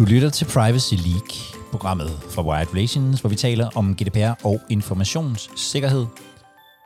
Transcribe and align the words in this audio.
Du 0.00 0.04
lytter 0.04 0.30
til 0.30 0.44
Privacy 0.44 0.94
League, 0.94 1.60
programmet 1.70 2.10
fra 2.30 2.42
Wired 2.42 2.74
Relations, 2.74 3.20
hvor 3.20 3.30
vi 3.30 3.36
taler 3.36 3.70
om 3.74 3.96
GDPR 3.96 4.46
og 4.46 4.60
informationssikkerhed. 4.70 6.06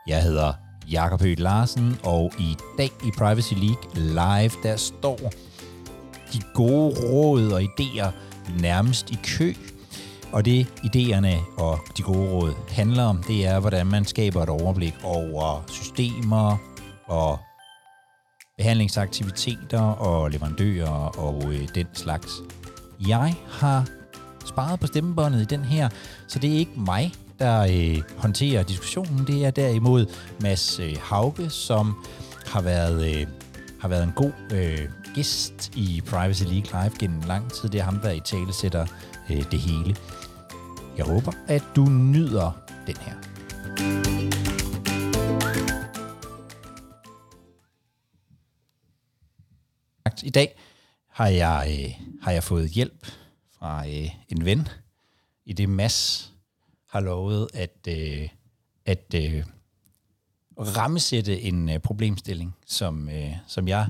Jeg 0.07 0.23
hedder 0.23 0.53
Jakob 0.91 1.21
Høgh 1.21 1.39
Larsen, 1.39 1.97
og 2.03 2.33
i 2.39 2.57
dag 2.77 2.89
i 3.05 3.11
Privacy 3.17 3.53
League 3.53 3.83
live, 3.95 4.51
der 4.63 4.75
står 4.75 5.19
de 6.33 6.41
gode 6.53 6.95
råd 6.99 7.51
og 7.51 7.61
idéer 7.61 8.11
nærmest 8.61 9.11
i 9.11 9.17
kø. 9.23 9.53
Og 10.31 10.45
det 10.45 10.67
idéerne 10.77 11.59
og 11.61 11.79
de 11.97 12.01
gode 12.01 12.29
råd 12.31 12.53
handler 12.69 13.03
om, 13.03 13.23
det 13.27 13.45
er, 13.45 13.59
hvordan 13.59 13.87
man 13.87 14.05
skaber 14.05 14.43
et 14.43 14.49
overblik 14.49 14.95
over 15.03 15.63
systemer 15.67 16.57
og 17.07 17.39
behandlingsaktiviteter 18.57 19.81
og 19.81 20.31
leverandører 20.31 21.19
og 21.19 21.53
øh, 21.53 21.67
den 21.75 21.87
slags. 21.93 22.31
Jeg 23.07 23.35
har 23.49 23.87
sparet 24.45 24.79
på 24.79 24.87
stemmebåndet 24.87 25.41
i 25.41 25.45
den 25.45 25.63
her, 25.63 25.89
så 26.27 26.39
det 26.39 26.53
er 26.53 26.57
ikke 26.57 26.79
mig, 26.79 27.13
der 27.39 27.61
øh, 27.61 28.01
håndterer 28.17 28.63
diskussionen. 28.63 29.27
Det 29.27 29.45
er 29.45 29.51
derimod 29.51 30.05
Mads 30.41 30.79
øh, 30.79 30.95
Hauge, 31.01 31.49
som 31.49 32.05
har 32.45 32.61
været, 32.61 33.15
øh, 33.15 33.27
har 33.79 33.87
været 33.87 34.03
en 34.03 34.11
god 34.15 34.31
øh, 34.51 34.79
gæst 35.15 35.71
i 35.75 36.01
Privacy 36.05 36.43
League 36.43 36.83
Live 36.83 36.97
gennem 36.99 37.21
lang 37.27 37.51
tid. 37.51 37.69
Det 37.69 37.79
er 37.79 37.83
ham, 37.83 37.99
der 37.99 38.11
i 38.11 38.19
tale 38.19 38.53
sætter 38.53 38.85
øh, 39.29 39.51
det 39.51 39.59
hele. 39.59 39.95
Jeg 40.97 41.05
håber, 41.05 41.31
at 41.47 41.63
du 41.75 41.85
nyder 41.85 42.51
den 42.87 42.95
her. 43.01 43.13
I 50.23 50.29
dag 50.29 50.55
har 51.15 51.27
jeg, 51.27 51.77
øh, 51.79 52.07
har 52.21 52.31
jeg 52.31 52.43
fået 52.43 52.69
hjælp 52.69 53.07
fra 53.59 53.87
øh, 53.87 54.09
en 54.29 54.45
ven, 54.45 54.67
i 55.45 55.53
det 55.53 55.69
Mass 55.69 56.31
har 56.89 56.99
lovet 56.99 57.47
at, 57.53 57.87
øh, 57.87 58.29
at 58.85 59.13
øh, 59.15 59.43
rammesætte 60.57 61.41
en 61.41 61.69
øh, 61.69 61.79
problemstilling, 61.79 62.55
som, 62.65 63.09
øh, 63.09 63.31
som 63.47 63.67
jeg 63.67 63.87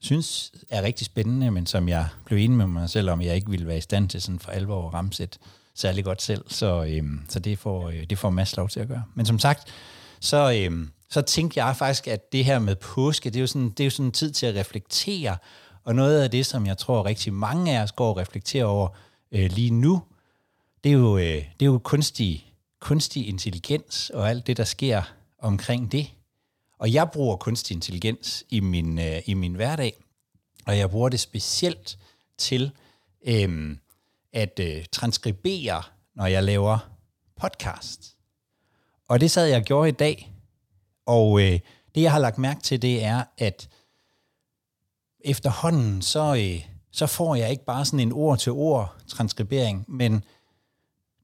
synes 0.00 0.52
er 0.68 0.82
rigtig 0.82 1.06
spændende, 1.06 1.50
men 1.50 1.66
som 1.66 1.88
jeg 1.88 2.08
blev 2.24 2.38
enig 2.38 2.56
med 2.56 2.66
mig 2.66 2.90
selv 2.90 3.10
om, 3.10 3.20
jeg 3.20 3.34
ikke 3.34 3.50
ville 3.50 3.66
være 3.66 3.78
i 3.78 3.80
stand 3.80 4.08
til 4.08 4.22
sådan 4.22 4.38
for 4.38 4.50
alvor 4.50 4.88
at 4.88 4.94
ramsætte 4.94 5.38
særlig 5.74 6.04
godt 6.04 6.22
selv. 6.22 6.44
Så, 6.48 6.84
øh, 6.84 7.02
så 7.28 7.38
det, 7.38 7.58
får, 7.58 7.88
øh, 7.88 8.04
det 8.10 8.18
får 8.18 8.30
Mads 8.30 8.56
lov 8.56 8.68
til 8.68 8.80
at 8.80 8.88
gøre. 8.88 9.04
Men 9.14 9.26
som 9.26 9.38
sagt, 9.38 9.68
så, 10.20 10.52
øh, 10.52 10.88
så 11.10 11.20
tænkte 11.20 11.64
jeg 11.64 11.76
faktisk, 11.76 12.08
at 12.08 12.32
det 12.32 12.44
her 12.44 12.58
med 12.58 12.76
påske, 12.76 13.30
det 13.30 13.36
er 13.36 13.40
jo 13.40 13.46
sådan, 13.46 13.70
det 13.70 13.80
er 13.80 13.84
jo 13.84 13.90
sådan 13.90 14.06
en 14.06 14.12
tid 14.12 14.30
til 14.30 14.46
at 14.46 14.54
reflektere, 14.54 15.36
og 15.88 15.94
noget 15.94 16.22
af 16.22 16.30
det, 16.30 16.46
som 16.46 16.66
jeg 16.66 16.78
tror 16.78 17.06
rigtig 17.06 17.32
mange 17.32 17.78
af 17.78 17.82
os 17.82 17.92
går 17.92 18.08
og 18.08 18.16
reflekterer 18.16 18.64
over 18.64 18.88
øh, 19.32 19.50
lige 19.50 19.70
nu, 19.70 20.02
det 20.84 20.92
er 20.92 20.96
jo, 20.96 21.18
øh, 21.18 21.24
det 21.24 21.62
er 21.62 21.66
jo 21.66 21.78
kunstig, 21.78 22.54
kunstig 22.80 23.28
intelligens 23.28 24.10
og 24.10 24.28
alt 24.30 24.46
det, 24.46 24.56
der 24.56 24.64
sker 24.64 25.02
omkring 25.38 25.92
det. 25.92 26.10
Og 26.78 26.92
jeg 26.92 27.10
bruger 27.10 27.36
kunstig 27.36 27.74
intelligens 27.74 28.44
i 28.48 28.60
min, 28.60 28.98
øh, 28.98 29.22
i 29.26 29.34
min 29.34 29.54
hverdag, 29.54 30.04
og 30.66 30.78
jeg 30.78 30.90
bruger 30.90 31.08
det 31.08 31.20
specielt 31.20 31.98
til 32.38 32.72
øh, 33.26 33.76
at 34.32 34.60
øh, 34.62 34.84
transkribere, 34.92 35.82
når 36.14 36.26
jeg 36.26 36.44
laver 36.44 36.78
podcast. 37.40 38.16
Og 39.08 39.20
det 39.20 39.30
sad 39.30 39.46
jeg 39.46 39.56
og 39.56 39.64
gjorde 39.64 39.88
i 39.88 39.92
dag, 39.92 40.32
og 41.06 41.40
øh, 41.40 41.60
det 41.94 42.02
jeg 42.02 42.12
har 42.12 42.18
lagt 42.18 42.38
mærke 42.38 42.60
til, 42.60 42.82
det 42.82 43.04
er, 43.04 43.24
at 43.38 43.68
efterhånden, 45.20 46.02
så, 46.02 46.34
øh, 46.34 46.64
så 46.90 47.06
får 47.06 47.34
jeg 47.34 47.50
ikke 47.50 47.64
bare 47.64 47.84
sådan 47.84 48.00
en 48.00 48.12
ord-til-ord 48.12 48.96
transkribering, 49.06 49.84
men 49.88 50.24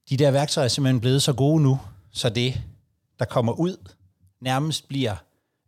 de 0.09 0.17
der 0.17 0.31
værktøjer 0.31 0.65
er 0.65 0.69
simpelthen 0.69 1.01
blevet 1.01 1.23
så 1.23 1.33
gode 1.33 1.63
nu, 1.63 1.79
så 2.11 2.29
det, 2.29 2.61
der 3.19 3.25
kommer 3.25 3.53
ud, 3.53 3.77
nærmest 4.41 4.87
bliver 4.87 5.15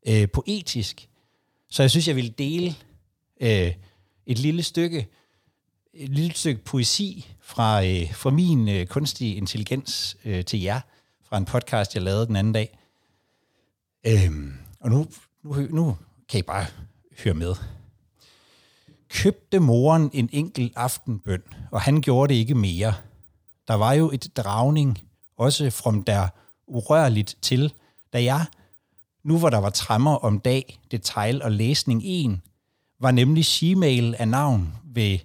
øh, 0.08 0.30
poetisk. 0.30 1.10
Så 1.70 1.84
jeg 1.84 1.92
synes, 1.92 2.08
jeg 2.08 2.16
vil 2.16 2.38
dele 2.38 2.76
øh, 3.42 3.74
et 4.26 4.40
lille 4.40 4.64
stykke 4.64 5.08
et 5.98 6.10
lille 6.10 6.34
stykke 6.34 6.64
poesi 6.64 7.36
fra, 7.42 7.86
øh, 7.86 8.14
fra 8.14 8.30
min 8.30 8.70
øh, 8.70 8.86
kunstige 8.86 9.36
intelligens 9.36 10.18
øh, 10.26 10.46
til 10.46 10.62
jer, 10.62 10.82
fra 11.24 11.38
en 11.38 11.46
podcast, 11.46 11.96
jeg 11.96 12.04
lavede 12.04 12.28
den 12.28 12.36
anden 12.36 12.54
dag. 12.54 12.80
Øhm, 14.08 14.54
og 14.80 14.90
nu, 14.90 15.08
nu, 15.44 15.54
nu 15.70 15.98
kan 16.30 16.40
I 16.40 16.44
bare 16.44 16.66
høre 17.24 17.34
med. 17.34 17.56
Købte 19.10 19.60
moren 19.60 20.10
en 20.14 20.30
enkelt 20.34 20.74
aftenbøn, 20.76 21.42
og 21.72 21.82
han 21.82 22.02
gjorde 22.02 22.34
det 22.34 22.40
ikke 22.40 22.56
mere. 22.56 22.94
Der 23.68 23.74
var 23.74 23.94
jo 23.94 24.12
et 24.12 24.38
dragning, 24.38 25.00
også 25.38 25.70
fra 25.70 25.94
der 26.08 26.28
urørligt 26.68 27.38
til, 27.42 27.74
da 28.14 28.24
jeg, 28.24 28.46
nu 29.24 29.40
hvor 29.40 29.50
der 29.50 29.58
var 29.58 29.70
trammer 29.70 30.16
om 30.16 30.40
dag, 30.40 30.80
detail 30.92 31.42
og 31.42 31.52
læsning 31.52 32.02
en, 32.06 32.42
var 33.00 33.12
nemlig 33.12 33.46
Gmail 33.46 34.16
af 34.20 34.28
navn 34.28 34.74
ved 34.84 35.20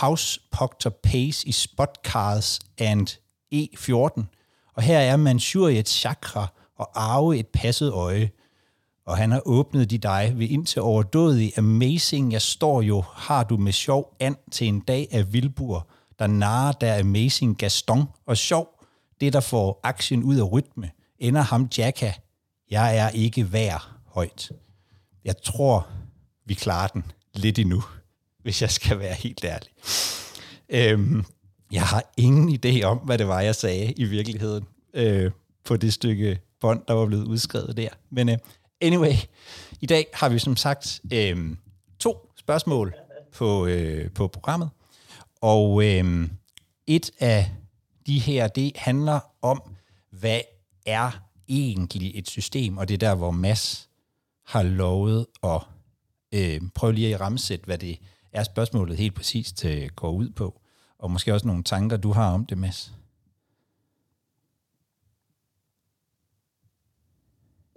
House 0.00 0.40
Proctor 0.52 0.90
Pace 0.90 1.48
i 1.48 1.52
Spotcards 1.52 2.60
and 2.78 3.06
E14. 3.54 4.22
Og 4.74 4.82
her 4.82 4.98
er 4.98 5.16
Manchuriet 5.16 5.88
chakra 5.88 6.46
og 6.76 6.90
arve 6.94 7.38
et 7.38 7.46
passet 7.46 7.92
øje. 7.92 8.30
Og 9.06 9.16
han 9.16 9.30
har 9.30 9.42
åbnet 9.44 9.90
de 9.90 9.98
dig 9.98 10.32
ved 10.36 10.48
indtil 10.48 10.82
overdådig 10.82 11.58
amazing. 11.58 12.32
Jeg 12.32 12.42
står 12.42 12.82
jo, 12.82 13.04
har 13.14 13.44
du 13.44 13.56
med 13.56 13.72
sjov 13.72 14.16
and 14.20 14.36
til 14.50 14.66
en 14.66 14.80
dag 14.80 15.08
af 15.10 15.32
Vilbur, 15.32 15.88
der 16.18 16.26
narer 16.26 16.72
der 16.72 17.00
amazing 17.00 17.58
Gaston. 17.58 18.04
Og 18.26 18.36
sjov, 18.36 18.68
det 19.20 19.32
der 19.32 19.40
får 19.40 19.80
aktien 19.82 20.22
ud 20.22 20.36
af 20.36 20.52
rytme, 20.52 20.90
ender 21.18 21.40
ham 21.40 21.68
Jacka. 21.78 22.12
Jeg 22.70 22.96
er 22.96 23.08
ikke 23.08 23.52
værd 23.52 23.88
højt. 24.06 24.52
Jeg 25.24 25.34
tror, 25.42 25.86
vi 26.46 26.54
klarer 26.54 26.88
den 26.88 27.04
lidt 27.34 27.58
endnu 27.58 27.82
hvis 28.42 28.62
jeg 28.62 28.70
skal 28.70 28.98
være 28.98 29.14
helt 29.14 29.44
ærlig. 29.44 29.68
Øhm, 30.68 31.24
jeg 31.72 31.82
har 31.82 32.12
ingen 32.16 32.58
idé 32.66 32.82
om, 32.82 32.98
hvad 32.98 33.18
det 33.18 33.28
var, 33.28 33.40
jeg 33.40 33.54
sagde 33.54 33.92
i 33.92 34.04
virkeligheden 34.04 34.64
øh, 34.94 35.30
på 35.64 35.76
det 35.76 35.92
stykke 35.92 36.40
bånd, 36.60 36.82
der 36.88 36.94
var 36.94 37.06
blevet 37.06 37.24
udskrevet 37.24 37.76
der. 37.76 37.88
Men 38.10 38.28
øh, 38.28 38.38
anyway, 38.82 39.14
i 39.80 39.86
dag 39.86 40.06
har 40.14 40.28
vi 40.28 40.38
som 40.38 40.56
sagt 40.56 41.00
øh, 41.12 41.56
to 41.98 42.32
spørgsmål 42.36 42.94
på, 43.32 43.66
øh, 43.66 44.10
på 44.10 44.28
programmet. 44.28 44.70
Og 45.40 45.84
øh, 45.84 46.28
et 46.86 47.10
af 47.20 47.50
de 48.06 48.18
her, 48.18 48.48
det 48.48 48.72
handler 48.76 49.20
om, 49.42 49.62
hvad 50.10 50.40
er 50.86 51.10
egentlig 51.48 52.12
et 52.14 52.28
system, 52.28 52.78
og 52.78 52.88
det 52.88 52.94
er 52.94 52.98
der, 52.98 53.14
hvor 53.14 53.30
Mass 53.30 53.88
har 54.46 54.62
lovet 54.62 55.26
at 55.44 55.60
øh, 56.34 56.60
prøve 56.74 56.92
lige 56.92 57.14
at 57.14 57.20
ramsætte, 57.20 57.66
hvad 57.66 57.78
det 57.78 57.98
er 58.32 58.42
spørgsmålet 58.42 58.96
helt 58.96 59.14
præcist 59.14 59.64
øh, 59.64 59.88
går 59.96 60.10
ud 60.10 60.30
på? 60.30 60.60
Og 60.98 61.10
måske 61.10 61.34
også 61.34 61.46
nogle 61.46 61.62
tanker, 61.62 61.96
du 61.96 62.12
har 62.12 62.32
om 62.34 62.46
det, 62.46 62.58
Mads? 62.58 62.92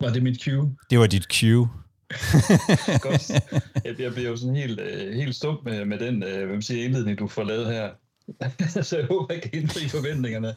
Var 0.02 0.10
det 0.10 0.24
mit 0.24 0.44
cue? 0.44 0.76
Det 0.90 1.00
var 1.00 1.08
dit 1.08 1.24
cue. 1.24 1.70
Godt. 3.08 3.32
Jeg 4.00 4.14
bliver 4.14 4.30
jo 4.30 4.38
sådan 4.38 4.56
helt, 4.56 4.80
øh, 4.80 5.14
helt 5.14 5.36
stum 5.36 5.58
med, 5.66 5.86
med 5.86 6.00
den 6.00 6.24
øh, 6.24 6.38
hvad 6.38 6.48
man 6.48 6.62
siger, 6.62 6.86
indledning, 6.86 7.20
du 7.20 7.28
får 7.28 7.44
lavet 7.44 7.68
her. 7.68 7.90
så 8.84 8.98
jeg 8.98 9.06
håber, 9.06 9.34
jeg 9.34 9.44
kan 9.44 9.52
indfri 9.54 9.90
forventningerne. 9.90 10.56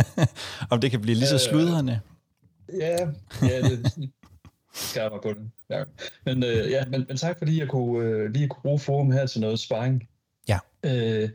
Om 0.72 0.80
det 0.80 0.90
kan 0.90 1.00
blive 1.00 1.14
lige 1.14 1.26
så 1.26 1.38
sludrende. 1.38 2.00
Ja, 2.80 2.96
ja 3.42 3.62
det, 3.62 4.10
skærper 4.74 5.20
på 5.20 5.32
den. 5.32 5.52
Ja. 5.70 5.84
Men, 6.24 6.44
øh, 6.44 6.70
ja, 6.70 6.84
men, 6.86 7.04
men 7.08 7.16
tak 7.16 7.38
fordi 7.38 7.60
jeg 7.60 7.68
kunne, 7.68 8.04
øh, 8.04 8.30
lige 8.30 8.48
kunne 8.48 8.62
bruge 8.62 8.78
forum 8.78 9.10
her 9.10 9.26
til 9.26 9.40
noget 9.40 9.60
sparring. 9.60 10.08
Ja. 10.48 10.58
Øh, 10.84 11.28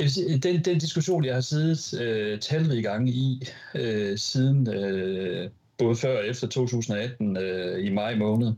Øh, 0.00 0.42
den, 0.42 0.64
den 0.64 0.78
diskussion, 0.78 1.24
jeg 1.24 1.34
har 1.34 1.40
siddet 1.40 2.00
øh, 2.00 2.40
talrige 2.40 2.82
gange 2.82 3.12
i 3.12 3.48
øh, 3.74 4.18
siden 4.18 4.74
øh, 4.74 5.50
både 5.78 5.96
før 5.96 6.18
og 6.18 6.26
efter 6.26 6.46
2018 6.46 7.36
øh, 7.36 7.86
i 7.86 7.90
maj 7.90 8.14
måned, 8.16 8.52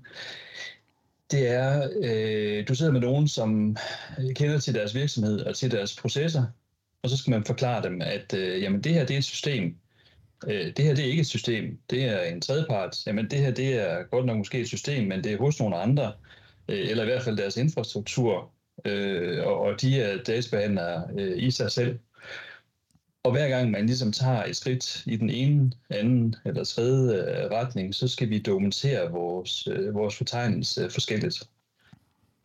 det 1.31 1.48
er, 1.48 1.88
øh, 2.02 2.69
du 2.69 2.75
sidder 2.75 2.92
med 2.92 3.00
nogen, 3.00 3.28
som 3.28 3.76
kender 4.36 4.58
til 4.58 4.75
deres 4.75 4.94
virksomhed 4.94 5.40
og 5.40 5.56
til 5.56 5.70
deres 5.70 5.96
processer, 5.96 6.44
og 7.02 7.10
så 7.10 7.16
skal 7.16 7.31
man 7.31 7.44
forklare 7.44 7.82
dem, 7.82 8.02
at 8.02 8.34
øh, 8.34 8.62
jamen, 8.62 8.81
det 8.81 8.94
her 8.94 9.06
det 9.06 9.14
er 9.14 9.19
et 9.19 9.25
system, 9.25 9.76
øh, 10.46 10.66
det 10.76 10.84
her 10.84 10.94
det 10.94 11.04
er 11.04 11.08
ikke 11.08 11.20
et 11.20 11.26
system, 11.26 11.78
det 11.90 12.04
er 12.04 12.22
en 12.22 12.40
tredjepart. 12.40 13.06
Jamen 13.06 13.31
det 13.31 13.38
her 13.38 13.50
det 13.50 13.75
er 13.75 14.02
godt 14.02 14.26
nok 14.26 14.36
måske 14.36 14.60
et 14.60 14.69
system, 14.69 15.08
men 15.08 15.25
det 15.25 15.32
er 15.32 15.38
hos 15.38 15.60
nogle 15.60 15.76
andre, 15.76 16.12
øh, 16.69 16.90
eller 16.90 17.02
i 17.02 17.06
hvert 17.06 17.22
fald 17.22 17.36
deres 17.36 17.56
infrastruktur, 17.56 18.54
øh, 18.85 19.47
og, 19.47 19.61
og 19.61 19.81
de 19.81 20.00
er 20.00 20.23
databehandlere 20.23 21.09
øh, 21.19 21.43
i 21.43 21.50
sig 21.50 21.71
selv. 21.71 21.99
Og 23.23 23.32
hver 23.32 23.49
gang 23.49 23.71
man 23.71 23.87
ligesom 23.87 24.12
tager 24.12 24.44
et 24.44 24.56
skridt 24.56 25.06
i 25.06 25.17
den 25.17 25.31
ene, 25.31 25.73
anden 25.91 26.37
eller 26.44 26.65
tredje 26.65 27.17
øh, 27.17 27.50
retning, 27.50 27.94
så 27.94 28.09
skal 28.09 28.31
vi 28.31 28.38
dokumentere 28.38 29.11
vores, 29.11 29.67
øh, 29.67 29.94
vores 29.94 30.17
fortegnelse 30.17 30.91
forskelligt. 30.91 31.49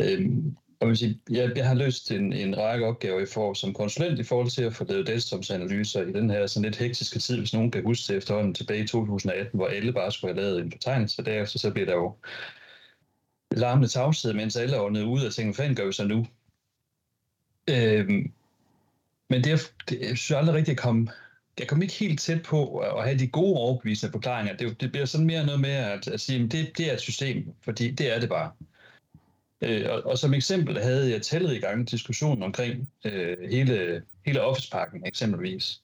Øhm, 0.02 0.56
og 0.80 0.88
vil 0.88 1.20
jeg, 1.30 1.58
jeg 1.58 1.68
har 1.68 1.76
løst 1.76 2.12
en, 2.12 2.34
en 2.34 2.58
række 2.58 2.86
opgaver 2.86 3.20
i 3.20 3.25
for, 3.25 3.54
som 3.54 3.74
konsulent 3.74 4.20
i 4.20 4.24
forhold 4.24 4.50
til 4.50 4.64
at 4.64 4.74
få 4.74 4.84
lavet 4.84 5.08
datatomsanalyser 5.08 6.02
i 6.02 6.12
den 6.12 6.30
her 6.30 6.48
sådan 6.48 6.66
lidt 6.66 6.78
hektiske 6.78 7.20
tid, 7.20 7.38
hvis 7.38 7.54
nogen 7.54 7.72
kan 7.72 7.84
huske 7.84 8.14
det 8.14 8.18
efterhånden 8.18 8.54
tilbage 8.54 8.84
i 8.84 8.88
2018, 8.88 9.58
hvor 9.58 9.68
alle 9.68 9.94
bare 9.94 10.12
skulle 10.12 10.34
have 10.34 10.44
lavet 10.44 10.62
en 10.62 10.72
fortegnelse. 10.72 11.25
Derefter 11.25 11.60
så 11.60 11.72
bliver 11.72 11.86
der 11.86 11.96
jo 11.96 12.16
larmende 13.51 13.88
tavshed, 13.88 14.34
mens 14.34 14.56
alle 14.56 14.81
åndede 14.81 15.06
ud 15.06 15.25
og 15.25 15.34
tænkte, 15.34 15.56
hvad 15.56 15.63
fanden 15.63 15.75
gør 15.75 15.86
vi 15.86 15.92
så 15.92 16.04
nu? 16.07 16.28
Øhm, 17.69 18.31
men 19.30 19.44
det, 19.44 19.74
det, 19.90 20.00
jeg 20.00 20.18
synes 20.18 20.31
aldrig 20.31 20.56
rigtigt 20.56 20.75
jeg 20.75 20.84
kom, 20.84 21.10
jeg 21.60 21.68
kom 21.68 21.81
ikke 21.81 21.94
helt 21.94 22.19
tæt 22.19 22.44
på 22.44 22.78
at 22.78 23.04
have 23.04 23.19
de 23.19 23.28
gode 23.28 23.57
overbevisende 23.57 24.12
forklaringer. 24.12 24.57
Det, 24.57 24.81
det 24.81 24.92
bliver 24.92 25.06
sådan 25.06 25.28
mere 25.28 25.46
noget 25.46 25.62
med 25.62 25.69
at, 25.69 26.07
at 26.07 26.22
sige, 26.22 26.44
at 26.44 26.51
det, 26.51 26.78
det 26.78 26.90
er 26.90 26.94
et 26.94 27.01
system, 27.01 27.54
fordi 27.62 27.92
det 27.92 28.16
er 28.16 28.19
det 28.19 28.30
bare. 28.30 28.51
Øh, 29.62 29.86
og, 29.90 30.06
og 30.06 30.18
som 30.18 30.34
eksempel 30.34 30.81
havde 30.81 31.12
jeg 31.12 31.22
talrige 31.22 31.62
gange 31.62 31.86
diskussionen 31.86 32.44
omkring 32.44 32.90
øh, 33.06 33.38
hele, 33.51 34.04
hele 34.25 34.42
Office-pakken 34.42 35.06
eksempelvis. 35.06 35.81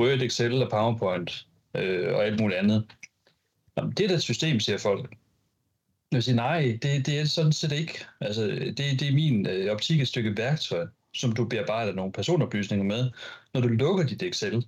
Word, 0.00 0.22
Excel 0.22 0.62
og 0.62 0.70
PowerPoint 0.70 1.46
øh, 1.74 2.14
og 2.14 2.24
alt 2.24 2.40
muligt 2.40 2.58
andet. 2.58 2.86
Jamen, 3.76 3.92
det 3.92 4.04
er 4.04 4.08
da 4.08 4.14
et 4.14 4.22
system, 4.22 4.60
siger 4.60 4.78
folk. 4.78 5.16
Jeg 6.12 6.16
vil 6.16 6.22
sige, 6.22 6.36
nej, 6.36 6.78
det, 6.82 7.06
det 7.06 7.20
er 7.20 7.24
sådan 7.24 7.52
set 7.52 7.72
ikke. 7.72 8.04
Altså, 8.20 8.46
det, 8.46 8.76
det 8.76 9.02
er 9.02 9.14
min 9.14 9.46
øh, 9.46 9.72
optik 9.72 10.00
et 10.00 10.08
stykke 10.08 10.36
værktøj, 10.36 10.86
som 11.14 11.32
du 11.32 11.44
bearbejder 11.44 11.92
nogle 11.92 12.12
personoplysninger 12.12 12.84
med. 12.84 13.10
Når 13.54 13.60
du 13.60 13.68
lukker 13.68 14.06
dit 14.06 14.22
Excel, 14.22 14.66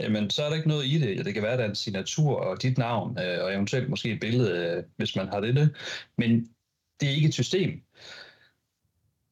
jamen, 0.00 0.30
så 0.30 0.44
er 0.44 0.48
der 0.48 0.56
ikke 0.56 0.68
noget 0.68 0.86
i 0.86 0.98
det. 0.98 1.24
Det 1.24 1.34
kan 1.34 1.42
være, 1.42 1.52
at 1.52 1.58
der 1.58 1.64
er 1.64 1.68
en 1.68 1.74
signatur 1.74 2.36
og 2.36 2.62
dit 2.62 2.78
navn, 2.78 3.18
øh, 3.18 3.44
og 3.44 3.54
eventuelt 3.54 3.88
måske 3.88 4.12
et 4.12 4.20
billede, 4.20 4.50
øh, 4.50 4.82
hvis 4.96 5.16
man 5.16 5.28
har 5.28 5.40
det. 5.40 5.76
Men 6.18 6.48
det 7.00 7.08
er 7.08 7.12
ikke 7.12 7.28
et 7.28 7.34
system. 7.34 7.82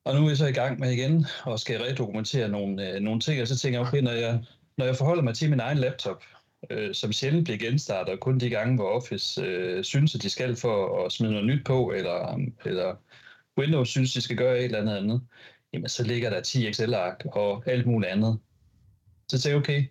Og 0.04 0.14
nu 0.14 0.24
er 0.24 0.28
jeg 0.28 0.36
så 0.36 0.46
i 0.46 0.52
gang 0.52 0.80
med 0.80 0.90
igen 0.90 1.26
og 1.44 1.58
skal 1.58 1.80
redokumentere 1.80 2.48
nogle, 2.48 2.90
øh, 2.90 3.00
nogle 3.00 3.20
ting, 3.20 3.42
og 3.42 3.48
så 3.48 3.58
tænker 3.58 3.78
jeg, 3.80 3.88
okay, 3.88 4.00
når 4.00 4.10
jeg, 4.10 4.44
når 4.78 4.84
jeg 4.84 4.96
forholder 4.96 5.22
mig 5.22 5.34
til 5.34 5.50
min 5.50 5.60
egen 5.60 5.78
laptop, 5.78 6.24
øh, 6.70 6.94
som 6.94 7.12
sjældent 7.12 7.44
bliver 7.44 7.58
genstartet, 7.58 8.14
og 8.14 8.20
kun 8.20 8.40
de 8.40 8.50
gange, 8.50 8.74
hvor 8.74 8.88
Office 8.88 9.42
øh, 9.42 9.84
synes, 9.84 10.14
at 10.14 10.22
de 10.22 10.30
skal 10.30 10.56
for 10.56 11.04
at 11.04 11.12
smide 11.12 11.32
noget 11.32 11.46
nyt 11.46 11.64
på, 11.64 11.92
eller, 11.96 12.40
eller 12.64 12.96
Windows 13.58 13.88
synes, 13.88 14.12
de 14.12 14.20
skal 14.20 14.36
gøre 14.36 14.58
et 14.58 14.64
eller 14.64 14.80
andet 14.80 14.96
andet, 14.96 15.22
jamen 15.72 15.88
så 15.88 16.04
ligger 16.04 16.30
der 16.30 16.40
10 16.40 16.68
Excel-ark 16.68 17.26
og 17.32 17.62
alt 17.66 17.86
muligt 17.86 18.12
andet. 18.12 18.38
Så 19.28 19.40
tænker 19.40 19.58
okay, 19.58 19.84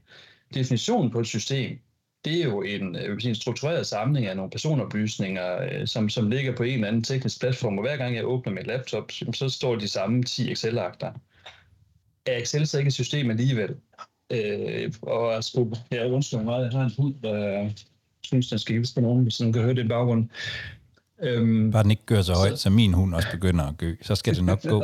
definitionen 0.53 1.11
på 1.11 1.19
et 1.19 1.27
system, 1.27 1.79
det 2.25 2.41
er 2.41 2.43
jo 2.43 2.61
en, 2.61 2.95
øh, 2.95 3.19
en 3.25 3.35
struktureret 3.35 3.87
samling 3.87 4.25
af 4.25 4.35
nogle 4.35 4.51
personoplysninger, 4.51 5.61
øh, 5.61 5.87
som, 5.87 6.09
som 6.09 6.29
ligger 6.29 6.55
på 6.55 6.63
en 6.63 6.73
eller 6.73 6.87
anden 6.87 7.03
teknisk 7.03 7.39
platform, 7.39 7.77
og 7.77 7.83
hver 7.83 7.97
gang 7.97 8.15
jeg 8.15 8.25
åbner 8.25 8.53
min 8.53 8.65
laptop, 8.65 9.11
så 9.11 9.49
står 9.49 9.75
de 9.75 9.87
samme 9.87 10.23
10 10.23 10.51
Excel-akter. 10.51 11.13
Er 12.25 12.37
Excel 12.37 12.67
så 12.67 12.77
ikke 12.77 12.87
et 12.87 12.93
system 12.93 13.29
alligevel? 13.29 13.75
Øh, 14.31 14.93
og 15.01 15.35
altså, 15.35 15.77
jeg 15.91 16.11
undskylder 16.11 16.43
meget, 16.43 16.63
jeg 16.63 16.71
har 16.71 16.85
en 16.85 16.93
hund, 16.97 17.15
der 17.23 17.69
synes, 18.23 18.49
den 18.49 18.59
skal 18.59 18.75
hilse 18.75 18.93
på 18.93 19.01
nogen, 19.01 19.23
hvis 19.23 19.39
nogen 19.39 19.53
kan 19.53 19.61
høre 19.61 19.73
det 19.73 19.85
i 19.85 19.87
baggrunden. 19.87 20.31
Øhm, 21.23 21.71
Bare 21.71 21.83
den 21.83 21.91
ikke 21.91 22.05
gør 22.05 22.21
så 22.21 22.33
højt, 22.33 22.51
så, 22.51 22.63
så 22.63 22.69
min 22.69 22.93
hund 22.93 23.15
også 23.15 23.27
begynder 23.31 23.65
at 23.65 23.77
gø, 23.77 23.95
så 24.01 24.15
skal 24.15 24.35
det 24.35 24.43
nok 24.43 24.61
gå. 24.63 24.83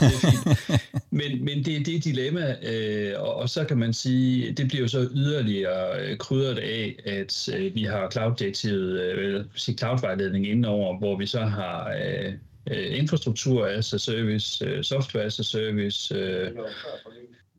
det 0.00 0.80
men, 1.10 1.44
men 1.44 1.58
det, 1.58 1.86
det 1.86 1.88
er 1.94 1.98
et 1.98 2.04
dilemma, 2.04 2.56
øh, 2.62 3.20
og, 3.22 3.34
og 3.34 3.48
så 3.50 3.64
kan 3.64 3.78
man 3.78 3.92
sige, 3.92 4.52
det 4.52 4.68
bliver 4.68 4.82
jo 4.82 4.88
så 4.88 5.08
yderligere 5.14 6.00
øh, 6.00 6.18
krydret 6.18 6.58
af, 6.58 6.96
at 7.06 7.48
øh, 7.56 7.74
vi 7.74 7.82
har 7.82 8.10
cloud-direktivet, 8.10 9.00
øh, 9.00 9.44
cloud-vejledning 9.78 10.46
indenover, 10.46 10.98
hvor 10.98 11.16
vi 11.16 11.26
så 11.26 11.40
har 11.40 11.92
øh, 12.04 12.32
øh, 12.70 12.98
infrastruktur 12.98 13.66
as 13.66 13.94
a 13.94 13.98
service, 13.98 14.64
øh, 14.66 14.84
software 14.84 15.24
as 15.24 15.40
a 15.40 15.42
service, 15.42 16.14
øh, 16.14 16.50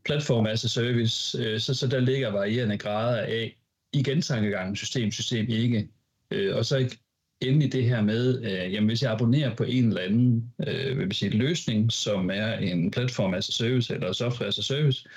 platform 0.06 0.48
as 0.48 0.64
a 0.64 0.68
service, 0.68 1.44
øh, 1.44 1.60
så, 1.60 1.74
så 1.74 1.88
der 1.88 2.00
ligger 2.00 2.30
varierende 2.30 2.78
grader 2.78 3.22
af, 3.22 3.58
igen 3.94 4.22
tankegangen 4.22 4.76
system, 4.76 5.12
system 5.12 5.46
ikke. 5.50 5.90
Øh, 6.32 6.56
og 6.56 6.66
så 6.66 6.96
endelig 7.42 7.74
det 7.74 7.84
her 7.84 8.02
med, 8.02 8.44
øh, 8.44 8.74
jamen 8.74 8.88
hvis 8.88 9.04
jeg 9.04 9.12
abonnerer 9.12 9.56
på 9.56 9.64
en 9.64 9.88
eller 9.88 10.02
anden 10.02 10.54
øh, 10.68 11.00
vil 11.00 11.14
sige, 11.14 11.38
løsning, 11.38 11.92
som 11.92 12.30
er 12.30 12.54
en 12.54 12.92
platform 12.92 13.34
as 13.34 13.50
a 13.50 13.52
service 13.52 13.94
eller 13.94 14.14
software 14.14 14.48
as 14.48 14.60
a 14.60 14.62
service, 14.62 15.10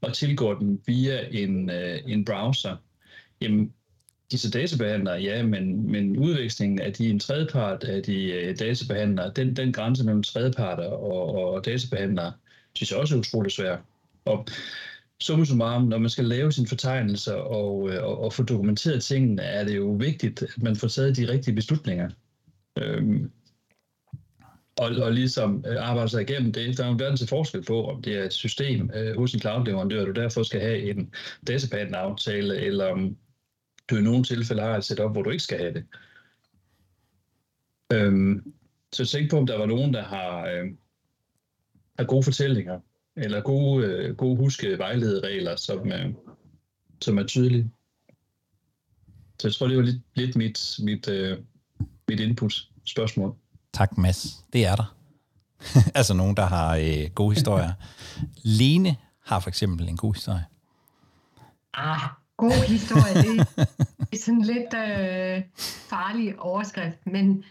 og 0.00 0.14
tilgår 0.14 0.54
den 0.54 0.80
via 0.86 1.28
en, 1.30 1.70
øh, 1.70 1.98
en 2.06 2.24
browser, 2.24 2.76
jamen 3.40 3.72
disse 4.32 4.50
databehandlere, 4.50 5.20
ja, 5.20 5.42
men, 5.42 5.92
men 5.92 6.18
udvekslingen 6.18 6.80
af 6.80 6.92
de 6.92 7.10
en 7.10 7.18
tredjepart 7.20 7.84
af 7.84 8.02
de 8.02 8.32
øh, 8.32 8.58
databehandlere, 8.58 9.32
den, 9.36 9.56
den 9.56 9.72
grænse 9.72 10.04
mellem 10.04 10.22
tredjeparter 10.22 10.84
og, 10.84 11.34
og 11.34 11.64
databehandlere, 11.64 12.32
synes 12.74 12.90
jeg 12.90 12.98
også 12.98 13.14
er 13.14 13.18
utrolig 13.18 13.52
svær. 13.52 13.76
Og 14.24 14.46
summa 15.20 15.44
summarum, 15.44 15.82
når 15.82 15.98
man 15.98 16.10
skal 16.10 16.24
lave 16.24 16.52
sine 16.52 16.66
fortegnelser 16.66 17.34
og, 17.34 17.90
øh, 17.90 18.04
og, 18.04 18.24
og 18.24 18.32
få 18.32 18.42
dokumenteret 18.42 19.02
tingene, 19.02 19.42
er 19.42 19.64
det 19.64 19.76
jo 19.76 19.90
vigtigt, 19.90 20.42
at 20.42 20.62
man 20.62 20.76
får 20.76 20.88
taget 20.88 21.16
de 21.16 21.28
rigtige 21.28 21.54
beslutninger. 21.54 22.10
Øhm, 22.78 23.30
og, 24.78 24.90
og 25.02 25.12
ligesom 25.12 25.64
øh, 25.68 25.88
arbejde 25.88 26.08
sig 26.08 26.22
igennem 26.22 26.52
det. 26.52 26.78
Der 26.78 26.84
er 26.84 26.88
jo 26.88 26.96
verden 26.98 27.16
til 27.16 27.28
forskel 27.28 27.64
på, 27.64 27.86
om 27.88 28.02
det 28.02 28.18
er 28.18 28.24
et 28.24 28.32
system 28.32 28.90
øh, 28.94 29.16
hos 29.16 29.34
en 29.34 29.40
cloud-leverandør, 29.40 30.04
du 30.04 30.12
derfor 30.12 30.42
skal 30.42 30.60
have 30.60 30.90
en 30.90 31.14
datapatent-aftale, 31.46 32.56
eller 32.56 32.86
om 32.86 33.16
du 33.90 33.96
i 33.96 34.02
nogle 34.02 34.24
tilfælde 34.24 34.62
har 34.62 34.76
et 34.76 34.84
setup, 34.84 35.12
hvor 35.12 35.22
du 35.22 35.30
ikke 35.30 35.42
skal 35.42 35.58
have 35.58 35.74
det. 35.74 35.84
Øhm, 37.92 38.54
så 38.92 39.06
tænk 39.06 39.30
på, 39.30 39.38
om 39.38 39.46
der 39.46 39.58
var 39.58 39.66
nogen, 39.66 39.94
der 39.94 40.02
har, 40.02 40.46
øh, 40.46 40.66
har 41.98 42.04
gode 42.04 42.22
fortællinger 42.22 42.80
eller 43.16 43.40
gode, 43.40 43.86
øh, 43.86 44.16
gode 44.16 44.36
huske 44.36 44.78
vejlederegler, 44.78 45.56
som, 45.56 45.92
som 47.00 47.18
er 47.18 47.26
tydelige. 47.26 47.70
Så 49.38 49.48
jeg 49.48 49.54
tror, 49.54 49.68
det 49.68 49.76
var 49.76 49.82
lidt, 49.82 50.02
lidt 50.14 50.36
mit, 50.36 50.74
mit, 50.78 51.08
øh, 51.08 51.38
mit 52.08 52.20
input-spørgsmål. 52.20 53.34
Tak, 53.72 53.98
Mads. 53.98 54.44
Det 54.52 54.66
er 54.66 54.76
der. 54.76 54.96
altså 55.98 56.14
nogen, 56.14 56.36
der 56.36 56.46
har 56.46 56.76
øh, 56.76 57.10
gode 57.14 57.34
historier. 57.34 57.72
Lene 58.58 58.96
har 59.24 59.40
for 59.40 59.48
eksempel 59.48 59.88
en 59.88 59.96
god 59.96 60.14
historie. 60.14 60.44
Ah, 61.74 62.00
god 62.36 62.68
historie. 62.68 63.14
Det, 63.14 63.48
det 63.98 64.18
er 64.18 64.24
sådan 64.24 64.42
lidt 64.42 64.74
øh, 64.74 65.42
farlig 65.90 66.40
overskrift, 66.40 67.06
men 67.06 67.44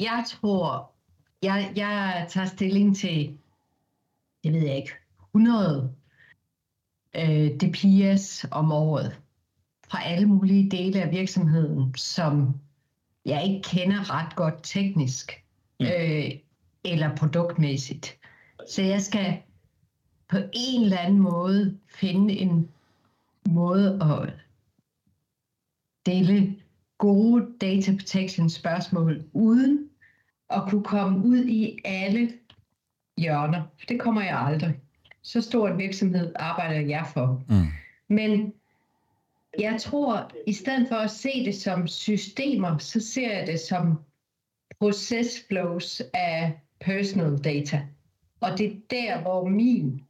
jeg 0.00 0.24
tror, 0.28 0.90
jeg, 1.42 1.72
jeg 1.76 2.26
tager 2.28 2.46
stilling 2.46 2.96
til 2.96 3.38
det 4.52 4.60
ved 4.60 4.68
jeg 4.68 4.76
ikke, 4.76 4.92
100 5.34 5.94
øh, 7.16 7.50
DPS 7.50 8.46
om 8.50 8.72
året 8.72 9.20
fra 9.88 10.04
alle 10.04 10.26
mulige 10.26 10.70
dele 10.70 11.02
af 11.02 11.10
virksomheden, 11.10 11.94
som 11.94 12.54
jeg 13.24 13.44
ikke 13.44 13.62
kender 13.62 14.14
ret 14.14 14.36
godt 14.36 14.54
teknisk 14.62 15.44
mm. 15.80 15.86
øh, 15.86 16.30
eller 16.84 17.16
produktmæssigt. 17.16 18.18
Så 18.68 18.82
jeg 18.82 19.02
skal 19.02 19.38
på 20.28 20.36
en 20.52 20.82
eller 20.82 20.98
anden 20.98 21.20
måde 21.20 21.78
finde 21.88 22.34
en 22.34 22.68
måde 23.48 24.02
at 24.02 24.34
dele 26.06 26.56
gode 26.98 27.46
data 27.60 27.92
protection 27.92 28.50
spørgsmål 28.50 29.24
uden 29.32 29.90
at 30.50 30.62
kunne 30.68 30.84
komme 30.84 31.24
ud 31.24 31.44
i 31.44 31.78
alle 31.84 32.32
hjørner. 33.16 33.62
Det 33.88 34.00
kommer 34.00 34.22
jeg 34.22 34.38
aldrig. 34.38 34.74
Så 35.22 35.40
stor 35.40 35.68
en 35.68 35.78
virksomhed 35.78 36.32
arbejder 36.36 36.80
jeg 36.80 37.06
for. 37.14 37.42
Mm. 37.48 37.66
Men 38.08 38.52
jeg 39.58 39.80
tror, 39.80 40.30
i 40.46 40.52
stedet 40.52 40.88
for 40.88 40.96
at 40.96 41.10
se 41.10 41.44
det 41.44 41.54
som 41.54 41.86
systemer, 41.86 42.78
så 42.78 43.00
ser 43.00 43.38
jeg 43.38 43.46
det 43.46 43.60
som 43.60 43.98
procesflows 44.78 46.02
af 46.14 46.52
personal 46.80 47.38
data. 47.38 47.82
Og 48.40 48.58
det 48.58 48.66
er 48.66 48.76
der, 48.90 49.20
hvor 49.20 49.48
min 49.48 50.02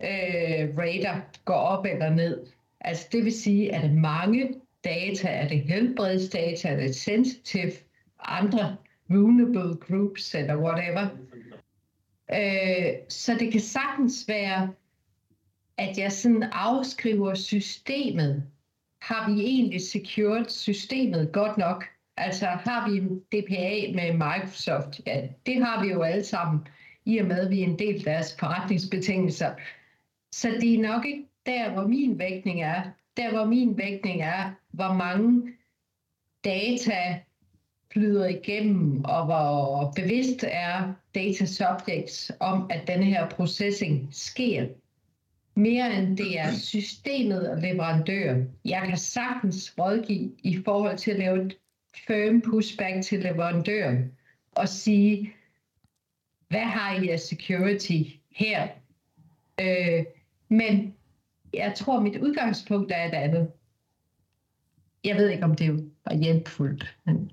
øh, 0.00 0.78
radar 0.78 1.24
går 1.44 1.54
op 1.54 1.86
eller 1.86 2.10
ned. 2.10 2.46
Altså 2.80 3.08
det 3.12 3.24
vil 3.24 3.32
sige, 3.32 3.74
at 3.74 3.92
mange 3.92 4.54
data, 4.84 5.28
er 5.28 5.48
det 5.48 5.60
helbredsdata, 5.60 6.68
er 6.68 6.76
det 6.76 6.96
sensitive, 6.96 7.72
andre 8.24 8.76
vulnerable 9.08 9.76
groups 9.76 10.34
eller 10.34 10.56
whatever, 10.56 11.08
Øh, 12.32 12.92
så 13.08 13.34
det 13.34 13.52
kan 13.52 13.60
sagtens 13.60 14.24
være, 14.28 14.72
at 15.78 15.98
jeg 15.98 16.12
sådan 16.12 16.42
afskriver 16.42 17.34
systemet. 17.34 18.46
Har 19.02 19.30
vi 19.30 19.40
egentlig 19.40 19.80
secured 19.80 20.48
systemet 20.48 21.32
godt 21.32 21.58
nok? 21.58 21.84
Altså 22.16 22.46
har 22.46 22.90
vi 22.90 22.96
en 22.96 23.18
DPA 23.18 23.92
med 23.94 24.12
Microsoft? 24.12 25.00
Ja, 25.06 25.28
det 25.46 25.64
har 25.64 25.84
vi 25.84 25.92
jo 25.92 26.02
alle 26.02 26.24
sammen, 26.24 26.68
i 27.04 27.18
og 27.18 27.26
med 27.26 27.40
at 27.40 27.50
vi 27.50 27.60
er 27.60 27.64
en 27.64 27.78
del 27.78 27.94
af 27.94 28.02
deres 28.02 28.36
forretningsbetingelser. 28.38 29.54
Så 30.32 30.48
det 30.60 30.74
er 30.74 30.82
nok 30.82 31.06
ikke 31.06 31.26
der, 31.46 31.72
hvor 31.72 31.86
min 31.86 32.18
vægtning 32.18 32.62
er. 32.62 32.82
Der, 33.16 33.32
hvor 33.32 33.44
min 33.44 33.78
vægtning 33.78 34.22
er, 34.22 34.52
hvor 34.68 34.92
mange 34.92 35.52
data 36.44 37.20
flyder 37.96 38.26
igennem, 38.26 39.04
og 39.04 39.24
hvor 39.24 39.92
bevidst 39.96 40.44
er 40.48 40.92
data 41.14 41.46
subjects 41.46 42.32
om, 42.40 42.66
at 42.70 42.86
denne 42.86 43.04
her 43.04 43.28
processing 43.28 44.08
sker. 44.12 44.66
Mere 45.54 45.94
end 45.94 46.16
det 46.16 46.38
er 46.38 46.52
systemet 46.52 47.50
og 47.50 47.58
leverandøren. 47.58 48.50
Jeg 48.64 48.82
kan 48.88 48.98
sagtens 48.98 49.74
rådgive 49.78 50.32
i 50.42 50.62
forhold 50.64 50.98
til 50.98 51.10
at 51.10 51.18
lave 51.18 51.46
et 51.46 51.56
firm 52.06 52.40
pushback 52.40 53.02
til 53.02 53.20
leverandøren 53.20 54.12
og 54.52 54.68
sige, 54.68 55.32
hvad 56.48 56.60
har 56.60 57.02
I 57.02 57.08
af 57.08 57.20
security 57.20 58.02
her? 58.30 58.68
Øh, 59.60 60.04
men 60.48 60.94
jeg 61.54 61.74
tror, 61.76 62.00
mit 62.00 62.16
udgangspunkt 62.16 62.92
er 62.92 63.08
et 63.08 63.14
andet. 63.14 63.50
Jeg 65.04 65.16
ved 65.16 65.28
ikke, 65.28 65.44
om 65.44 65.54
det 65.54 65.90
var 66.04 66.14
hjælpfuldt. 66.14 66.96
Men... 67.04 67.30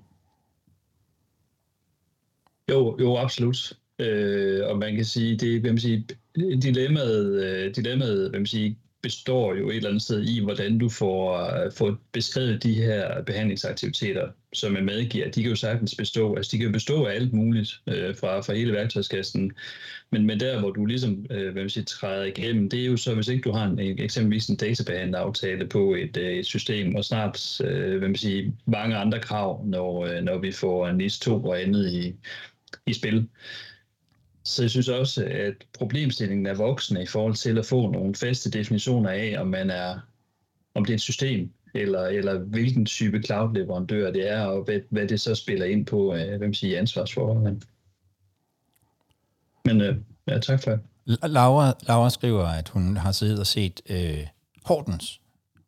Jo, 2.70 2.96
jo, 3.00 3.16
absolut. 3.16 3.72
Øh, 3.98 4.66
og 4.66 4.78
man 4.78 4.96
kan 4.96 5.04
sige, 5.04 5.36
det 5.36 5.60
hvad 5.60 5.70
man 5.70 5.78
sige, 5.78 6.06
dilemmaet, 6.36 7.44
øh, 7.44 7.74
dilemmaet 7.74 8.30
hvad 8.30 8.40
man 8.40 8.46
sige, 8.46 8.78
består 9.04 9.54
jo 9.54 9.70
et 9.70 9.76
eller 9.76 9.88
andet 9.88 10.02
sted 10.02 10.22
i, 10.22 10.40
hvordan 10.40 10.78
du 10.78 10.88
får, 10.88 11.40
øh, 11.40 11.72
får 11.72 11.98
beskrevet 12.12 12.62
de 12.62 12.74
her 12.74 13.22
behandlingsaktiviteter, 13.22 14.28
som 14.52 14.76
er 14.76 14.80
medgiver. 14.80 15.30
De 15.30 15.42
kan 15.42 15.50
jo 15.50 15.56
sagtens 15.56 15.94
bestå, 15.94 16.34
altså 16.34 16.50
de 16.52 16.58
kan 16.58 16.66
jo 16.66 16.72
bestå 16.72 17.04
af 17.04 17.14
alt 17.14 17.32
muligt 17.32 17.80
øh, 17.86 18.16
fra, 18.16 18.40
fra 18.40 18.54
hele 18.54 18.72
værktøjskassen, 18.72 19.52
men, 20.10 20.26
men 20.26 20.40
der, 20.40 20.60
hvor 20.60 20.70
du 20.70 20.86
ligesom 20.86 21.26
øh, 21.30 21.52
hvad 21.52 21.62
man 21.62 21.70
siger, 21.70 21.84
træder 21.84 22.24
igennem, 22.24 22.70
det 22.70 22.80
er 22.80 22.86
jo 22.86 22.96
så, 22.96 23.14
hvis 23.14 23.28
ikke 23.28 23.42
du 23.42 23.52
har 23.52 23.64
en, 23.66 23.78
eksempelvis 23.78 24.48
en 24.48 24.56
databehandleraftale 24.56 25.66
på 25.66 25.94
et, 25.94 26.16
øh, 26.16 26.32
et 26.32 26.46
system, 26.46 26.94
og 26.94 27.04
snart 27.04 27.60
øh, 27.60 27.98
hvad 27.98 28.08
man 28.08 28.16
siger, 28.16 28.52
mange 28.66 28.96
andre 28.96 29.20
krav, 29.20 29.64
når, 29.66 30.06
øh, 30.06 30.22
når 30.22 30.38
vi 30.38 30.52
får 30.52 30.88
en 30.88 30.96
NIS 30.96 31.18
2 31.18 31.44
og 31.44 31.62
andet 31.62 31.92
i, 31.92 32.14
i 32.86 32.92
spil. 32.92 33.28
Så 34.44 34.62
jeg 34.62 34.70
synes 34.70 34.88
også, 34.88 35.24
at 35.24 35.54
problemstillingen 35.78 36.46
er 36.46 36.54
voksende 36.54 37.02
i 37.02 37.06
forhold 37.06 37.34
til 37.34 37.58
at 37.58 37.66
få 37.66 37.90
nogle 37.90 38.14
faste 38.14 38.50
definitioner 38.50 39.10
af, 39.10 39.36
om 39.38 39.46
man 39.46 39.70
er, 39.70 39.98
om 40.74 40.84
det 40.84 40.92
er 40.92 40.94
et 40.94 41.00
system, 41.00 41.52
eller, 41.74 42.02
eller 42.02 42.38
hvilken 42.38 42.86
type 42.86 43.22
cloud-leverandør 43.22 44.10
det 44.12 44.30
er, 44.30 44.44
og 44.44 44.64
hvad, 44.64 44.80
hvad 44.90 45.08
det 45.08 45.20
så 45.20 45.34
spiller 45.34 45.66
ind 45.66 45.86
på, 45.86 46.14
øh, 46.14 46.38
hvem 46.38 46.54
siger 46.54 46.78
ansvarsforholdene. 46.78 47.60
Men 49.64 49.80
øh, 49.80 49.96
ja, 50.28 50.38
tak 50.38 50.62
for 50.62 50.70
det. 50.70 50.80
Laura, 51.22 51.74
Laura 51.88 52.10
skriver, 52.10 52.44
at 52.44 52.68
hun 52.68 52.96
har 52.96 53.12
siddet 53.12 53.40
og 53.40 53.46
set 53.46 53.80
øh, 53.90 54.26
Hortens 54.64 55.20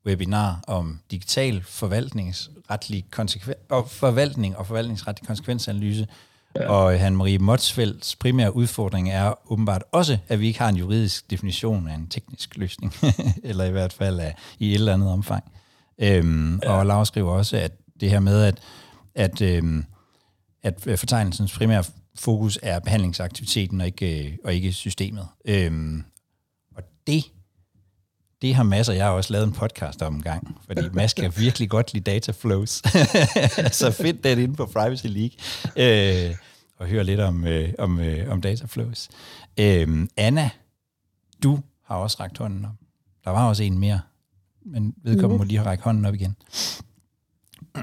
webinar 0.07 0.65
om 0.67 1.01
digital 1.11 1.63
forvaltningsretlig 1.63 3.05
konsekven- 3.11 3.55
og 3.69 3.91
forvaltning 3.91 4.57
og 4.57 4.67
forvaltningsretlig 4.67 5.27
konsekvensanalyse, 5.27 6.07
Ja. 6.61 6.69
Og 6.69 6.95
Anne-Marie 6.95 7.39
Motsfelds 7.39 8.17
primære 8.17 8.57
udfordring 8.57 9.11
er 9.11 9.53
åbenbart 9.53 9.83
også, 9.93 10.19
at 10.29 10.41
vi 10.41 10.47
ikke 10.47 10.59
har 10.59 10.69
en 10.69 10.77
juridisk 10.77 11.31
definition 11.31 11.89
af 11.89 11.95
en 11.95 12.09
teknisk 12.09 12.57
løsning, 12.57 12.95
eller 13.45 13.65
i 13.65 13.71
hvert 13.71 13.93
fald 13.93 14.21
af, 14.21 14.35
i 14.59 14.69
et 14.71 14.75
eller 14.75 14.95
andet 14.95 15.11
omfang. 15.11 15.45
Øhm, 15.99 16.61
ja. 16.63 16.73
Og 16.73 16.87
Laura 16.87 17.05
skriver 17.05 17.33
også, 17.33 17.57
at 17.57 17.73
det 18.01 18.11
her 18.11 18.21
med, 18.21 18.43
at, 18.43 18.59
at, 19.15 19.43
øhm, 19.43 19.85
at 20.63 20.99
fortegnelsens 20.99 21.53
primære 21.53 21.85
fokus 22.15 22.59
er 22.63 22.79
behandlingsaktiviteten 22.79 23.81
og 23.81 23.87
ikke, 23.87 24.39
og 24.45 24.55
ikke 24.55 24.73
systemet. 24.73 25.27
Øhm, 25.45 26.05
og 26.77 26.83
det 27.07 27.25
det 28.43 28.55
har 28.55 28.63
Mads 28.63 28.89
og 28.89 28.97
jeg 28.97 29.09
også 29.09 29.33
lavet 29.33 29.47
en 29.47 29.53
podcast 29.53 30.03
om 30.03 30.15
en 30.15 30.23
gang, 30.23 30.59
fordi 30.67 30.89
Mads 30.93 31.15
kan 31.15 31.33
virkelig 31.37 31.71
godt 31.71 31.93
lide 31.93 32.11
data 32.11 32.33
flows. 32.33 32.71
så 33.79 33.91
find 33.91 34.19
den 34.19 34.39
inde 34.39 34.55
på 34.55 34.67
Privacy 34.67 35.07
League 35.07 35.37
øh, 35.77 36.35
og 36.79 36.87
hør 36.87 37.03
lidt 37.03 37.21
om, 37.21 37.47
øh, 37.47 37.73
om, 37.79 38.01
øh, 38.01 38.33
om 38.33 38.41
data 38.41 38.67
flows. 38.67 39.09
Øh, 39.59 40.09
Anna, 40.17 40.51
du 41.43 41.59
har 41.85 41.97
også 41.97 42.17
rækket 42.21 42.39
hånden 42.39 42.65
op. 42.65 42.71
Der 43.25 43.31
var 43.31 43.49
også 43.49 43.63
en 43.63 43.79
mere, 43.79 44.01
men 44.67 44.95
vedkommende 45.03 45.35
mm. 45.35 45.39
må 45.39 45.45
lige 45.45 45.59
have 45.59 45.69
rækket 45.69 45.85
hånden 45.85 46.05
op 46.05 46.15
igen. 46.15 46.37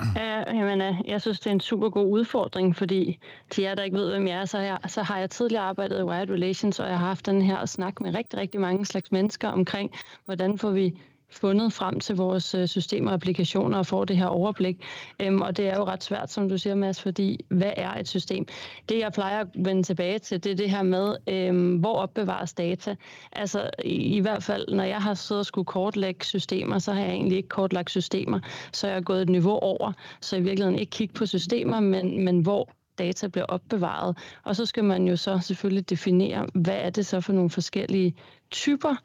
Ja, 0.15 0.55
jamen, 0.55 0.81
øh, 0.81 0.95
jeg 1.05 1.21
synes, 1.21 1.39
det 1.39 1.47
er 1.47 1.51
en 1.51 1.59
super 1.59 1.89
god 1.89 2.11
udfordring, 2.11 2.75
fordi 2.75 3.19
til 3.49 3.61
jer, 3.61 3.75
der 3.75 3.83
ikke 3.83 3.97
ved, 3.97 4.11
hvem 4.11 4.27
jeg 4.27 4.41
er, 4.41 4.45
så, 4.45 4.59
jeg, 4.59 4.77
så 4.87 5.03
har 5.03 5.19
jeg 5.19 5.29
tidligere 5.29 5.63
arbejdet 5.63 5.99
i 5.99 6.03
Wired 6.03 6.29
Relations, 6.29 6.79
og 6.79 6.89
jeg 6.89 6.99
har 6.99 7.07
haft 7.07 7.25
den 7.25 7.41
her 7.41 7.65
snak 7.65 8.01
med 8.01 8.15
rigtig, 8.15 8.39
rigtig 8.39 8.61
mange 8.61 8.85
slags 8.85 9.11
mennesker 9.11 9.47
omkring, 9.47 9.91
hvordan 10.25 10.57
får 10.57 10.71
vi 10.71 10.97
fundet 11.33 11.73
frem 11.73 11.99
til 11.99 12.15
vores 12.15 12.55
øh, 12.55 12.67
systemer 12.67 13.11
og 13.11 13.13
applikationer 13.13 13.77
og 13.77 13.85
får 13.85 14.05
det 14.05 14.17
her 14.17 14.25
overblik. 14.25 14.83
Øhm, 15.19 15.41
og 15.41 15.57
det 15.57 15.67
er 15.67 15.75
jo 15.77 15.83
ret 15.83 16.03
svært, 16.03 16.31
som 16.31 16.49
du 16.49 16.57
siger, 16.57 16.75
Mads, 16.75 17.01
fordi 17.01 17.45
hvad 17.49 17.71
er 17.77 17.93
et 17.93 18.07
system? 18.07 18.45
Det, 18.89 18.99
jeg 18.99 19.11
plejer 19.11 19.39
at 19.39 19.47
vende 19.55 19.83
tilbage 19.83 20.19
til, 20.19 20.43
det 20.43 20.51
er 20.51 20.55
det 20.55 20.69
her 20.69 20.83
med, 20.83 21.15
øhm, 21.27 21.75
hvor 21.75 21.95
opbevares 21.95 22.53
data. 22.53 22.95
Altså 23.31 23.69
i, 23.85 24.15
i 24.17 24.19
hvert 24.19 24.43
fald, 24.43 24.67
når 24.67 24.83
jeg 24.83 25.01
har 25.01 25.13
siddet 25.13 25.39
og 25.39 25.45
skulle 25.45 25.65
kortlægge 25.65 26.25
systemer, 26.25 26.79
så 26.79 26.93
har 26.93 27.01
jeg 27.01 27.11
egentlig 27.11 27.37
ikke 27.37 27.49
kortlagt 27.49 27.89
systemer, 27.89 28.39
så 28.73 28.87
jeg 28.87 28.97
er 28.97 29.01
gået 29.01 29.21
et 29.21 29.29
niveau 29.29 29.59
over, 29.59 29.93
så 30.21 30.35
i 30.35 30.41
virkeligheden 30.41 30.79
ikke 30.79 30.91
kigge 30.91 31.13
på 31.13 31.25
systemer, 31.25 31.79
men, 31.79 32.25
men 32.25 32.39
hvor 32.39 32.69
data 32.97 33.27
bliver 33.27 33.45
opbevaret. 33.45 34.17
Og 34.43 34.55
så 34.55 34.65
skal 34.65 34.83
man 34.83 35.07
jo 35.07 35.15
så 35.15 35.39
selvfølgelig 35.39 35.89
definere, 35.89 36.47
hvad 36.53 36.77
er 36.77 36.89
det 36.89 37.05
så 37.05 37.21
for 37.21 37.33
nogle 37.33 37.49
forskellige 37.49 38.15
typer 38.51 38.95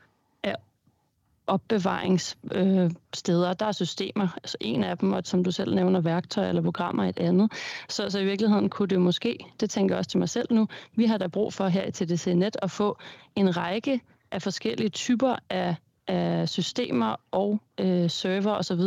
opbevaringssteder. 1.49 3.51
Øh, 3.51 3.57
der 3.59 3.67
er 3.67 3.73
systemer, 3.73 4.29
altså 4.37 4.57
en 4.61 4.85
af 4.85 4.99
dem, 4.99 5.13
og 5.13 5.23
som 5.25 5.45
du 5.45 5.51
selv 5.51 5.75
nævner, 5.75 6.01
værktøjer 6.01 6.49
eller 6.49 6.63
programmer 6.63 7.05
et 7.05 7.19
andet. 7.19 7.53
Så, 7.89 8.11
så 8.11 8.19
i 8.19 8.25
virkeligheden 8.25 8.71
kunne 8.71 8.89
det 8.89 9.01
måske, 9.01 9.39
det 9.61 9.71
tænker 9.71 9.95
jeg 9.95 9.99
også 9.99 10.11
til 10.11 10.19
mig 10.19 10.29
selv 10.29 10.49
nu, 10.51 10.67
vi 10.97 11.05
har 11.05 11.19
da 11.19 11.27
brug 11.27 11.53
for 11.53 11.69
her 11.69 11.87
i 11.87 11.93
TDC 11.93 12.27
Net 12.27 12.57
at 12.63 12.71
få 12.71 12.99
en 13.37 13.57
række 13.57 14.01
af 14.31 14.43
forskellige 14.43 14.89
typer 14.89 15.37
af 15.51 15.77
af 16.09 16.49
systemer 16.49 17.17
og 17.31 17.61
øh, 17.81 18.11
server 18.11 18.53
osv. 18.53 18.81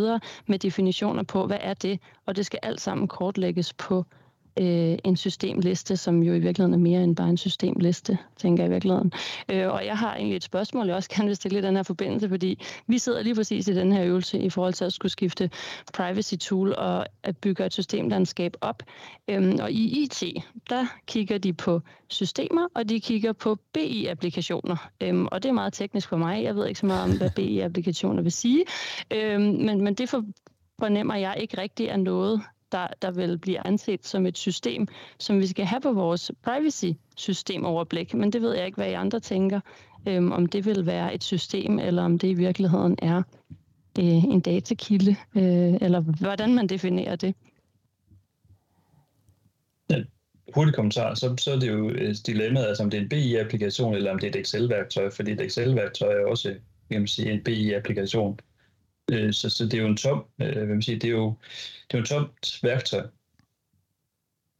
med 0.48 0.60
definitioner 0.60 1.24
på, 1.24 1.48
hvad 1.48 1.58
er 1.62 1.74
det, 1.74 2.00
og 2.26 2.36
det 2.36 2.46
skal 2.46 2.60
alt 2.64 2.82
sammen 2.82 3.08
kortlægges 3.08 3.74
på 3.74 4.06
øh, 4.60 4.98
en 5.04 5.18
systemliste, 5.18 5.98
som 5.98 6.24
jo 6.24 6.34
i 6.34 6.40
virkeligheden 6.40 6.74
er 6.74 6.78
mere 6.78 7.04
end 7.04 7.16
bare 7.16 7.30
en 7.30 7.38
systemliste, 7.38 8.18
tænker 8.38 8.64
jeg 8.64 8.70
i 8.70 8.74
virkeligheden. 8.74 9.12
Øh, 9.50 9.68
og 9.68 9.86
jeg 9.86 9.98
har 9.98 10.16
egentlig 10.16 10.36
et 10.36 10.44
spørgsmål, 10.44 10.88
jeg 10.88 10.96
også 10.96 11.10
gerne 11.10 11.28
vil 11.28 11.36
stille 11.36 11.60
i 11.60 11.62
den 11.62 11.76
her 11.76 11.84
forbindelse, 11.84 12.30
fordi 12.30 12.60
vi 12.88 12.98
sidder 12.98 13.24
lige 13.24 13.36
præcis 13.36 13.68
i 13.68 13.74
den 13.74 13.92
her 13.92 14.06
øvelse 14.06 14.40
i 14.40 14.50
forhold 14.50 14.74
til 14.74 14.86
at 14.86 14.94
skulle 14.94 15.12
skifte 15.12 15.50
privacy 15.94 16.36
tool 16.36 16.74
og 16.78 17.06
at 17.24 17.38
bygge 17.38 17.66
et 17.66 17.74
systemlandskab 17.74 18.54
op. 18.62 18.84
Øhm, 19.28 19.58
og 19.62 19.72
i 19.72 20.04
IT, 20.04 20.24
der 20.70 20.86
kigger 21.08 21.38
de 21.38 21.54
på 21.54 21.82
systemer, 22.08 22.68
og 22.76 22.90
de 22.90 23.00
kigger 23.00 23.34
på 23.34 23.58
BI-applikationer. 23.74 24.90
Øhm, 25.02 25.28
og 25.32 25.44
det 25.44 25.50
er 25.50 25.54
meget 25.54 25.74
teknisk 25.74 26.10
for 26.10 26.18
mig. 26.18 26.44
Jeg 26.44 26.56
ved 26.56 26.68
ikke 26.68 26.80
så 26.80 26.86
meget 26.86 27.04
om, 27.04 27.18
hvad 27.18 27.30
BI-applikationer 27.38 28.22
vil 28.22 28.32
sige. 28.32 28.66
Øhm, 29.12 29.42
men, 29.42 29.82
men 29.82 29.94
det 29.94 30.10
for, 30.10 30.24
fornemmer 30.80 31.16
jeg 31.16 31.36
ikke 31.40 31.62
rigtig 31.62 31.88
er 31.88 31.98
noget, 31.98 32.42
der, 32.72 32.88
der 33.02 33.12
vil 33.12 33.38
blive 33.38 33.68
anset 33.68 34.06
som 34.06 34.26
et 34.26 34.38
system, 34.38 34.88
som 35.20 35.40
vi 35.40 35.48
skal 35.48 35.66
have 35.66 35.82
på 35.82 35.94
vores 35.94 36.32
privacy-systemoverblik. 36.44 38.14
Men 38.14 38.34
det 38.34 38.42
ved 38.42 38.56
jeg 38.56 38.66
ikke, 38.66 38.76
hvad 38.76 38.90
I 38.90 38.94
andre 38.94 39.20
tænker, 39.20 39.60
øhm, 40.08 40.32
om 40.32 40.46
det 40.46 40.66
vil 40.66 40.86
være 40.86 41.14
et 41.16 41.24
system, 41.24 41.80
eller 41.80 42.04
om 42.04 42.20
det 42.20 42.28
i 42.28 42.34
virkeligheden 42.34 42.98
er 43.02 43.24
øh, 44.00 44.24
en 44.24 44.42
datakilde, 44.42 45.16
øh, 45.36 45.78
eller 45.82 46.00
hvordan 46.00 46.56
man 46.56 46.68
definerer 46.68 47.16
det. 47.16 47.36
Ja, 49.90 50.04
hurtig 50.56 50.76
kommentar, 50.76 51.14
så, 51.14 51.36
så 51.38 51.52
er 51.52 51.60
det 51.60 51.68
jo 51.68 51.90
øh, 51.90 52.10
et 52.10 52.28
dilemma, 52.28 52.60
altså 52.60 52.84
om 52.84 52.90
det 52.90 52.98
er 52.98 53.02
en 53.02 53.10
BI-applikation, 53.10 53.96
eller 53.96 54.12
om 54.12 54.20
det 54.20 54.28
er 54.28 54.40
et 54.40 54.42
Excel-værktøj, 54.42 55.10
fordi 55.10 55.32
et 55.32 55.42
Excel-værktøj 55.42 56.22
er 56.22 56.26
også 56.26 56.56
kan 56.92 57.02
man 57.02 57.08
sige, 57.08 57.32
en 57.32 57.44
BI-applikation. 57.44 58.40
Øh, 59.12 59.34
så, 59.34 59.50
så 59.50 59.64
det 59.64 59.74
er 59.74 59.82
jo 59.82 59.88
en 59.88 59.98
tom, 59.98 60.26
øh, 60.42 60.52
hvad 60.52 60.66
man 60.66 60.82
siger, 60.82 61.00
det 61.00 61.08
er 61.08 61.12
jo, 61.12 61.34
det 61.88 61.94
er 61.94 61.98
jo 61.98 62.00
en 62.00 62.06
tomt 62.06 62.60
værktøj, 62.64 63.08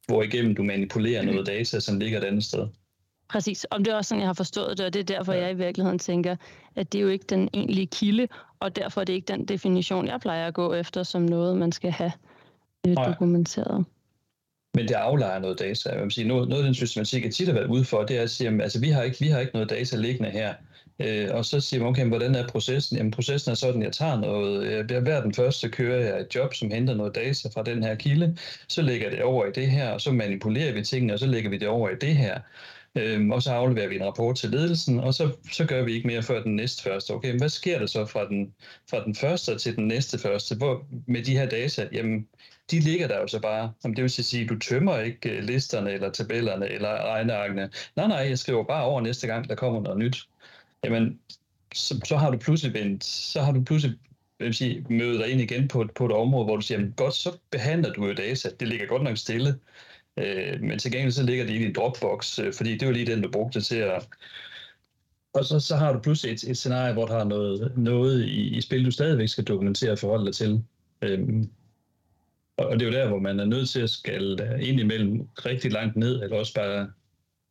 hvor 0.08 0.24
igennem 0.24 0.56
du 0.56 0.64
manipulerer 0.64 1.24
noget 1.24 1.48
data, 1.48 1.80
som 1.80 2.00
ligger 2.00 2.20
et 2.20 2.24
andet 2.24 2.44
sted. 2.44 2.68
Præcis, 3.30 3.66
om 3.72 3.84
det 3.84 3.92
er 3.92 3.98
også 3.98 4.10
sådan, 4.10 4.20
jeg 4.20 4.28
har 4.28 4.34
forstået 4.34 4.78
det, 4.78 4.86
og 4.86 4.94
det 4.94 5.00
er 5.00 5.18
derfor, 5.18 5.34
ja. 5.34 5.42
jeg 5.42 5.52
i 5.52 5.54
virkeligheden 5.54 6.00
tænker, 6.00 6.36
at 6.76 6.92
det 6.92 7.00
er 7.00 7.02
jo 7.02 7.10
ikke 7.10 7.26
den 7.30 7.50
egentlige 7.54 7.88
kilde, 7.88 8.28
og 8.60 8.76
derfor 8.76 9.02
er 9.02 9.06
det 9.06 9.14
ikke 9.14 9.26
den 9.26 9.46
definition, 9.46 10.08
jeg 10.08 10.20
plejer 10.20 10.48
at 10.48 10.54
gå 10.54 10.74
efter, 10.74 11.04
som 11.04 11.22
noget, 11.22 11.58
man 11.58 11.72
skal 11.72 11.92
have 11.92 12.12
øh, 12.88 12.96
dokumenteret. 12.96 13.86
Men 14.74 14.88
det 14.88 14.94
aflejer 14.94 15.40
noget 15.40 15.60
data. 15.60 15.90
Jeg 15.90 16.04
vil 16.04 16.12
sige, 16.12 16.28
noget, 16.28 16.50
noget 16.50 16.62
af 16.62 16.66
den 16.66 16.76
systematik, 16.76 17.24
jeg 17.24 17.34
tit 17.34 17.48
har 17.48 17.54
været 17.54 17.68
ude 17.68 17.86
for, 17.86 18.04
det 18.04 18.18
er 18.18 18.22
at 18.22 18.30
sige, 18.30 18.50
at 18.50 18.62
altså, 18.62 18.80
vi, 18.80 18.90
har 18.90 19.04
ikke, 19.04 19.20
vi 19.20 19.28
har 19.28 19.40
ikke 19.40 19.54
noget 19.54 19.70
data 19.70 19.98
liggende 19.98 20.30
her. 20.30 20.54
Øh, 21.00 21.30
og 21.32 21.46
så 21.46 21.60
siger 21.60 21.82
man, 21.82 21.90
okay, 21.90 22.08
hvordan 22.08 22.36
er 22.36 22.48
processen? 22.48 22.98
Jamen 22.98 23.12
processen 23.12 23.52
er 23.52 23.56
sådan, 23.56 23.82
at 23.82 23.86
jeg 23.86 23.94
tager 23.94 24.20
noget, 24.20 24.64
øh, 24.64 24.92
jeg, 24.92 25.02
hver 25.02 25.22
den 25.22 25.34
første 25.34 25.70
kører 25.70 26.00
jeg 26.00 26.20
et 26.20 26.36
job, 26.36 26.54
som 26.54 26.72
henter 26.72 26.96
noget 26.96 27.16
data 27.16 27.50
fra 27.54 27.64
den 27.64 27.84
her 27.84 27.96
kilde, 27.96 28.38
så 28.68 28.82
lægger 28.82 29.10
det 29.10 29.24
over 29.24 29.46
i 29.46 29.52
det 29.52 29.68
her, 29.72 29.90
og 29.90 30.02
så 30.02 30.12
manipulerer 30.12 30.74
vi 30.74 30.84
tingene, 30.84 31.14
og 31.14 31.20
så 31.20 31.26
lægger 31.26 31.50
vi 31.50 31.58
det 31.58 31.68
over 31.68 31.90
i 31.90 31.96
det 32.02 32.16
her. 32.16 32.40
Øhm, 32.96 33.32
og 33.32 33.42
så 33.42 33.52
afleverer 33.52 33.88
vi 33.88 33.96
en 33.96 34.06
rapport 34.06 34.36
til 34.36 34.50
ledelsen, 34.50 35.00
og 35.00 35.14
så, 35.14 35.32
så 35.52 35.66
gør 35.66 35.84
vi 35.84 35.94
ikke 35.94 36.08
mere 36.08 36.24
før 36.24 36.44
den 36.44 36.56
næste 36.56 36.84
første. 36.84 37.12
Okay, 37.12 37.30
men 37.30 37.40
hvad 37.40 37.50
sker 37.50 37.80
der 37.80 37.86
så 37.86 38.06
fra 38.06 38.28
den, 38.28 38.54
fra 38.90 39.04
den 39.06 39.16
første 39.16 39.58
til 39.58 39.76
den 39.76 39.88
næste 39.88 40.20
første? 40.20 40.56
Hvor, 40.56 40.86
med 41.08 41.24
de 41.24 41.38
her 41.38 41.46
data, 41.46 41.88
jamen, 41.94 42.28
de 42.72 42.80
ligger 42.80 43.08
der 43.08 43.20
jo 43.20 43.28
så 43.28 43.40
bare. 43.40 43.74
Jamen, 43.84 43.96
det 43.96 44.02
vil 44.02 44.12
sige, 44.12 44.44
at 44.44 44.50
du 44.50 44.60
tømmer 44.60 45.00
ikke 45.00 45.30
øh, 45.30 45.44
listerne, 45.44 45.92
eller 45.92 46.12
tabellerne, 46.12 46.70
eller 46.70 46.90
regnearkene. 46.90 47.70
Nej, 47.96 48.08
nej, 48.08 48.18
jeg 48.18 48.40
skriver 48.40 48.64
bare 48.64 48.84
over 48.84 49.02
næste 49.02 49.28
gang, 49.28 49.50
der 49.50 49.56
kommer 49.56 49.82
noget 49.82 49.98
nyt. 49.98 50.28
Jamen, 50.84 51.20
så, 51.76 52.00
så 52.06 52.18
har 52.18 52.32
du 52.32 52.38
pludselig 52.38 52.74
vendt, 52.74 53.04
så 53.04 53.42
har 53.42 53.52
du 53.52 53.64
pludselig 53.64 53.98
vil 54.46 54.54
sige, 54.54 54.86
møde 54.90 55.18
dig 55.18 55.30
ind 55.30 55.42
igen 55.42 55.68
på, 55.68 55.86
på 55.96 56.06
et 56.06 56.12
område, 56.12 56.46
hvor 56.46 56.56
du 56.56 56.62
siger, 56.62 56.80
jamen, 56.80 56.94
godt, 56.98 57.14
så 57.14 57.38
behandler 57.52 57.94
du 57.94 58.06
jo 58.06 58.14
data. 58.14 58.50
Det 58.60 58.68
ligger 58.68 58.86
godt 58.86 59.04
nok 59.04 59.18
stille. 59.18 59.60
Øh, 60.18 60.62
men 60.62 60.80
til 60.80 60.92
gengæld 60.92 61.12
så 61.12 61.24
ligger 61.24 61.46
det 61.46 61.54
i 61.54 61.58
din 61.58 61.74
Dropbox, 61.74 62.40
øh, 62.40 62.54
fordi 62.54 62.78
det 62.78 62.88
var 62.88 62.94
lige 62.94 63.12
den, 63.12 63.22
du 63.22 63.32
brugte 63.32 63.62
til 63.62 63.76
at... 63.76 64.08
Og 65.34 65.46
så, 65.46 65.60
så 65.60 65.76
har 65.76 65.94
du 65.94 66.00
pludselig 66.00 66.34
et, 66.34 66.44
et 66.44 66.58
scenarie, 66.58 66.94
hvor 66.94 67.06
der 67.06 67.16
er 67.16 67.24
noget, 67.24 67.74
noget 67.78 68.26
i, 68.26 68.58
i 68.58 68.62
spil, 68.62 68.86
du 68.86 68.92
stadigvæk 68.92 69.30
skal 69.30 69.44
dokumentere 69.44 69.92
og 69.92 70.00
forholde 70.00 70.26
dig 70.26 70.36
til. 70.36 70.64
Øhm, 71.02 71.50
og 72.66 72.80
det 72.80 72.88
er 72.88 72.92
jo 72.92 72.98
der, 72.98 73.08
hvor 73.08 73.20
man 73.20 73.40
er 73.40 73.46
nødt 73.46 73.70
til 73.70 73.80
at 73.80 73.90
skal 73.90 74.40
ind 74.62 74.80
imellem 74.80 75.28
rigtig 75.46 75.72
langt 75.72 75.96
ned, 75.96 76.24
eller 76.24 76.38
også 76.38 76.54
bare 76.54 76.90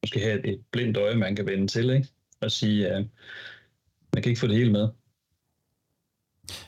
måske 0.02 0.20
have 0.20 0.46
et, 0.46 0.60
blindt 0.70 0.96
øje, 0.96 1.14
man 1.14 1.36
kan 1.36 1.46
vende 1.46 1.66
til, 1.66 1.90
ikke? 1.90 2.08
og 2.40 2.50
sige, 2.50 2.88
at 2.88 3.04
man 4.14 4.22
kan 4.22 4.30
ikke 4.30 4.40
få 4.40 4.46
det 4.46 4.56
hele 4.56 4.72
med. 4.72 4.88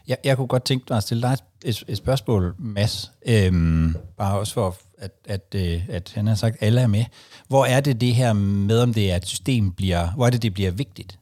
Jeg, 0.08 0.16
jeg 0.24 0.36
kunne 0.36 0.46
godt 0.46 0.64
tænke 0.64 0.86
mig 0.90 0.96
at 0.96 1.02
stille 1.02 1.22
dig 1.22 1.36
et, 1.64 1.84
et 1.88 1.96
spørgsmål, 1.96 2.54
Mads. 2.58 3.12
Øhm, 3.28 3.94
bare 4.16 4.38
også 4.38 4.54
for, 4.54 4.76
at, 4.98 5.12
at, 5.24 5.54
øh, 5.56 5.88
at 5.88 6.12
han 6.14 6.26
har 6.26 6.34
sagt, 6.34 6.56
at 6.56 6.66
alle 6.66 6.80
er 6.80 6.86
med. 6.86 7.04
Hvor 7.48 7.64
er 7.64 7.80
det 7.80 8.00
det 8.00 8.14
her 8.14 8.32
med, 8.32 8.78
om 8.78 8.94
det 8.94 9.12
er 9.12 9.16
et 9.16 9.26
system 9.26 9.72
bliver, 9.72 10.10
hvor 10.14 10.26
er 10.26 10.30
det, 10.30 10.42
det 10.42 10.54
bliver 10.54 10.70
vigtigt? 10.70 11.18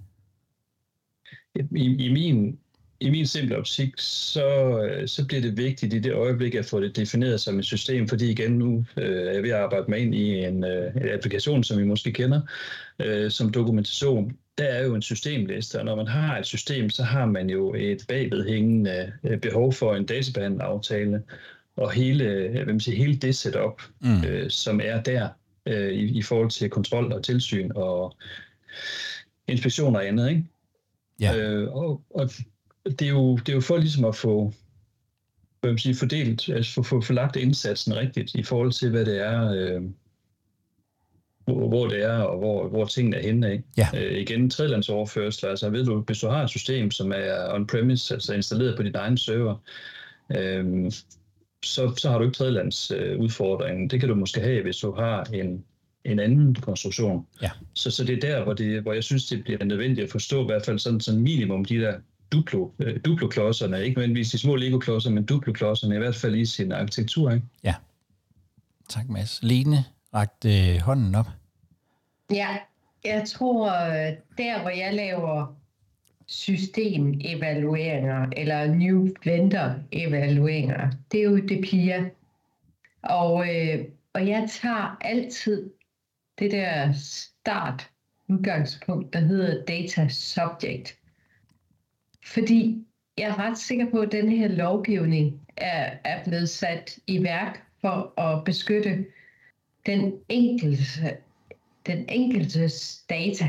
I, 1.54 2.06
i 2.06 2.12
min 2.12 2.58
i 3.00 3.10
min 3.10 3.26
simple 3.26 3.56
optik, 3.56 3.94
så, 3.98 4.78
så 5.06 5.26
bliver 5.26 5.40
det 5.40 5.56
vigtigt 5.56 5.94
i 5.94 5.98
det 5.98 6.12
øjeblik 6.12 6.54
at 6.54 6.64
få 6.64 6.80
det 6.80 6.96
defineret 6.96 7.40
som 7.40 7.58
et 7.58 7.64
system, 7.64 8.08
fordi 8.08 8.30
igen 8.30 8.52
nu 8.52 8.84
øh, 8.96 9.26
er 9.26 9.32
jeg 9.32 9.42
ved 9.42 9.50
at 9.50 9.56
arbejde 9.56 9.84
med 9.88 9.98
ind 10.00 10.14
i 10.14 10.44
en, 10.44 10.64
øh, 10.64 10.96
en 10.96 11.08
applikation, 11.08 11.64
som 11.64 11.80
I 11.80 11.84
måske 11.84 12.12
kender, 12.12 12.40
øh, 12.98 13.30
som 13.30 13.52
dokumentation. 13.52 14.36
Der 14.58 14.64
er 14.64 14.84
jo 14.84 14.94
en 14.94 15.02
systemliste, 15.02 15.78
og 15.78 15.84
når 15.84 15.96
man 15.96 16.06
har 16.06 16.38
et 16.38 16.46
system, 16.46 16.90
så 16.90 17.02
har 17.02 17.26
man 17.26 17.50
jo 17.50 17.74
et 17.74 18.04
bagvedhængende 18.08 19.12
øh, 19.24 19.38
behov 19.38 19.72
for 19.72 19.94
en 19.94 20.06
databehandleraftale, 20.06 21.22
og 21.76 21.90
hele, 21.90 22.48
hvad 22.48 22.66
man 22.66 22.80
siger, 22.80 22.96
hele 22.96 23.16
det 23.16 23.36
setup, 23.36 23.82
mm. 24.00 24.24
øh, 24.24 24.50
som 24.50 24.80
er 24.84 25.02
der 25.02 25.28
øh, 25.66 25.92
i, 25.92 26.18
i 26.18 26.22
forhold 26.22 26.50
til 26.50 26.70
kontrol 26.70 27.12
og 27.12 27.24
tilsyn 27.24 27.70
og 27.74 28.16
inspektioner 29.48 30.00
og 30.00 30.06
andet. 30.06 30.30
Ikke? 30.30 30.44
Ja. 31.20 31.36
Øh, 31.36 31.72
og, 31.72 32.02
og 32.10 32.30
det, 32.84 33.02
er 33.02 33.08
jo, 33.08 33.36
det 33.36 33.48
er 33.48 33.54
jo 33.54 33.60
for 33.60 33.76
ligesom 33.76 34.04
at 34.04 34.16
få 34.16 34.52
hvad 35.60 35.70
man 35.70 35.78
sige, 35.78 35.94
fordelt, 35.94 36.48
altså 36.48 36.74
få, 36.74 36.82
få, 36.82 37.00
få 37.00 37.12
lagt 37.12 37.36
indsatsen 37.36 37.96
rigtigt 37.96 38.34
i 38.34 38.42
forhold 38.42 38.72
til, 38.72 38.90
hvad 38.90 39.04
det 39.04 39.20
er, 39.20 39.52
øh, 39.52 39.82
hvor, 41.44 41.68
hvor 41.68 41.88
det 41.88 42.02
er, 42.02 42.18
og 42.18 42.38
hvor, 42.38 42.68
hvor 42.68 42.84
tingene 42.84 43.16
er 43.16 43.22
henne 43.22 43.48
af. 43.48 43.62
Ja. 43.76 43.88
Øh, 43.96 44.18
igen, 44.18 44.50
tredjelandsoverførsel, 44.50 45.46
altså 45.46 45.70
ved 45.70 45.84
du, 45.84 46.00
hvis 46.00 46.18
du 46.18 46.28
har 46.28 46.42
et 46.42 46.50
system, 46.50 46.90
som 46.90 47.12
er 47.12 47.54
on-premise, 47.54 48.14
altså 48.14 48.34
installeret 48.34 48.76
på 48.76 48.82
din 48.82 48.94
egen 48.94 49.16
server, 49.16 49.56
øh, 50.36 50.92
så, 51.64 51.94
så 51.96 52.10
har 52.10 52.18
du 52.18 52.24
ikke 52.24 52.36
tredjelands 52.36 52.90
øh, 52.90 53.18
udfordring. 53.18 53.90
Det 53.90 54.00
kan 54.00 54.08
du 54.08 54.14
måske 54.14 54.40
have, 54.40 54.62
hvis 54.62 54.76
du 54.76 54.92
har 54.92 55.24
en, 55.24 55.64
en 56.04 56.18
anden 56.18 56.54
konstruktion. 56.54 57.26
Ja. 57.42 57.50
Så, 57.74 57.90
så 57.90 58.04
det 58.04 58.16
er 58.16 58.20
der, 58.20 58.44
hvor, 58.44 58.54
det, 58.54 58.82
hvor 58.82 58.92
jeg 58.92 59.04
synes, 59.04 59.26
det 59.26 59.44
bliver 59.44 59.64
nødvendigt 59.64 60.04
at 60.04 60.10
forstå 60.10 60.42
i 60.42 60.46
hvert 60.46 60.64
fald 60.64 60.78
sådan, 60.78 61.00
sådan 61.00 61.20
minimum 61.20 61.64
de 61.64 61.80
der 61.80 61.94
duplo, 62.32 62.70
øh, 62.78 63.00
duplo-klodserne, 63.04 63.84
ikke 63.84 63.98
nødvendigvis 63.98 64.30
de 64.30 64.38
små 64.38 64.56
Lego-klodser, 64.56 65.10
men 65.10 65.24
duplo-klodserne, 65.24 65.94
i 65.94 65.98
hvert 65.98 66.16
fald 66.16 66.34
i 66.34 66.44
sin 66.44 66.72
arkitektur. 66.72 67.30
Ikke? 67.30 67.46
Ja. 67.64 67.74
Tak, 68.88 69.08
Mads. 69.08 69.38
Lene 69.42 69.84
rakte 70.14 70.48
øh, 70.48 70.80
hånden 70.80 71.14
op. 71.14 71.26
Ja, 72.32 72.58
jeg 73.04 73.28
tror, 73.28 73.66
øh, 73.66 74.12
der 74.38 74.60
hvor 74.60 74.70
jeg 74.70 74.94
laver 74.94 75.56
systemevalueringer 76.26 78.26
eller 78.36 78.66
new 78.66 79.08
vendor 79.24 79.74
evalueringer, 79.92 80.90
det 81.12 81.20
er 81.20 81.24
jo 81.24 81.36
det 81.36 81.64
PIA. 81.70 82.04
Og, 83.02 83.56
øh, 83.56 83.84
og 84.12 84.28
jeg 84.28 84.48
tager 84.50 84.96
altid 85.00 85.70
det 86.38 86.50
der 86.50 86.92
start 86.92 87.90
udgangspunkt, 88.28 89.12
der 89.12 89.20
hedder 89.20 89.64
data 89.64 90.08
subject. 90.08 90.99
Fordi 92.24 92.84
jeg 93.18 93.28
er 93.28 93.38
ret 93.38 93.58
sikker 93.58 93.90
på, 93.90 94.00
at 94.00 94.12
den 94.12 94.28
her 94.28 94.48
lovgivning 94.48 95.40
er, 95.56 95.96
er 96.04 96.24
blevet 96.24 96.48
sat 96.48 96.98
i 97.06 97.22
værk 97.22 97.62
for 97.80 98.20
at 98.20 98.44
beskytte 98.44 99.06
den 99.86 100.12
enkelte, 100.28 101.16
den 101.86 102.08
enkeltes 102.08 103.04
data. 103.10 103.48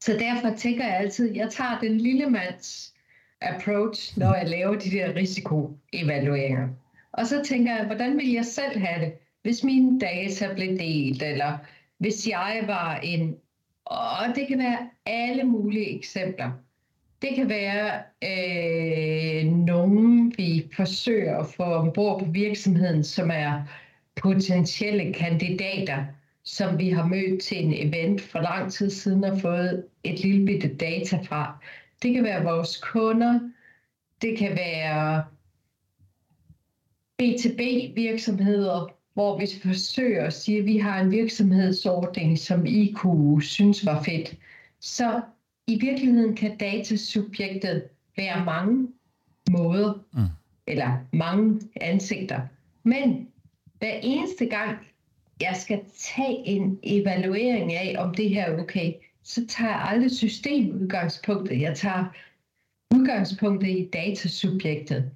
Så 0.00 0.12
derfor 0.12 0.56
tænker 0.56 0.84
jeg 0.84 0.96
altid, 0.96 1.30
at 1.30 1.36
jeg 1.36 1.50
tager 1.50 1.78
den 1.80 1.98
lille 1.98 2.30
mands 2.30 2.94
approach, 3.40 4.18
når 4.18 4.34
jeg 4.34 4.48
laver 4.48 4.78
de 4.78 4.90
der 4.90 5.14
risikoevalueringer. 5.14 6.68
Og 7.12 7.26
så 7.26 7.42
tænker 7.44 7.76
jeg, 7.76 7.86
hvordan 7.86 8.16
vil 8.16 8.32
jeg 8.32 8.44
selv 8.44 8.78
have 8.78 9.04
det, 9.04 9.12
hvis 9.42 9.64
mine 9.64 10.00
data 10.00 10.54
blev 10.54 10.78
delt, 10.78 11.22
eller 11.22 11.58
hvis 11.98 12.28
jeg 12.28 12.64
var 12.66 12.96
en... 12.96 13.36
Og 13.84 14.34
det 14.34 14.48
kan 14.48 14.58
være 14.58 14.90
alle 15.06 15.44
mulige 15.44 15.96
eksempler. 15.98 16.50
Det 17.22 17.34
kan 17.36 17.48
være 17.48 18.02
øh, 18.22 19.52
nogen, 19.52 20.34
vi 20.36 20.68
forsøger 20.76 21.38
at 21.38 21.46
få 21.46 21.62
ombord 21.62 22.20
på 22.20 22.30
virksomheden, 22.30 23.04
som 23.04 23.30
er 23.30 23.62
potentielle 24.16 25.12
kandidater, 25.12 26.04
som 26.44 26.78
vi 26.78 26.90
har 26.90 27.06
mødt 27.06 27.42
til 27.42 27.64
en 27.64 27.88
event 27.88 28.20
for 28.20 28.40
lang 28.40 28.72
tid 28.72 28.90
siden 28.90 29.24
og 29.24 29.40
fået 29.40 29.84
et 30.04 30.20
lille 30.20 30.46
bitte 30.46 30.74
data 30.74 31.18
fra. 31.22 31.56
Det 32.02 32.14
kan 32.14 32.24
være 32.24 32.44
vores 32.44 32.76
kunder, 32.76 33.40
det 34.22 34.38
kan 34.38 34.56
være 34.56 35.24
B2B-virksomheder, 37.22 38.94
hvor 39.14 39.38
vi 39.38 39.46
forsøger 39.62 40.26
at 40.26 40.32
sige, 40.32 40.58
at 40.58 40.66
vi 40.66 40.78
har 40.78 41.00
en 41.00 41.10
virksomhedsordning, 41.10 42.38
som 42.38 42.66
I 42.66 42.92
kunne 42.96 43.42
synes 43.42 43.86
var 43.86 44.02
fedt. 44.02 44.36
Så 44.80 45.20
i 45.66 45.78
virkeligheden 45.80 46.36
kan 46.36 46.56
datasubjektet 46.56 47.84
være 48.16 48.44
mange 48.44 48.88
måder, 49.50 49.94
mm. 50.12 50.26
eller 50.66 50.98
mange 51.12 51.60
ansigter. 51.80 52.40
Men 52.82 53.28
hver 53.78 53.98
eneste 54.02 54.46
gang, 54.46 54.78
jeg 55.40 55.56
skal 55.56 55.80
tage 55.98 56.46
en 56.46 56.78
evaluering 56.82 57.72
af, 57.72 57.96
om 57.98 58.14
det 58.14 58.30
her 58.30 58.44
er 58.44 58.62
okay, 58.62 58.92
så 59.22 59.46
tager 59.46 59.70
jeg 59.70 59.82
aldrig 59.88 60.10
systemudgangspunktet. 60.10 61.60
Jeg 61.60 61.76
tager 61.76 62.04
udgangspunktet 62.94 63.68
i 63.68 63.88
datasubjektet 63.92 65.10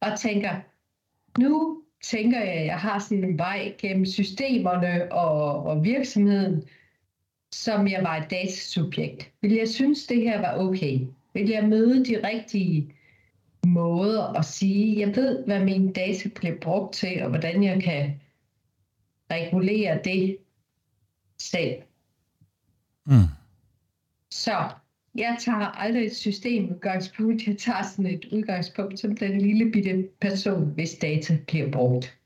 og 0.00 0.20
tænker, 0.20 0.50
nu 1.38 1.82
tænker 2.02 2.40
jeg, 2.40 2.52
at 2.52 2.66
jeg 2.66 2.78
har 2.78 2.98
sådan 2.98 3.24
en 3.24 3.38
vej 3.38 3.74
gennem 3.78 4.06
systemerne 4.06 5.12
og, 5.12 5.62
og 5.62 5.84
virksomheden, 5.84 6.62
som 7.54 7.88
jeg 7.88 8.02
var 8.02 8.16
et 8.16 8.30
datasubjekt, 8.30 9.30
vil 9.40 9.52
jeg 9.52 9.68
synes, 9.68 10.06
det 10.06 10.20
her 10.20 10.40
var 10.40 10.58
okay? 10.58 11.00
Vil 11.32 11.48
jeg 11.48 11.68
møde 11.68 12.04
de 12.04 12.28
rigtige 12.28 12.94
måder 13.66 14.38
at 14.38 14.44
sige, 14.44 15.00
jeg 15.00 15.16
ved, 15.16 15.44
hvad 15.44 15.64
min 15.64 15.92
data 15.92 16.28
bliver 16.28 16.56
brugt 16.60 16.94
til, 16.94 17.22
og 17.22 17.28
hvordan 17.28 17.62
jeg 17.62 17.82
kan 17.82 18.20
regulere 19.30 20.00
det 20.04 20.36
selv. 21.38 21.82
Mm. 23.06 23.12
Så 24.30 24.70
jeg 25.14 25.36
tager 25.40 25.66
aldrig 25.66 26.06
et 26.06 26.16
system 26.16 26.72
udgangspunkt. 26.72 27.46
Jeg 27.46 27.58
tager 27.58 27.82
sådan 27.82 28.06
et 28.06 28.24
udgangspunkt 28.32 29.00
som 29.00 29.16
den 29.16 29.40
lille 29.40 29.72
bitte 29.72 30.08
person, 30.20 30.70
hvis 30.70 30.94
data 30.94 31.38
bliver 31.46 31.70
brugt. 31.70 32.18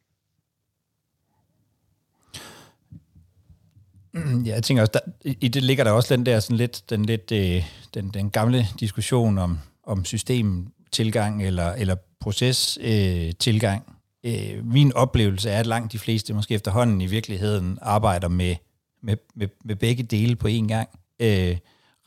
ja, 4.47 4.55
jeg 4.55 4.63
tænker 4.63 4.83
også, 4.83 4.93
der, 4.93 5.31
i 5.41 5.49
det 5.49 5.63
ligger 5.63 5.85
der 5.85 5.91
også 5.91 6.17
den 6.17 6.27
der 6.27 6.41
sådan 6.41 6.57
lidt, 6.57 6.91
den, 6.91 7.05
lidt, 7.05 7.33
øh, 7.33 7.65
den, 7.95 8.09
den 8.09 8.31
gamle 8.31 8.67
diskussion 8.81 9.39
om, 9.39 9.59
om 9.83 10.05
systemtilgang 10.05 11.47
eller, 11.47 11.73
eller 11.73 11.95
procestilgang. 12.21 13.83
Øh, 14.25 14.57
øh, 14.57 14.67
min 14.67 14.93
oplevelse 14.93 15.51
er, 15.51 15.61
at 15.61 15.67
langt 15.67 15.93
de 15.93 15.99
fleste 15.99 16.35
måske 16.35 16.55
efterhånden 16.55 17.01
i 17.01 17.07
virkeligheden 17.07 17.79
arbejder 17.83 18.29
med, 18.29 18.57
med, 19.03 19.17
med, 19.35 19.49
med 19.65 19.77
begge 19.77 20.03
dele 20.03 20.37
på 20.37 20.49
én 20.49 20.67
gang. 20.67 20.89
Øh, 21.21 21.57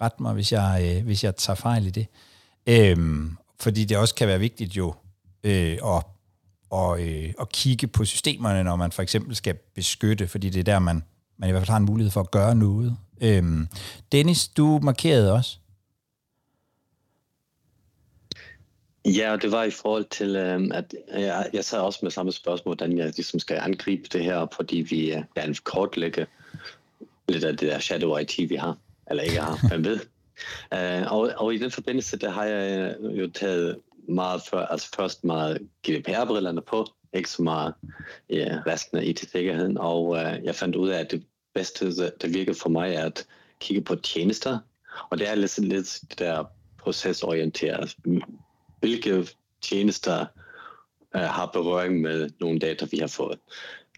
ret 0.01 0.19
mig, 0.19 0.33
hvis 0.33 0.51
jeg, 0.51 0.95
øh, 0.97 1.03
hvis 1.03 1.23
jeg 1.23 1.35
tager 1.35 1.55
fejl 1.55 1.87
i 1.87 1.89
det. 1.89 2.07
Øh, 2.67 2.97
fordi 3.59 3.85
det 3.85 3.97
også 3.97 4.15
kan 4.15 4.27
være 4.27 4.39
vigtigt 4.39 4.77
jo 4.77 4.93
øh, 5.43 5.77
at, 5.83 6.03
og, 6.69 7.01
øh, 7.01 7.33
at 7.41 7.49
kigge 7.49 7.87
på 7.87 8.05
systemerne, 8.05 8.63
når 8.63 8.75
man 8.75 8.91
for 8.91 9.01
eksempel 9.01 9.35
skal 9.35 9.55
beskytte, 9.75 10.27
fordi 10.27 10.49
det 10.49 10.59
er 10.59 10.63
der, 10.63 10.79
man 10.79 11.03
man 11.41 11.49
i 11.49 11.51
hvert 11.51 11.61
fald 11.61 11.69
har 11.69 11.77
en 11.77 11.85
mulighed 11.85 12.11
for 12.11 12.19
at 12.19 12.31
gøre 12.31 12.55
noget. 12.55 12.97
Øhm, 13.21 13.67
Dennis, 14.11 14.47
du 14.47 14.79
markerede 14.83 15.33
også. 15.33 15.57
Ja, 19.05 19.37
det 19.41 19.51
var 19.51 19.63
i 19.63 19.71
forhold 19.71 20.05
til, 20.09 20.35
øhm, 20.35 20.71
at 20.71 20.95
jeg, 21.11 21.49
jeg 21.53 21.65
sad 21.65 21.79
også 21.79 21.99
med 22.03 22.11
samme 22.11 22.31
spørgsmål, 22.31 22.75
hvordan 22.75 22.97
jeg 22.97 23.05
ligesom 23.05 23.39
skal 23.39 23.57
angribe 23.61 24.03
det 24.13 24.23
her, 24.23 24.47
fordi 24.55 24.77
vi 24.89 25.15
gerne 25.35 25.55
kortlægge 25.63 26.27
lidt 27.29 27.43
af 27.43 27.57
det 27.57 27.69
der 27.69 27.79
shadow 27.79 28.17
IT, 28.17 28.49
vi 28.49 28.55
har, 28.55 28.77
eller 29.09 29.23
ikke 29.23 29.41
har, 29.41 29.67
hvem 29.67 29.85
ved. 29.85 29.99
Uh, 30.71 31.11
og, 31.17 31.31
og 31.37 31.53
i 31.53 31.57
den 31.57 31.71
forbindelse, 31.71 32.17
der 32.17 32.29
har 32.29 32.45
jeg 32.45 32.95
jo 33.01 33.29
taget 33.33 33.77
meget 34.09 34.41
før, 34.51 34.65
altså 34.65 34.89
først 34.95 35.23
meget 35.23 35.57
GDPR-brillerne 35.87 36.61
på, 36.61 36.85
ikke 37.13 37.29
så 37.29 37.43
meget 37.43 37.73
ja, 38.29 38.59
resten 38.67 38.97
af 38.97 39.03
IT-sikkerheden, 39.03 39.77
og 39.77 40.07
uh, 40.07 40.43
jeg 40.43 40.55
fandt 40.55 40.75
ud 40.75 40.89
af, 40.89 40.99
at 40.99 41.11
det 41.11 41.23
bedste, 41.53 41.85
der 42.21 42.27
virker 42.27 42.53
for 42.53 42.69
mig, 42.69 42.93
er 42.93 43.05
at 43.05 43.27
kigge 43.59 43.81
på 43.81 43.95
tjenester, 43.95 44.59
og 45.09 45.17
det 45.17 45.29
er 45.29 45.35
lidt, 45.35 45.57
lidt 45.57 46.01
der 46.19 46.43
procesorienteret. 46.77 47.97
Hvilke 48.79 49.27
tjenester 49.61 50.25
uh, 51.15 51.21
har 51.21 51.45
berøring 51.53 52.01
med 52.01 52.29
nogle 52.39 52.59
data, 52.59 52.87
vi 52.91 52.97
har 52.97 53.07
fået. 53.07 53.39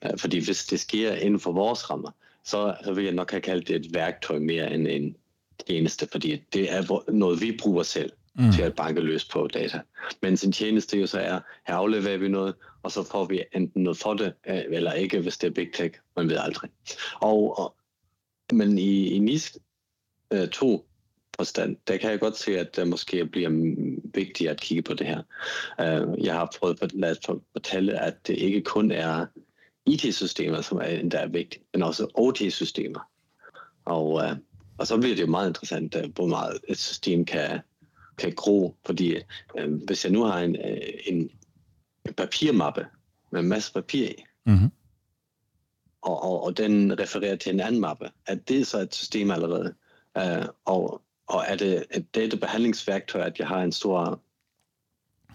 Uh, 0.05 0.19
fordi 0.19 0.45
hvis 0.45 0.65
det 0.65 0.79
sker 0.79 1.13
inden 1.15 1.39
for 1.39 1.51
vores 1.51 1.89
rammer, 1.89 2.11
så, 2.43 2.75
så 2.83 2.93
vil 2.93 3.03
jeg 3.03 3.13
nok 3.13 3.31
have 3.31 3.41
kaldt 3.41 3.67
det 3.67 3.75
et 3.75 3.93
værktøj 3.93 4.39
mere 4.39 4.73
end 4.73 4.87
en 4.87 5.15
tjeneste, 5.67 6.07
fordi 6.11 6.43
det 6.53 6.71
er 6.73 7.11
noget, 7.11 7.41
vi 7.41 7.57
bruger 7.61 7.83
selv 7.83 8.11
mm. 8.35 8.51
til 8.51 8.61
at 8.61 8.75
banke 8.75 9.01
løs 9.01 9.25
på 9.25 9.47
data. 9.47 9.81
Men 10.21 10.37
sin 10.37 10.51
tjeneste 10.51 10.99
jo 10.99 11.07
så 11.07 11.19
er, 11.19 11.39
her 11.67 11.75
afleverer 11.75 12.17
vi 12.17 12.27
noget, 12.27 12.55
og 12.83 12.91
så 12.91 13.03
får 13.11 13.25
vi 13.25 13.43
enten 13.55 13.83
noget 13.83 13.97
for 13.97 14.13
det, 14.13 14.33
øh, 14.47 14.61
eller 14.69 14.93
ikke, 14.93 15.19
hvis 15.19 15.37
det 15.37 15.47
er 15.47 15.51
big 15.51 15.73
tech. 15.73 15.95
Man 16.15 16.29
ved 16.29 16.37
aldrig. 16.37 16.69
Og, 17.21 17.59
og 17.59 17.75
men 18.53 18.77
i, 18.77 19.07
i 19.07 19.19
NIS 19.19 19.57
uh, 20.33 20.39
øh, 20.39 20.47
2 20.47 20.85
forstand, 21.35 21.77
der 21.87 21.97
kan 21.97 22.11
jeg 22.11 22.19
godt 22.19 22.37
se, 22.37 22.59
at 22.59 22.75
det 22.75 22.87
måske 22.87 23.25
bliver 23.25 23.49
vigtigt 24.13 24.49
at 24.49 24.61
kigge 24.61 24.81
på 24.81 24.93
det 24.93 25.07
her. 25.07 25.21
Øh, 25.81 26.25
jeg 26.25 26.33
har 26.33 26.53
prøvet 26.59 26.81
at 26.81 26.93
lade 26.93 27.15
fortælle, 27.53 27.99
at 27.99 28.27
det 28.27 28.37
ikke 28.37 28.61
kun 28.61 28.91
er 28.91 29.25
IT-systemer, 29.85 30.61
som 30.61 30.77
er, 30.77 31.09
der 31.09 31.19
er 31.19 31.27
vigtigt, 31.27 31.63
men 31.73 31.83
også 31.83 32.07
OT-systemer. 32.13 33.09
Og, 33.85 34.23
øh, 34.23 34.35
og 34.77 34.87
så 34.87 34.97
bliver 34.97 35.15
det 35.15 35.21
jo 35.21 35.27
meget 35.27 35.47
interessant, 35.47 35.95
øh, 35.95 36.09
hvor 36.15 36.27
meget 36.27 36.59
et 36.67 36.77
system 36.77 37.25
kan, 37.25 37.59
kan 38.17 38.31
gro, 38.31 38.75
fordi 38.85 39.17
uh, 39.59 39.73
hvis 39.85 40.05
jeg 40.05 40.13
nu 40.13 40.23
har 40.23 40.39
en, 40.39 40.55
en 41.05 41.29
papirmappe 42.17 42.85
med 43.31 43.39
en 43.39 43.47
masse 43.47 43.73
papir 43.73 44.09
i, 44.09 44.23
mm-hmm. 44.45 44.71
og, 46.01 46.23
og, 46.23 46.43
og 46.43 46.57
den 46.57 46.99
refererer 46.99 47.35
til 47.35 47.53
en 47.53 47.59
anden 47.59 47.81
mappe, 47.81 48.09
er 48.27 48.35
det 48.35 48.67
så 48.67 48.79
et 48.79 48.95
system 48.95 49.31
allerede? 49.31 49.73
Uh, 50.15 50.45
og, 50.65 51.01
og 51.27 51.43
er 51.47 51.55
det 51.55 51.85
et 51.91 52.15
databehandlingsværktøj, 52.15 53.21
at 53.21 53.39
jeg 53.39 53.47
har 53.47 53.63
en 53.63 53.71
stor 53.71 54.21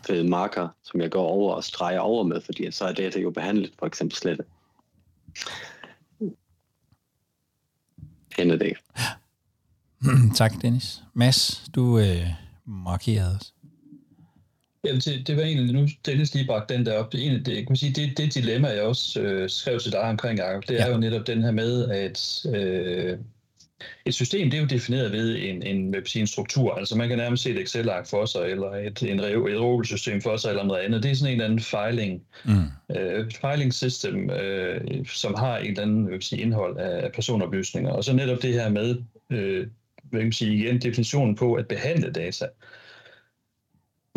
fed 0.06 0.24
marker, 0.24 0.68
som 0.82 1.00
jeg 1.00 1.10
går 1.10 1.26
over 1.26 1.54
og 1.54 1.64
streger 1.64 2.00
over 2.00 2.24
med, 2.24 2.40
fordi 2.40 2.70
så 2.70 2.84
er 2.84 2.92
data 2.92 3.20
jo 3.20 3.30
behandlet, 3.30 3.72
for 3.78 3.86
eksempel 3.86 4.16
slet. 4.16 4.40
Kender 8.30 8.56
det 8.56 8.76
tak, 10.34 10.52
Dennis. 10.62 11.02
Mads, 11.14 11.64
du 11.74 11.98
øh, 11.98 12.26
markerede 12.68 13.36
os. 13.40 13.54
Jamen, 14.84 15.00
det, 15.00 15.26
det 15.26 15.36
var 15.36 15.42
egentlig, 15.42 15.74
nu 15.74 15.88
Dennis 16.06 16.34
lige 16.34 16.46
bragt 16.46 16.68
den 16.68 16.86
der 16.86 16.98
op, 16.98 17.12
det, 17.12 17.26
en, 17.26 17.44
det, 17.44 17.56
jeg 17.56 17.66
kan 17.66 17.76
sige, 17.76 17.92
det, 17.92 18.18
det 18.18 18.34
dilemma, 18.34 18.68
jeg 18.68 18.82
også 18.82 19.20
øh, 19.20 19.50
skrev 19.50 19.80
til 19.80 19.92
dig 19.92 20.00
omkring, 20.00 20.38
Jacob, 20.38 20.68
det 20.68 20.74
ja. 20.74 20.86
er 20.86 20.90
jo 20.90 20.98
netop 20.98 21.26
den 21.26 21.42
her 21.42 21.50
med, 21.50 21.88
at 21.88 22.46
øh, 22.54 23.18
et 24.04 24.14
system, 24.14 24.50
det 24.50 24.56
er 24.56 24.60
jo 24.60 24.66
defineret 24.66 25.12
ved 25.12 25.38
en, 25.40 25.62
en, 25.62 25.94
en 26.16 26.26
struktur. 26.26 26.74
Altså 26.74 26.96
man 26.96 27.08
kan 27.08 27.18
nærmest 27.18 27.42
se 27.42 27.50
et 27.50 27.60
Excel-ark 27.60 28.06
for 28.06 28.26
sig, 28.26 28.40
eller 28.40 28.70
et, 28.70 29.02
en, 29.02 29.20
et 29.20 29.86
system 29.86 30.22
for 30.22 30.36
sig, 30.36 30.48
eller 30.48 30.64
noget 30.64 30.80
andet. 30.80 31.02
Det 31.02 31.10
er 31.10 31.14
sådan 31.14 31.34
en 31.34 31.40
eller 31.40 31.44
anden 31.44 31.60
filing, 31.60 32.22
mm. 32.44 32.96
øh, 32.96 33.30
filing 33.30 33.74
system, 33.74 34.30
øh, 34.30 35.06
som 35.06 35.34
har 35.34 35.58
en 35.58 35.70
eller 35.70 35.82
anden 35.82 36.22
sige, 36.22 36.42
indhold 36.42 36.78
af 36.78 37.12
personoplysninger. 37.12 37.90
Og 37.90 38.04
så 38.04 38.12
netop 38.12 38.42
det 38.42 38.52
her 38.52 38.68
med, 38.68 38.96
øh, 39.30 39.66
hvad 40.10 40.20
kan 40.20 40.26
man 40.26 40.32
sige, 40.32 40.56
igen, 40.56 40.80
definitionen 40.80 41.34
på 41.34 41.54
at 41.54 41.68
behandle 41.68 42.12
data 42.12 42.46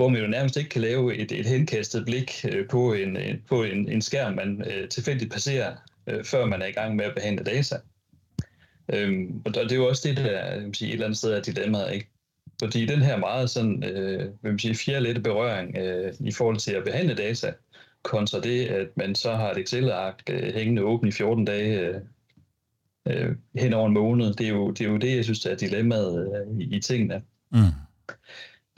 hvor 0.01 0.09
man 0.09 0.21
jo 0.21 0.27
nærmest 0.27 0.57
ikke 0.57 0.69
kan 0.69 0.81
lave 0.81 1.15
et, 1.15 1.31
et 1.31 1.45
henkastet 1.45 2.05
blik 2.05 2.45
øh, 2.51 2.67
på 2.67 2.93
en, 2.93 3.17
på 3.49 3.63
en, 3.63 3.89
en 3.89 4.01
skærm, 4.01 4.33
man 4.33 4.63
øh, 4.71 4.89
tilfældigt 4.89 5.31
passerer, 5.31 5.75
øh, 6.07 6.23
før 6.23 6.45
man 6.45 6.61
er 6.61 6.65
i 6.65 6.71
gang 6.71 6.95
med 6.95 7.05
at 7.05 7.15
behandle 7.15 7.43
data. 7.43 7.75
Øhm, 8.93 9.41
og 9.45 9.53
det 9.53 9.71
er 9.71 9.75
jo 9.75 9.87
også 9.87 10.07
det, 10.07 10.17
der 10.17 10.61
man 10.61 10.73
sige, 10.73 10.89
et 10.89 10.93
eller 10.93 11.05
andet 11.05 11.17
sted 11.17 11.33
er 11.33 11.41
dilemmaet, 11.41 11.93
ikke? 11.93 12.09
Fordi 12.61 12.85
den 12.85 13.01
her 13.01 13.17
meget 13.17 13.49
sådan, 13.49 13.83
øh, 13.83 14.19
vil 14.19 14.51
man 14.51 14.59
sige, 14.59 14.75
fjerlette 14.75 15.21
berøring 15.21 15.77
øh, 15.77 16.13
i 16.19 16.31
forhold 16.31 16.57
til 16.57 16.71
at 16.71 16.83
behandle 16.83 17.15
data, 17.15 17.53
kontra 18.03 18.39
det, 18.39 18.65
at 18.65 18.87
man 18.95 19.15
så 19.15 19.35
har 19.35 19.51
et 19.51 19.57
Excel-ark 19.57 20.21
øh, 20.29 20.53
hængende 20.53 20.83
åben 20.83 21.07
i 21.07 21.11
14 21.11 21.45
dage 21.45 21.79
øh, 21.79 22.01
øh, 23.07 23.35
hen 23.55 23.73
over 23.73 23.87
en 23.87 23.93
måned, 23.93 24.33
det 24.33 24.45
er 24.45 24.49
jo 24.49 24.71
det, 24.71 24.81
er 24.85 24.89
jo 24.89 24.97
det 24.97 25.15
jeg 25.15 25.23
synes, 25.23 25.45
er 25.45 25.55
dilemmaet 25.55 26.27
øh, 26.27 26.59
i, 26.59 26.75
i 26.75 26.79
tingene. 26.79 27.21
Mm. 27.51 27.59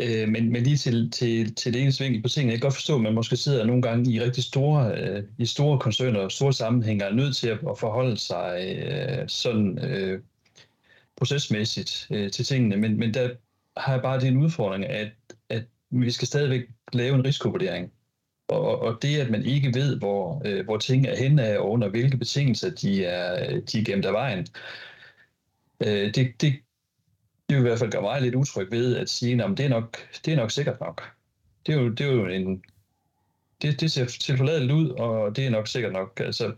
Øh, 0.01 0.29
men, 0.29 0.51
men 0.51 0.63
lige 0.63 0.77
til, 0.77 1.11
til, 1.11 1.55
til 1.55 1.73
det 1.73 1.81
eneste 1.81 2.03
vinkel 2.03 2.21
på 2.21 2.29
tingene, 2.29 2.51
jeg 2.51 2.59
kan 2.59 2.65
godt 2.65 2.73
forstå, 2.73 2.95
at 2.95 3.01
man 3.01 3.13
måske 3.13 3.37
sidder 3.37 3.65
nogle 3.65 3.81
gange 3.81 4.11
i 4.11 4.21
rigtig 4.21 4.43
store, 4.43 5.01
øh, 5.01 5.23
i 5.37 5.45
store 5.45 5.79
koncerner 5.79 6.19
og 6.19 6.31
store 6.31 6.53
sammenhænge, 6.53 7.05
er 7.05 7.13
nødt 7.13 7.35
til 7.35 7.47
at, 7.47 7.59
at 7.69 7.79
forholde 7.79 8.17
sig 8.17 8.77
øh, 8.85 9.27
sådan 9.27 9.79
øh, 9.79 10.21
procesmæssigt 11.17 12.07
øh, 12.11 12.31
til 12.31 12.45
tingene. 12.45 12.77
Men, 12.77 12.99
men 12.99 13.13
der 13.13 13.29
har 13.77 13.93
jeg 13.93 14.01
bare 14.01 14.19
den 14.19 14.37
udfordring, 14.37 14.85
at, 14.85 15.11
at 15.49 15.63
vi 15.89 16.11
skal 16.11 16.27
stadigvæk 16.27 16.61
lave 16.93 17.15
en 17.15 17.25
risikovurdering. 17.25 17.91
Og, 18.53 18.81
og 18.81 19.01
det, 19.01 19.19
at 19.19 19.29
man 19.29 19.45
ikke 19.45 19.73
ved, 19.73 19.97
hvor, 19.97 20.41
øh, 20.45 20.65
hvor 20.65 20.77
ting 20.77 21.07
er 21.07 21.15
henne 21.15 21.59
og 21.59 21.71
under 21.71 21.89
hvilke 21.89 22.17
betingelser 22.17 22.69
de 22.69 23.05
er, 23.05 23.49
øh, 23.49 23.61
de 23.71 23.79
er 23.79 23.83
gemt 23.83 24.05
af 24.05 24.13
vejen, 24.13 24.47
øh, 25.85 26.15
det, 26.15 26.41
det, 26.41 26.53
det 27.49 27.57
vil 27.57 27.57
i 27.57 27.61
hvert 27.61 27.79
fald 27.79 27.91
gøre 27.91 28.01
mig 28.01 28.21
lidt 28.21 28.35
utryg 28.35 28.71
ved 28.71 28.97
at 28.97 29.09
sige, 29.09 29.43
at 29.43 29.57
det 29.57 29.65
er 29.65 29.69
nok, 29.69 29.97
det 30.25 30.33
er 30.33 30.37
nok 30.37 30.51
sikkert 30.51 30.79
nok. 30.79 31.03
Det 31.65 31.75
er 31.75 31.79
jo, 31.81 31.89
det 31.89 32.07
er 32.07 32.11
jo 32.11 32.25
en... 32.27 32.63
Det, 33.61 33.81
det 33.81 33.91
ser 33.91 34.05
tilforladeligt 34.05 34.71
ud, 34.71 34.89
og 34.89 35.35
det 35.35 35.45
er 35.45 35.49
nok 35.49 35.67
sikkert 35.67 35.93
nok. 35.93 36.19
Altså, 36.25 36.53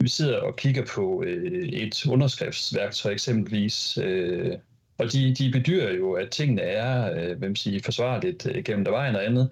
vi 0.00 0.08
sidder 0.08 0.40
og 0.40 0.56
kigger 0.56 0.86
på 0.94 1.22
øh, 1.26 1.68
et 1.68 2.06
underskriftsværktøj 2.06 3.12
eksempelvis, 3.12 3.98
øh, 3.98 4.56
og 4.98 5.12
de, 5.12 5.34
de 5.34 5.50
bedyrer 5.52 5.94
jo, 5.94 6.12
at 6.12 6.30
tingene 6.30 6.62
er 6.62 7.14
øh, 7.14 7.38
hvem 7.38 7.56
siger, 7.56 7.80
forsvarligt 7.84 8.46
øh, 8.46 8.64
gennem 8.64 8.84
der 8.84 8.90
vejen 8.90 9.16
og 9.16 9.26
andet. 9.26 9.50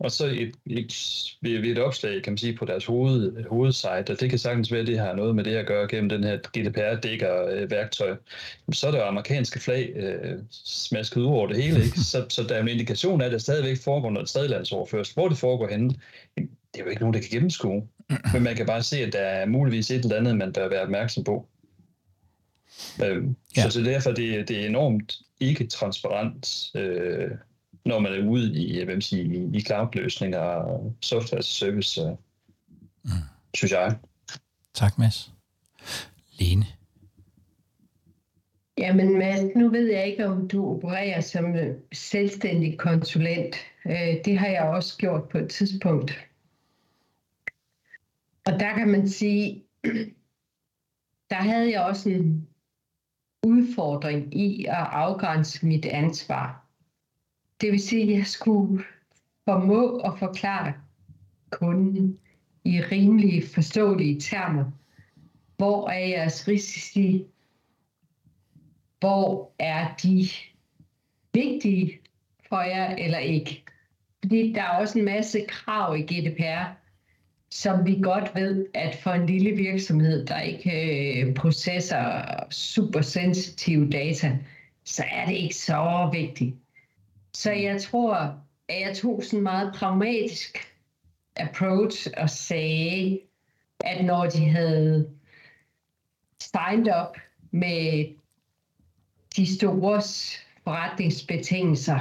Og 0.00 0.10
så 0.10 0.26
et, 0.26 0.54
et, 0.66 0.94
ved 1.42 1.64
et 1.64 1.78
opslag, 1.78 2.22
kan 2.22 2.32
man 2.32 2.38
sige, 2.38 2.56
på 2.56 2.64
deres 2.64 2.86
hoved, 2.86 3.44
hovedsite, 3.48 4.10
og 4.10 4.20
det 4.20 4.30
kan 4.30 4.38
sagtens 4.38 4.72
være, 4.72 4.80
at 4.80 4.86
det 4.86 4.98
har 4.98 5.14
noget 5.14 5.34
med 5.34 5.44
det 5.44 5.56
at 5.56 5.66
gøre 5.66 5.88
gennem 5.88 6.08
den 6.08 6.24
her 6.24 6.36
GDPR-dækker-værktøj. 6.36 8.16
Så 8.72 8.86
er 8.86 8.90
der 8.90 9.04
amerikanske 9.04 9.60
flag 9.60 9.92
øh, 9.96 10.38
smasket 10.50 11.20
ud 11.20 11.26
over 11.26 11.46
det 11.46 11.62
hele, 11.62 11.84
ikke? 11.84 12.00
Så, 12.00 12.26
så 12.28 12.42
der 12.42 12.54
er 12.54 12.62
en 12.62 12.68
indikation 12.68 13.20
af, 13.20 13.26
at 13.26 13.32
der 13.32 13.38
stadigvæk 13.38 13.78
foregår 13.84 14.10
noget 14.10 14.28
tredjelandsoverførsel. 14.28 15.14
Hvor 15.14 15.28
det 15.28 15.38
foregår 15.38 15.68
henne, 15.68 15.90
det 16.36 16.80
er 16.80 16.84
jo 16.84 16.90
ikke 16.90 17.00
nogen, 17.00 17.14
der 17.14 17.20
kan 17.20 17.30
gennemskue. 17.30 17.88
Men 18.32 18.42
man 18.42 18.56
kan 18.56 18.66
bare 18.66 18.82
se, 18.82 18.98
at 18.98 19.12
der 19.12 19.20
er 19.20 19.46
muligvis 19.46 19.90
et 19.90 20.04
eller 20.04 20.16
andet, 20.16 20.36
man 20.36 20.52
bør 20.52 20.68
være 20.68 20.82
opmærksom 20.82 21.24
på. 21.24 21.48
Øh, 23.04 23.24
ja. 23.56 23.62
Så, 23.62 23.70
så 23.70 23.80
derfor 23.80 24.10
det, 24.10 24.48
det 24.48 24.62
er 24.62 24.66
enormt 24.66 25.18
ikke 25.40 25.66
transparent 25.66 26.70
øh, 26.74 27.30
når 27.88 27.98
man 27.98 28.12
er 28.12 28.28
ude 28.28 28.52
i, 28.54 28.84
hvad 28.84 29.00
sige, 29.00 29.24
i, 29.24 29.56
i 29.56 29.60
cloud-løsninger 29.60 30.38
og 30.38 30.94
software 31.02 31.42
service, 31.42 32.16
mm. 33.04 33.10
synes 33.54 33.72
jeg. 33.72 33.96
Tak, 34.74 34.98
Mads. 34.98 35.32
Lene? 36.38 36.66
Jamen 38.78 39.18
Mads, 39.18 39.56
nu 39.56 39.68
ved 39.68 39.92
jeg 39.92 40.06
ikke, 40.06 40.26
om 40.26 40.48
du 40.48 40.74
opererer 40.74 41.20
som 41.20 41.54
selvstændig 41.92 42.78
konsulent. 42.78 43.56
Øh, 43.86 44.24
det 44.24 44.38
har 44.38 44.48
jeg 44.48 44.62
også 44.62 44.96
gjort 44.98 45.28
på 45.28 45.38
et 45.38 45.50
tidspunkt. 45.50 46.28
Og 48.46 48.60
der 48.60 48.74
kan 48.74 48.88
man 48.88 49.08
sige, 49.08 49.64
der 51.30 51.36
havde 51.36 51.70
jeg 51.70 51.80
også 51.80 52.10
en 52.10 52.48
udfordring 53.46 54.36
i 54.40 54.64
at 54.64 54.86
afgrænse 54.90 55.66
mit 55.66 55.86
ansvar. 55.86 56.67
Det 57.60 57.72
vil 57.72 57.80
sige, 57.80 58.02
at 58.02 58.18
jeg 58.18 58.26
skulle 58.26 58.84
formå 59.44 59.96
at 59.96 60.18
forklare 60.18 60.72
kunden 61.50 62.18
i 62.64 62.80
rimelige, 62.80 63.46
forståelige 63.46 64.20
termer, 64.20 64.64
hvor 65.56 65.88
er 65.88 66.06
jeres 66.06 66.48
risici, 66.48 67.26
hvor 69.00 69.52
er 69.58 69.94
de 70.02 70.28
vigtige 71.34 71.98
for 72.48 72.60
jer 72.60 72.96
eller 72.96 73.18
ikke. 73.18 73.64
Fordi 74.24 74.52
der 74.52 74.62
er 74.62 74.78
også 74.78 74.98
en 74.98 75.04
masse 75.04 75.44
krav 75.48 75.96
i 75.96 76.02
GDPR, 76.02 76.64
som 77.50 77.86
vi 77.86 77.98
godt 78.02 78.34
ved, 78.34 78.66
at 78.74 78.94
for 79.02 79.10
en 79.10 79.26
lille 79.26 79.50
virksomhed, 79.50 80.26
der 80.26 80.40
ikke 80.40 81.20
øh, 81.20 81.34
processer 81.34 82.22
super 82.50 83.00
sensitive 83.00 83.90
data, 83.90 84.38
så 84.84 85.04
er 85.10 85.26
det 85.26 85.34
ikke 85.34 85.56
så 85.56 86.10
vigtigt. 86.12 86.54
Så 87.34 87.52
jeg 87.52 87.82
tror, 87.82 88.14
at 88.68 88.80
jeg 88.80 88.96
tog 88.96 89.22
sådan 89.24 89.38
en 89.38 89.42
meget 89.42 89.74
pragmatisk 89.74 90.58
approach 91.36 92.08
og 92.16 92.30
sagde, 92.30 93.20
at 93.80 94.04
når 94.04 94.26
de 94.26 94.48
havde 94.48 95.10
signed 96.40 96.92
up 97.02 97.16
med 97.50 98.14
de 99.36 99.56
store 99.56 100.02
forretningsbetingelser, 100.64 101.98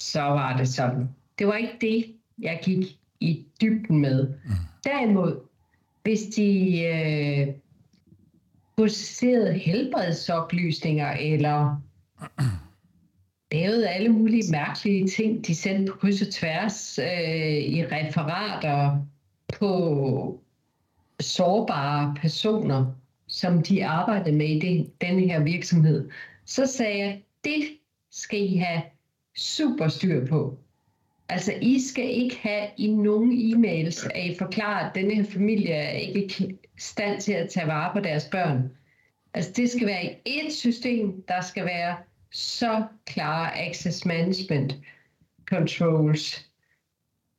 så 0.00 0.22
var 0.22 0.56
det 0.56 0.68
sådan. 0.68 1.08
Det 1.38 1.46
var 1.46 1.54
ikke 1.54 1.76
det, 1.80 2.16
jeg 2.38 2.60
gik 2.62 2.98
i 3.20 3.46
dybden 3.60 3.98
med. 3.98 4.28
Mm. 4.28 4.50
Derimod, 4.84 5.40
hvis 6.02 6.20
de 6.20 6.80
øh, 6.82 7.54
processerede 8.76 9.52
helbredsoplysninger 9.52 11.12
eller 11.12 11.82
lavede 13.52 13.88
alle 13.88 14.08
mulige 14.08 14.50
mærkelige 14.50 15.08
ting, 15.08 15.46
de 15.46 15.54
sendte 15.54 15.92
på 15.92 15.98
kryds 15.98 16.22
og 16.22 16.32
tværs 16.32 16.98
øh, 16.98 17.56
i 17.56 17.84
referater 17.84 19.06
på 19.58 20.40
sårbare 21.20 22.14
personer, 22.20 22.94
som 23.26 23.62
de 23.62 23.86
arbejdede 23.86 24.36
med 24.36 24.48
i 24.48 24.58
det, 24.58 25.00
den 25.00 25.20
her 25.20 25.42
virksomhed, 25.42 26.10
så 26.44 26.66
sagde 26.66 26.98
jeg, 26.98 27.22
det 27.44 27.62
skal 28.10 28.40
I 28.40 28.56
have 28.56 28.82
super 29.36 29.88
styr 29.88 30.26
på. 30.26 30.58
Altså, 31.28 31.52
I 31.62 31.80
skal 31.80 32.10
ikke 32.10 32.36
have 32.36 32.66
i 32.76 32.86
nogen 32.86 33.32
e-mails, 33.32 34.08
at 34.14 34.30
I 34.30 34.36
forklarer, 34.38 34.88
at 34.88 34.94
denne 34.94 35.14
her 35.14 35.24
familie 35.24 35.72
er 35.72 35.90
ikke 35.90 36.44
i 36.44 36.58
stand 36.78 37.20
til 37.20 37.32
at 37.32 37.48
tage 37.48 37.66
vare 37.66 37.92
på 37.92 38.00
deres 38.00 38.28
børn. 38.32 38.70
Altså, 39.34 39.52
det 39.56 39.70
skal 39.70 39.86
være 39.86 40.04
i 40.04 40.18
et 40.24 40.52
system, 40.52 41.22
der 41.28 41.40
skal 41.40 41.64
være 41.64 41.96
så 42.32 42.84
klare 43.06 43.58
access 43.58 44.06
management 44.06 44.74
controls. 45.44 46.50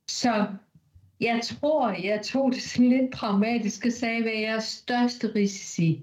Så 0.08 0.46
jeg 1.20 1.40
tror, 1.42 1.90
jeg 1.90 2.22
tog 2.24 2.52
det 2.52 2.62
sådan 2.62 2.88
lidt 2.88 3.12
pragmatisk 3.12 3.86
og 3.86 3.92
sagde, 3.92 4.22
hvad 4.22 4.32
er 4.32 4.60
største 4.60 5.32
risici 5.34 6.02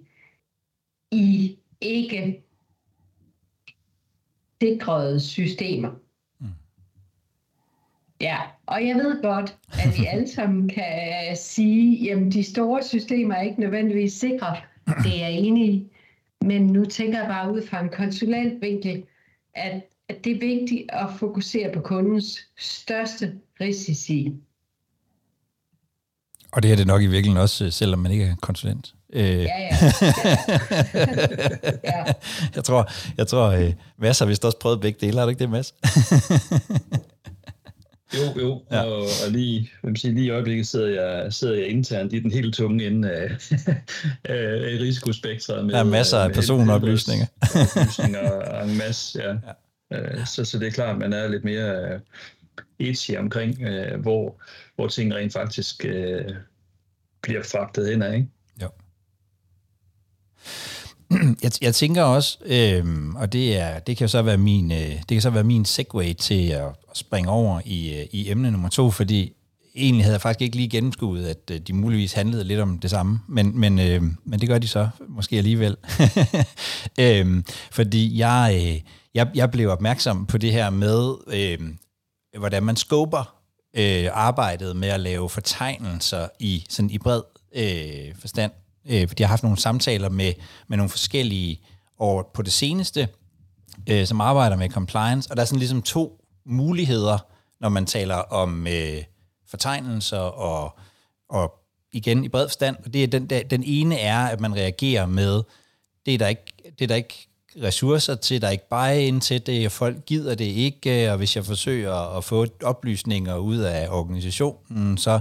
i 1.12 1.58
ikke 1.82 2.43
sikrede 4.62 5.19
systemer. 5.19 5.91
Mm. 6.39 6.47
Ja, 8.21 8.38
og 8.65 8.88
jeg 8.88 8.95
ved 8.95 9.21
godt, 9.21 9.58
at 9.71 9.99
vi 9.99 10.06
alle 10.06 10.28
sammen 10.28 10.69
kan 10.69 11.36
sige, 11.36 12.12
at 12.12 12.34
de 12.34 12.43
store 12.43 12.84
systemer 12.84 13.36
er 13.36 13.41
ikke 13.41 13.60
nødvendigvis 13.60 14.13
sikre. 14.13 14.58
Det 15.04 15.15
er 15.15 15.28
jeg 15.28 15.32
enig 15.32 15.69
i. 15.69 15.91
Men 16.41 16.67
nu 16.67 16.86
tænker 16.86 17.19
jeg 17.19 17.28
bare 17.28 17.54
ud 17.54 17.67
fra 17.67 17.80
en 17.80 17.89
konsulentvinkel, 17.89 19.04
at, 19.56 19.82
at 20.10 20.23
det 20.23 20.32
er 20.32 20.39
vigtigt 20.39 20.84
at 20.89 21.08
fokusere 21.19 21.73
på 21.73 21.82
kundens 21.82 22.39
største 22.60 23.34
risici. 23.62 24.34
Og 26.52 26.63
det 26.63 26.71
er 26.71 26.75
det 26.75 26.88
nok 26.88 27.02
i 27.02 27.08
virkeligheden 27.08 27.41
også, 27.41 27.71
selvom 27.71 27.99
man 27.99 28.12
ikke 28.12 28.25
er 28.25 28.36
konsulent. 28.41 28.95
Øh. 29.13 29.23
Ja, 29.23 29.39
ja. 29.43 29.78
ja. 31.84 32.04
jeg 32.56 32.63
tror, 32.63 32.89
jeg 33.17 33.28
tror 33.28 33.47
øh, 33.47 33.73
Mads 33.97 34.19
har 34.19 34.25
vist 34.25 34.45
også 34.45 34.58
prøvet 34.60 34.82
begge 34.82 35.06
dele, 35.06 35.17
har 35.17 35.25
du 35.25 35.30
ikke 35.30 35.39
det, 35.39 35.49
Mads? 35.49 35.73
Jo, 38.17 38.41
jo, 38.41 38.63
ja. 38.71 38.83
og, 38.83 39.01
og 39.01 39.31
lige, 39.31 39.71
vil 39.83 39.97
sige, 39.97 40.13
lige 40.13 40.25
i 40.25 40.29
øjeblikket 40.29 40.67
sidder 40.67 40.87
jeg, 40.87 41.33
sidder 41.33 41.55
jeg 41.55 41.67
internt 41.67 42.13
i 42.13 42.19
den 42.19 42.31
helt 42.31 42.55
tunge 42.55 42.87
ende 42.87 43.11
af, 43.11 43.31
af 44.35 44.79
risikospektret. 44.79 45.65
Med, 45.65 45.73
der 45.73 45.79
er 45.79 45.83
masser 45.83 46.17
af 46.17 46.33
personoplysninger. 46.33 47.25
oplysninger 47.75 48.29
og 48.29 48.69
en 48.69 48.77
masse, 48.77 49.19
ja. 49.19 49.35
ja. 49.91 50.01
Øh, 50.01 50.25
så, 50.27 50.45
så 50.45 50.59
det 50.59 50.67
er 50.67 50.71
klart, 50.71 50.89
at 50.89 50.97
man 50.97 51.13
er 51.13 51.27
lidt 51.27 51.43
mere 51.43 51.99
edgy 52.79 53.17
omkring, 53.17 53.61
øh, 53.61 53.99
hvor, 54.01 54.41
hvor 54.75 54.87
ting 54.87 55.13
rent 55.13 55.33
faktisk 55.33 55.85
øh, 55.85 56.25
bliver 57.21 57.43
fragtet 57.43 57.89
ind 57.89 58.03
af, 58.03 58.15
ikke? 58.15 58.27
Jo. 58.61 58.69
Jeg, 61.43 61.51
jeg 61.61 61.75
tænker 61.75 62.03
også, 62.03 62.37
øhm, 62.45 63.15
og 63.15 63.33
det 63.33 63.57
er 63.57 63.79
det 63.79 63.97
kan 63.97 64.09
så 64.09 64.21
være 64.21 64.37
min 64.37 64.71
øh, 64.71 64.77
det 64.77 65.07
kan 65.07 65.21
så 65.21 65.29
være 65.29 65.43
min 65.43 65.65
segue 65.65 66.13
til 66.13 66.47
at, 66.47 66.65
at 66.65 66.97
springe 66.97 67.29
over 67.29 67.61
i, 67.65 67.99
øh, 67.99 68.05
i 68.11 68.31
emne 68.31 68.51
nummer 68.51 68.69
to, 68.69 68.91
fordi 68.91 69.33
egentlig 69.75 70.03
havde 70.03 70.13
jeg 70.13 70.21
faktisk 70.21 70.41
ikke 70.41 70.55
lige 70.55 70.69
gennemskuet, 70.69 71.25
at 71.25 71.51
øh, 71.51 71.59
de 71.59 71.73
muligvis 71.73 72.13
handlede 72.13 72.43
lidt 72.43 72.59
om 72.59 72.79
det 72.79 72.89
samme, 72.89 73.19
men, 73.27 73.59
men, 73.59 73.79
øh, 73.79 74.01
men 74.23 74.39
det 74.39 74.49
gør 74.49 74.57
de 74.57 74.67
så 74.67 74.89
måske 75.07 75.37
alligevel. 75.37 75.77
øhm, 76.99 77.45
fordi 77.71 78.17
jeg, 78.17 78.53
øh, 78.55 78.81
jeg, 79.13 79.27
jeg 79.35 79.51
blev 79.51 79.69
opmærksom 79.69 80.25
på 80.25 80.37
det 80.37 80.51
her 80.51 80.69
med, 80.69 81.13
øh, 81.27 81.59
hvordan 82.39 82.63
man 82.63 82.75
skober 82.75 83.35
øh, 83.77 84.07
arbejdet 84.13 84.75
med 84.75 84.89
at 84.89 84.99
lave 84.99 85.29
fortegnelser 85.29 86.27
i, 86.39 86.65
sådan 86.69 86.89
i 86.89 86.97
bred 86.97 87.21
øh, 87.55 88.15
forstand. 88.19 88.51
Øh, 88.89 89.08
fordi 89.08 89.21
jeg 89.21 89.28
har 89.28 89.34
haft 89.34 89.43
nogle 89.43 89.58
samtaler 89.58 90.10
med, 90.10 90.34
med 90.67 90.78
nogle 90.78 90.89
forskellige 90.89 91.60
år 91.99 92.32
på 92.34 92.41
det 92.41 92.54
seneste, 92.54 93.08
øh, 93.89 94.08
som 94.08 94.21
arbejder 94.21 94.56
med 94.56 94.69
compliance, 94.69 95.32
og 95.32 95.38
der 95.38 95.41
er 95.41 95.45
sådan 95.45 95.60
ligesom 95.60 95.82
to 95.82 96.21
muligheder, 96.45 97.17
når 97.62 97.69
man 97.69 97.86
taler 97.86 98.15
om 98.15 98.67
øh, 98.67 99.04
fortegnelser 99.49 100.17
og, 100.17 100.80
og 101.30 101.54
igen 101.91 102.23
i 102.23 102.30
bred 102.30 102.47
forstand. 102.47 102.75
Det 102.93 103.04
er 103.04 103.08
den, 103.08 103.25
den 103.25 103.63
ene 103.65 103.99
er, 103.99 104.19
at 104.19 104.39
man 104.39 104.56
reagerer 104.56 105.06
med, 105.06 105.43
det 106.06 106.13
er 106.13 106.17
der 106.17 106.28
ikke, 106.28 106.54
det 106.63 106.82
er 106.82 106.88
der 106.88 106.95
ikke 106.95 107.28
ressourcer 107.63 108.15
til, 108.15 108.41
der 108.41 108.47
er 108.47 108.52
ikke 108.52 108.69
bare 108.69 109.04
ind 109.04 109.21
til 109.21 109.45
det, 109.45 109.65
og 109.65 109.71
folk 109.71 110.06
gider 110.06 110.36
det 110.36 110.45
ikke, 110.45 111.12
og 111.12 111.17
hvis 111.17 111.36
jeg 111.36 111.45
forsøger 111.45 112.17
at 112.17 112.23
få 112.23 112.45
oplysninger 112.63 113.38
ud 113.38 113.58
af 113.58 113.88
organisationen, 113.89 114.97
så, 114.97 115.19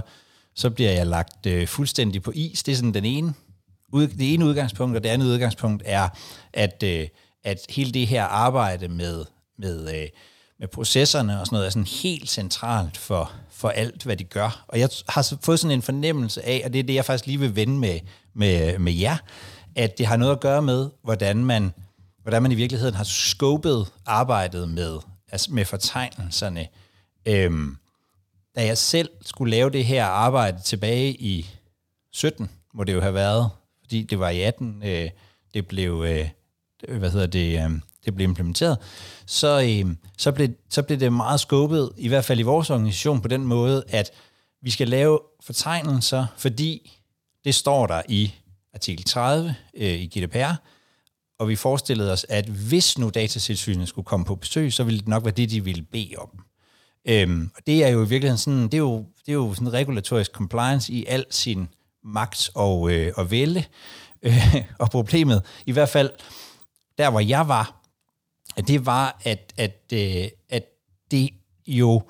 så 0.55 0.69
bliver 0.69 0.91
jeg 0.91 1.07
lagt 1.07 1.45
øh, 1.45 1.67
fuldstændig 1.67 2.21
på 2.23 2.31
is. 2.35 2.63
Det 2.63 2.71
er 2.71 2.75
sådan 2.75 2.93
den 2.93 3.05
ene, 3.05 3.33
ud, 3.91 4.07
det 4.07 4.33
ene 4.33 4.45
udgangspunkt, 4.45 4.97
og 4.97 5.03
det 5.03 5.09
andet 5.09 5.25
udgangspunkt 5.25 5.83
er, 5.85 6.09
at, 6.53 6.83
øh, 6.83 7.07
at 7.43 7.57
hele 7.69 7.91
det 7.91 8.07
her 8.07 8.23
arbejde 8.23 8.87
med, 8.87 9.25
med, 9.57 9.95
øh, 9.95 10.07
med 10.59 10.67
processerne 10.67 11.39
og 11.39 11.45
sådan 11.45 11.55
noget 11.55 11.65
er 11.65 11.69
sådan 11.69 11.85
helt 11.85 12.29
centralt 12.29 12.97
for, 12.97 13.31
for 13.51 13.69
alt, 13.69 14.03
hvad 14.03 14.17
de 14.17 14.23
gør. 14.23 14.65
Og 14.67 14.79
jeg 14.79 14.89
har 15.09 15.37
fået 15.41 15.59
sådan 15.59 15.77
en 15.77 15.81
fornemmelse 15.81 16.45
af, 16.45 16.61
og 16.65 16.73
det 16.73 16.79
er 16.79 16.83
det, 16.83 16.95
jeg 16.95 17.05
faktisk 17.05 17.25
lige 17.25 17.39
vil 17.39 17.55
vende 17.55 17.79
med, 17.79 17.99
med, 18.33 18.79
med 18.79 18.93
jer, 18.93 19.17
at 19.75 19.97
det 19.97 20.05
har 20.05 20.17
noget 20.17 20.31
at 20.31 20.39
gøre 20.39 20.61
med, 20.61 20.89
hvordan 21.03 21.45
man 21.45 21.73
hvordan 22.21 22.41
man 22.41 22.51
i 22.51 22.55
virkeligheden 22.55 22.95
har 22.95 23.03
skåbet 23.03 23.87
arbejdet 24.05 24.69
med, 24.69 24.99
altså 25.31 25.53
med 25.53 25.65
fortegnelserne. 25.65 26.67
Øhm, 27.25 27.77
da 28.55 28.65
jeg 28.65 28.77
selv 28.77 29.09
skulle 29.21 29.51
lave 29.51 29.69
det 29.69 29.85
her 29.85 30.05
arbejde 30.05 30.61
tilbage 30.61 31.13
i 31.13 31.49
17, 32.13 32.49
må 32.73 32.83
det 32.83 32.93
jo 32.93 33.01
have 33.01 33.13
været, 33.13 33.49
fordi 33.89 34.01
det 34.01 34.19
var 34.19 34.29
i 34.29 34.41
18, 34.41 34.83
øh, 34.85 35.09
det 35.53 35.67
blev, 35.67 36.05
øh, 36.07 36.29
hvad 36.97 37.11
hedder 37.11 37.27
det, 37.27 37.65
øh, 37.65 37.71
det 38.05 38.15
blev 38.15 38.27
implementeret, 38.27 38.77
så, 39.25 39.61
øh, 39.61 39.95
så, 40.17 40.31
blev, 40.31 40.49
så 40.69 40.81
blev 40.81 40.99
det 40.99 41.13
meget 41.13 41.39
skubbet, 41.39 41.91
i 41.97 42.07
hvert 42.07 42.25
fald 42.25 42.39
i 42.39 42.43
vores 42.43 42.69
organisation, 42.69 43.21
på 43.21 43.27
den 43.27 43.43
måde, 43.43 43.83
at 43.87 44.11
vi 44.61 44.69
skal 44.69 44.87
lave 44.87 45.19
fortegnelser, 45.41 46.25
fordi 46.37 46.99
det 47.45 47.55
står 47.55 47.87
der 47.87 48.01
i 48.09 48.33
artikel 48.73 49.05
30 49.05 49.55
øh, 49.73 49.87
i 49.87 50.05
GDPR, 50.05 50.53
og 51.39 51.49
vi 51.49 51.55
forestillede 51.55 52.11
os, 52.11 52.25
at 52.29 52.45
hvis 52.45 52.97
nu 52.97 53.09
datatilsynet 53.09 53.87
skulle 53.87 54.05
komme 54.05 54.25
på 54.25 54.35
besøg, 54.35 54.73
så 54.73 54.83
ville 54.83 54.99
det 54.99 55.07
nok 55.07 55.23
være 55.23 55.33
det, 55.33 55.49
de 55.49 55.63
ville 55.63 55.83
bede 55.83 56.15
om. 56.17 56.29
Øhm, 57.07 57.51
og 57.55 57.61
det 57.67 57.83
er 57.83 57.89
jo 57.89 58.05
i 58.05 58.09
virkeligheden 58.09 58.37
sådan, 58.37 58.63
det 58.63 58.73
er 58.73 58.77
jo, 58.77 59.05
det 59.25 59.31
er 59.31 59.33
jo 59.33 59.53
sådan 59.53 59.73
regulatorisk 59.73 60.31
compliance 60.31 60.93
i 60.93 61.05
al 61.05 61.25
sin 61.29 61.67
magt 62.03 62.49
og, 62.55 62.91
øh, 62.91 63.13
og 63.15 63.31
vælge. 63.31 63.67
Øh, 64.21 64.55
og 64.79 64.89
problemet, 64.89 65.45
i 65.65 65.71
hvert 65.71 65.89
fald 65.89 66.11
der, 66.97 67.09
hvor 67.09 67.19
jeg 67.19 67.47
var, 67.47 67.75
det 68.67 68.85
var, 68.85 69.21
at, 69.23 69.53
at, 69.57 69.83
øh, 69.93 70.27
at 70.49 70.65
det 71.11 71.29
jo 71.67 72.01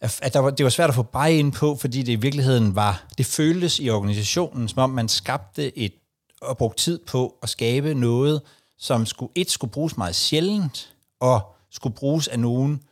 at 0.00 0.34
der 0.34 0.38
var, 0.38 0.50
det 0.50 0.64
var 0.64 0.70
svært 0.70 0.88
at 0.88 0.94
få 0.94 1.02
bare 1.02 1.34
ind 1.34 1.52
på, 1.52 1.76
fordi 1.76 2.02
det 2.02 2.12
i 2.12 2.16
virkeligheden 2.16 2.74
var, 2.74 3.04
det 3.18 3.26
føltes 3.26 3.80
i 3.80 3.90
organisationen, 3.90 4.68
som 4.68 4.78
om 4.78 4.90
man 4.90 5.08
skabte 5.08 5.78
et 5.78 5.92
og 6.40 6.58
brugte 6.58 6.82
tid 6.82 6.98
på 7.06 7.38
at 7.42 7.48
skabe 7.48 7.94
noget, 7.94 8.42
som 8.78 9.06
skulle, 9.06 9.32
et 9.34 9.50
skulle 9.50 9.70
bruges 9.70 9.96
meget 9.96 10.14
sjældent, 10.14 10.94
og 11.20 11.40
skulle 11.70 11.96
bruges 11.96 12.28
af 12.28 12.38
nogen 12.38 12.82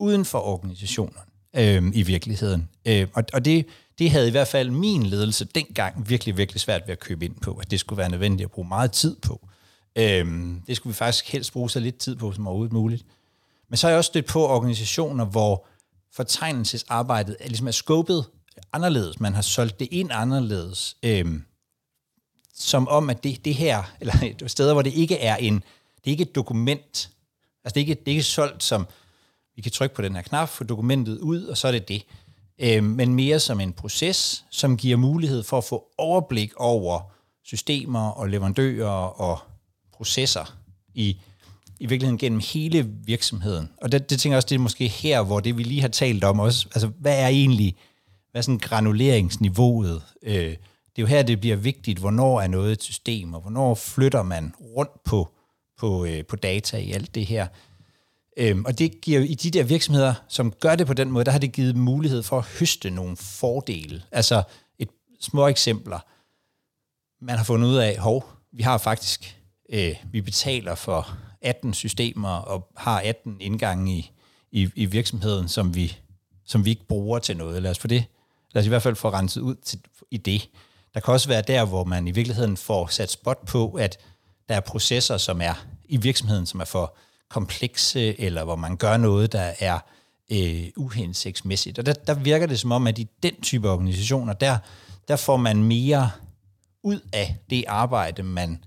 uden 0.00 0.24
for 0.24 0.38
organisationen 0.38 1.16
øh, 1.56 1.82
i 1.94 2.02
virkeligheden. 2.02 2.68
Øh, 2.86 3.08
og 3.14 3.24
og 3.32 3.44
det, 3.44 3.66
det 4.00 4.10
havde 4.10 4.28
i 4.28 4.30
hvert 4.30 4.48
fald 4.48 4.70
min 4.70 5.06
ledelse 5.06 5.44
dengang 5.44 6.08
virkelig, 6.08 6.36
virkelig 6.36 6.60
svært 6.60 6.82
ved 6.86 6.92
at 6.92 7.00
købe 7.00 7.24
ind 7.24 7.36
på, 7.40 7.54
at 7.54 7.70
det 7.70 7.80
skulle 7.80 7.98
være 7.98 8.08
nødvendigt 8.10 8.44
at 8.44 8.50
bruge 8.50 8.68
meget 8.68 8.92
tid 8.92 9.16
på. 9.16 9.48
Øhm, 9.96 10.62
det 10.66 10.76
skulle 10.76 10.90
vi 10.90 10.96
faktisk 10.96 11.32
helst 11.32 11.52
bruge 11.52 11.70
så 11.70 11.80
lidt 11.80 11.98
tid 11.98 12.16
på 12.16 12.32
som 12.32 12.46
overhovedet 12.46 12.72
muligt. 12.72 13.06
Men 13.68 13.76
så 13.76 13.86
har 13.86 13.90
jeg 13.90 13.98
også 13.98 14.08
stødt 14.08 14.26
på 14.26 14.46
organisationer, 14.46 15.24
hvor 15.24 15.66
fortegnelsesarbejdet 16.12 17.36
er, 17.40 17.48
ligesom 17.48 17.66
er 17.66 17.72
skubbet 17.72 18.24
anderledes. 18.72 19.20
Man 19.20 19.34
har 19.34 19.42
solgt 19.42 19.80
det 19.80 19.88
ind 19.90 20.10
anderledes. 20.12 20.96
Øhm, 21.02 21.44
som 22.54 22.88
om, 22.88 23.10
at 23.10 23.24
det, 23.24 23.44
det 23.44 23.54
her, 23.54 23.82
eller 24.00 24.14
steder, 24.46 24.72
hvor 24.72 24.82
det 24.82 24.92
ikke 24.92 25.18
er 25.18 25.36
en, 25.36 25.54
det 25.54 26.06
er 26.06 26.10
ikke 26.10 26.22
et 26.22 26.34
dokument, 26.34 27.10
altså 27.64 27.74
det 27.74 27.76
er 27.76 27.86
ikke, 27.86 27.94
det 27.94 28.08
er 28.08 28.10
ikke 28.10 28.22
solgt 28.22 28.62
som, 28.64 28.86
vi 29.56 29.62
kan 29.62 29.72
trykke 29.72 29.94
på 29.94 30.02
den 30.02 30.14
her 30.14 30.22
knap, 30.22 30.48
få 30.48 30.64
dokumentet 30.64 31.18
ud, 31.18 31.44
og 31.44 31.56
så 31.56 31.68
er 31.68 31.72
det 31.72 31.88
det 31.88 32.02
øh, 32.60 32.84
men 32.84 33.14
mere 33.14 33.40
som 33.40 33.60
en 33.60 33.72
proces, 33.72 34.44
som 34.50 34.76
giver 34.76 34.96
mulighed 34.96 35.42
for 35.42 35.58
at 35.58 35.64
få 35.64 35.84
overblik 35.98 36.52
over 36.56 37.12
systemer 37.44 38.08
og 38.08 38.28
leverandører 38.28 39.20
og 39.20 39.38
processer 39.92 40.56
i, 40.94 41.16
i 41.80 41.86
virkeligheden 41.86 42.18
gennem 42.18 42.40
hele 42.52 42.90
virksomheden. 43.04 43.70
Og 43.82 43.92
det, 43.92 44.10
det 44.10 44.20
tænker 44.20 44.34
jeg 44.34 44.36
også, 44.36 44.48
det 44.48 44.54
er 44.54 44.58
måske 44.58 44.88
her, 44.88 45.22
hvor 45.22 45.40
det 45.40 45.58
vi 45.58 45.62
lige 45.62 45.80
har 45.80 45.88
talt 45.88 46.24
om 46.24 46.40
også, 46.40 46.68
altså 46.74 46.90
hvad 46.98 47.18
er 47.18 47.28
egentlig, 47.28 47.76
hvad 48.30 48.40
er 48.40 48.42
sådan 48.42 48.58
granuleringsniveauet? 48.58 50.02
Øh, 50.22 50.56
det 50.96 50.98
er 50.98 51.02
jo 51.02 51.06
her, 51.06 51.22
det 51.22 51.40
bliver 51.40 51.56
vigtigt, 51.56 51.98
hvornår 51.98 52.40
er 52.40 52.48
noget 52.48 52.72
et 52.72 52.82
system, 52.82 53.34
og 53.34 53.40
hvornår 53.40 53.74
flytter 53.74 54.22
man 54.22 54.54
rundt 54.60 55.04
på, 55.04 55.28
på, 55.78 56.04
øh, 56.04 56.24
på 56.24 56.36
data 56.36 56.76
i 56.76 56.92
alt 56.92 57.14
det 57.14 57.26
her. 57.26 57.46
Øhm, 58.40 58.64
og 58.64 58.78
det 58.78 59.00
giver 59.00 59.20
i 59.20 59.34
de 59.34 59.50
der 59.50 59.64
virksomheder, 59.64 60.14
som 60.28 60.52
gør 60.52 60.76
det 60.76 60.86
på 60.86 60.94
den 60.94 61.10
måde, 61.10 61.24
der 61.24 61.30
har 61.30 61.38
det 61.38 61.52
givet 61.52 61.76
mulighed 61.76 62.22
for 62.22 62.38
at 62.38 62.44
høste 62.58 62.90
nogle 62.90 63.16
fordele. 63.16 64.02
Altså 64.12 64.42
et 64.78 64.88
små 65.20 65.46
eksempler. 65.46 65.98
Man 67.24 67.36
har 67.36 67.44
fundet 67.44 67.68
ud 67.68 67.76
af, 67.76 67.98
hov, 67.98 68.24
vi 68.52 68.62
har 68.62 68.78
faktisk, 68.78 69.36
øh, 69.72 69.96
vi 70.12 70.20
betaler 70.20 70.74
for 70.74 71.16
18 71.42 71.74
systemer 71.74 72.28
og 72.28 72.68
har 72.76 73.00
18 73.00 73.36
indgange 73.40 73.92
i, 73.92 74.10
i, 74.52 74.70
i 74.74 74.84
virksomheden, 74.84 75.48
som 75.48 75.74
vi, 75.74 75.96
som 76.44 76.64
vi 76.64 76.70
ikke 76.70 76.86
bruger 76.86 77.18
til 77.18 77.36
noget. 77.36 77.62
Lad 77.62 77.70
os, 77.70 77.78
få 77.78 77.86
det, 77.86 78.04
lad 78.52 78.60
os 78.60 78.66
i 78.66 78.68
hvert 78.68 78.82
fald 78.82 78.96
få 78.96 79.10
renset 79.10 79.40
ud 79.40 79.54
til, 79.54 79.80
i 80.10 80.16
det. 80.16 80.48
Der 80.94 81.00
kan 81.00 81.12
også 81.14 81.28
være 81.28 81.42
der, 81.42 81.64
hvor 81.64 81.84
man 81.84 82.08
i 82.08 82.10
virkeligheden 82.10 82.56
får 82.56 82.86
sat 82.86 83.10
spot 83.10 83.46
på, 83.46 83.72
at 83.72 83.98
der 84.48 84.54
er 84.54 84.60
processer, 84.60 85.16
som 85.16 85.40
er 85.40 85.66
i 85.84 85.96
virksomheden, 85.96 86.46
som 86.46 86.60
er 86.60 86.64
for 86.64 86.96
komplekse, 87.30 88.20
eller 88.20 88.44
hvor 88.44 88.56
man 88.56 88.76
gør 88.76 88.96
noget, 88.96 89.32
der 89.32 89.52
er 89.60 89.78
øh, 90.32 90.64
uhensigtsmæssigt. 90.76 91.78
Og 91.78 91.86
der, 91.86 91.92
der 91.92 92.14
virker 92.14 92.46
det 92.46 92.60
som 92.60 92.72
om, 92.72 92.86
at 92.86 92.98
i 92.98 93.08
den 93.22 93.40
type 93.42 93.70
organisationer, 93.70 94.32
der, 94.32 94.58
der 95.08 95.16
får 95.16 95.36
man 95.36 95.62
mere 95.62 96.10
ud 96.82 97.00
af 97.12 97.36
det 97.50 97.64
arbejde, 97.68 98.22
man, 98.22 98.64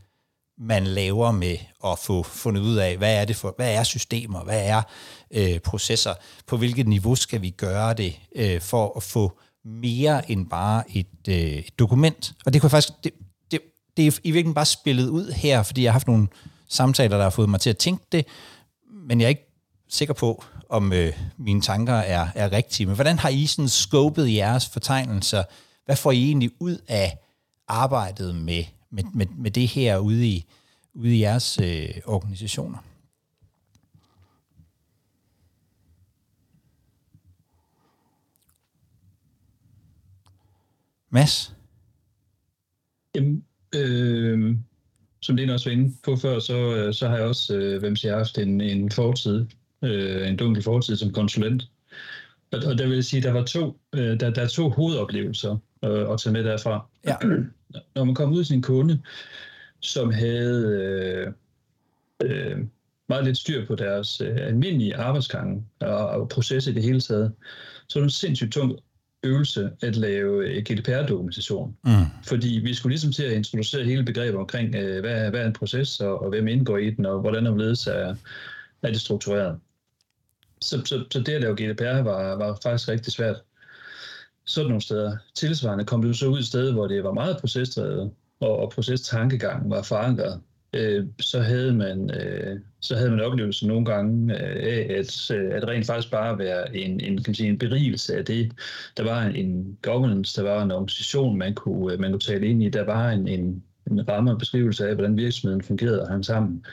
man 0.58 0.88
laver 0.88 1.32
med 1.32 1.58
at 1.86 2.00
få 2.00 2.24
fundet 2.24 2.62
ud 2.62 2.76
af, 2.76 2.98
hvad 2.98 3.22
er 3.22 3.26
det 3.26 3.36
for, 3.36 3.54
hvad 3.56 3.76
er 3.76 3.84
systemer, 3.84 4.44
hvad 4.44 4.68
er 4.68 4.82
øh, 5.32 5.60
processer, 5.60 6.14
på 6.48 6.58
hvilket 6.58 6.88
niveau 6.88 7.16
skal 7.16 7.42
vi 7.42 7.50
gøre 7.50 7.94
det, 7.94 8.20
øh, 8.36 8.62
for 8.62 8.94
at 8.98 9.04
få 9.04 9.40
mere 9.66 10.32
end 10.32 10.50
bare 10.50 10.84
et, 10.98 11.28
øh, 11.28 11.36
et 11.36 11.80
dokument. 11.80 12.34
Og 12.46 12.54
det 12.54 12.62
kunne 12.62 12.70
faktisk, 12.70 12.94
det, 13.04 13.12
det, 13.52 13.62
det 13.98 14.08
er 14.08 14.12
i 14.12 14.32
virkeligheden 14.32 14.54
bare 14.54 14.66
spillet 14.66 15.10
ud 15.10 15.32
her, 15.32 15.64
fordi 15.64 15.84
jeg 15.84 15.92
har 15.92 15.94
haft 15.94 16.08
nogle 16.08 16.28
samtaler, 16.70 17.18
der 17.18 17.24
har 17.24 17.30
fået 17.30 17.50
mig 17.50 17.60
til 17.60 17.70
at 17.70 17.78
tænke 17.78 18.06
det, 18.12 18.26
men 19.04 19.20
jeg 19.20 19.26
er 19.26 19.30
ikke 19.30 19.48
sikker 19.88 20.14
på, 20.14 20.44
om 20.70 20.94
øh, 20.94 21.14
mine 21.38 21.62
tanker 21.62 21.94
er, 21.94 22.28
er 22.36 22.52
rigtige. 22.52 22.88
Men 22.88 22.96
hvordan 22.96 23.20
har 23.20 23.30
I 23.30 23.46
sådan 23.46 23.70
scopet 23.70 24.34
jeres 24.34 24.70
fortegnelser? 24.70 25.44
Hvad 25.86 25.96
får 25.96 26.12
I 26.12 26.24
egentlig 26.24 26.52
ud 26.60 26.78
af 26.88 27.18
arbejdet 27.68 28.36
med, 28.36 28.64
med, 28.90 29.04
med, 29.14 29.26
med 29.26 29.52
det 29.52 29.68
her 29.68 29.98
ude 29.98 30.28
i, 30.28 30.46
ude 30.94 31.16
i 31.16 31.22
jeres 31.22 31.60
øh, 31.60 31.90
organisationer? 32.06 32.78
Mads? 41.10 41.56
Jamen, 43.16 43.46
øh, 43.76 44.58
som 45.24 45.36
Lene 45.36 45.54
også 45.54 45.70
var 45.70 45.74
inde 45.74 45.94
på 46.04 46.16
før, 46.16 46.40
så, 46.40 46.76
øh, 46.76 46.94
så 46.94 47.08
har 47.08 47.16
jeg 47.16 47.26
også, 47.26 47.56
øh, 47.58 47.80
hvem 47.80 47.96
siger, 47.96 48.18
haft 48.18 48.38
en, 48.38 48.62
en 48.62 48.92
fortid, 48.92 49.46
øh, 49.84 50.30
en 50.30 50.38
dunkel 50.38 50.64
fortid 50.64 50.96
som 50.96 51.12
konsulent. 51.12 51.64
Og, 52.52 52.60
og 52.66 52.78
der 52.78 52.88
vil 52.88 52.96
jeg 52.96 53.04
sige, 53.04 53.22
der 53.22 53.32
var 53.32 53.44
to, 53.44 53.80
øh, 53.96 54.20
der, 54.20 54.30
der 54.30 54.42
er 54.42 54.48
to 54.48 54.70
hovedoplevelser 54.70 55.58
øh, 55.86 56.12
at 56.12 56.20
tage 56.20 56.34
med 56.34 56.44
derfra. 56.44 56.88
Ja. 57.06 57.16
Når 57.96 58.04
man 58.04 58.16
kom 58.16 58.34
ud 58.34 58.44
til 58.44 58.56
en 58.56 58.62
kunde, 58.62 59.02
som 59.80 60.12
havde 60.12 60.68
øh, 60.82 61.34
øh, 62.24 62.58
meget 63.10 63.26
lidt 63.26 63.38
styr 63.38 63.66
på 63.66 63.76
deres 63.76 64.22
øh, 64.22 64.38
almindelige 64.40 64.96
arbejdsgange 64.96 65.66
og, 65.80 66.08
og 66.08 66.30
processer 66.30 66.72
i 66.72 66.76
det 66.76 66.84
hele 66.84 67.02
taget, 67.02 67.34
så 67.88 68.00
er 68.00 68.04
det 68.04 68.14
sindssygt 68.14 68.54
tung 68.54 68.80
øvelse 69.24 69.72
at 69.82 69.96
lave 69.96 70.48
øh, 70.48 70.64
GDPR-dokumentation. 70.64 71.78
Mm. 71.84 71.92
Fordi 72.24 72.62
vi 72.64 72.74
skulle 72.74 72.92
ligesom 72.92 73.12
til 73.12 73.24
at 73.24 73.32
introducere 73.32 73.84
hele 73.84 74.06
begrebet 74.06 74.40
omkring, 74.40 74.76
øh, 74.76 75.00
hvad, 75.00 75.30
hvad 75.30 75.40
er 75.40 75.48
en 75.48 75.54
proces, 75.54 76.00
og, 76.00 76.22
og 76.22 76.30
hvem 76.30 76.48
indgår 76.48 76.78
i 76.78 76.90
den, 76.90 77.06
og 77.06 77.20
hvordan 77.20 77.48
omledes 77.48 77.88
er, 77.88 78.16
er 78.84 78.88
det 78.92 79.02
struktureret. 79.02 79.60
Så, 80.62 80.82
så, 80.86 81.06
så 81.12 81.20
det 81.20 81.34
at 81.34 81.42
lave 81.42 81.56
GDPR 81.56 82.02
var, 82.02 82.36
var 82.36 82.60
faktisk 82.64 82.90
rigtig 82.90 83.14
svært. 83.14 83.36
Sådan 84.46 84.68
nogle 84.68 84.82
steder. 84.82 85.18
Tilsvarende 85.36 85.86
kom 85.86 86.02
det 86.02 86.18
så 86.18 86.28
ud 86.28 86.40
et 86.40 86.46
sted, 86.46 86.72
hvor 86.72 86.88
det 86.88 87.04
var 87.04 87.14
meget 87.14 87.38
procesdrevet, 87.38 88.12
og, 88.40 88.60
og 88.60 88.72
procestankegangen 88.72 89.70
var 89.70 89.82
forankret 89.82 90.42
øh, 90.74 91.06
så 91.20 91.42
havde 91.42 91.74
man 91.74 92.12
øh, 92.22 92.60
så 92.84 92.96
havde 92.96 93.10
man 93.10 93.20
oplevelsen 93.20 93.68
nogle 93.68 93.86
gange 93.86 94.34
øh, 94.34 94.64
af, 94.64 94.96
at, 95.00 95.32
øh, 95.32 95.56
at 95.56 95.68
rent 95.68 95.86
faktisk 95.86 96.12
bare 96.12 96.38
være 96.38 96.76
en, 96.76 96.92
en, 96.92 97.18
kan 97.18 97.24
man 97.28 97.36
sige, 97.36 97.50
en 97.50 97.58
berigelse 97.58 98.18
af 98.18 98.26
det. 98.26 98.52
Der 98.98 99.04
var 99.04 99.22
en, 99.22 99.78
governance, 99.82 100.42
der 100.42 100.50
var 100.50 100.64
en 100.64 100.72
organisation, 100.72 101.38
man 101.38 101.56
kunne, 101.56 101.94
øh, 101.94 102.00
man 102.00 102.12
kunne 102.12 102.20
tale 102.20 102.48
ind 102.48 102.64
i, 102.64 102.70
der 102.70 102.84
var 102.84 103.10
en, 103.10 103.28
en, 103.28 103.64
en 103.92 104.10
ramme 104.10 104.32
og 104.32 104.40
beskrivelse 104.40 104.88
af, 104.88 104.96
hvordan 104.96 105.18
virksomheden 105.18 105.64
fungerede 105.64 106.02
og 106.02 106.08
hang 106.08 106.26
sammen. 106.26 106.66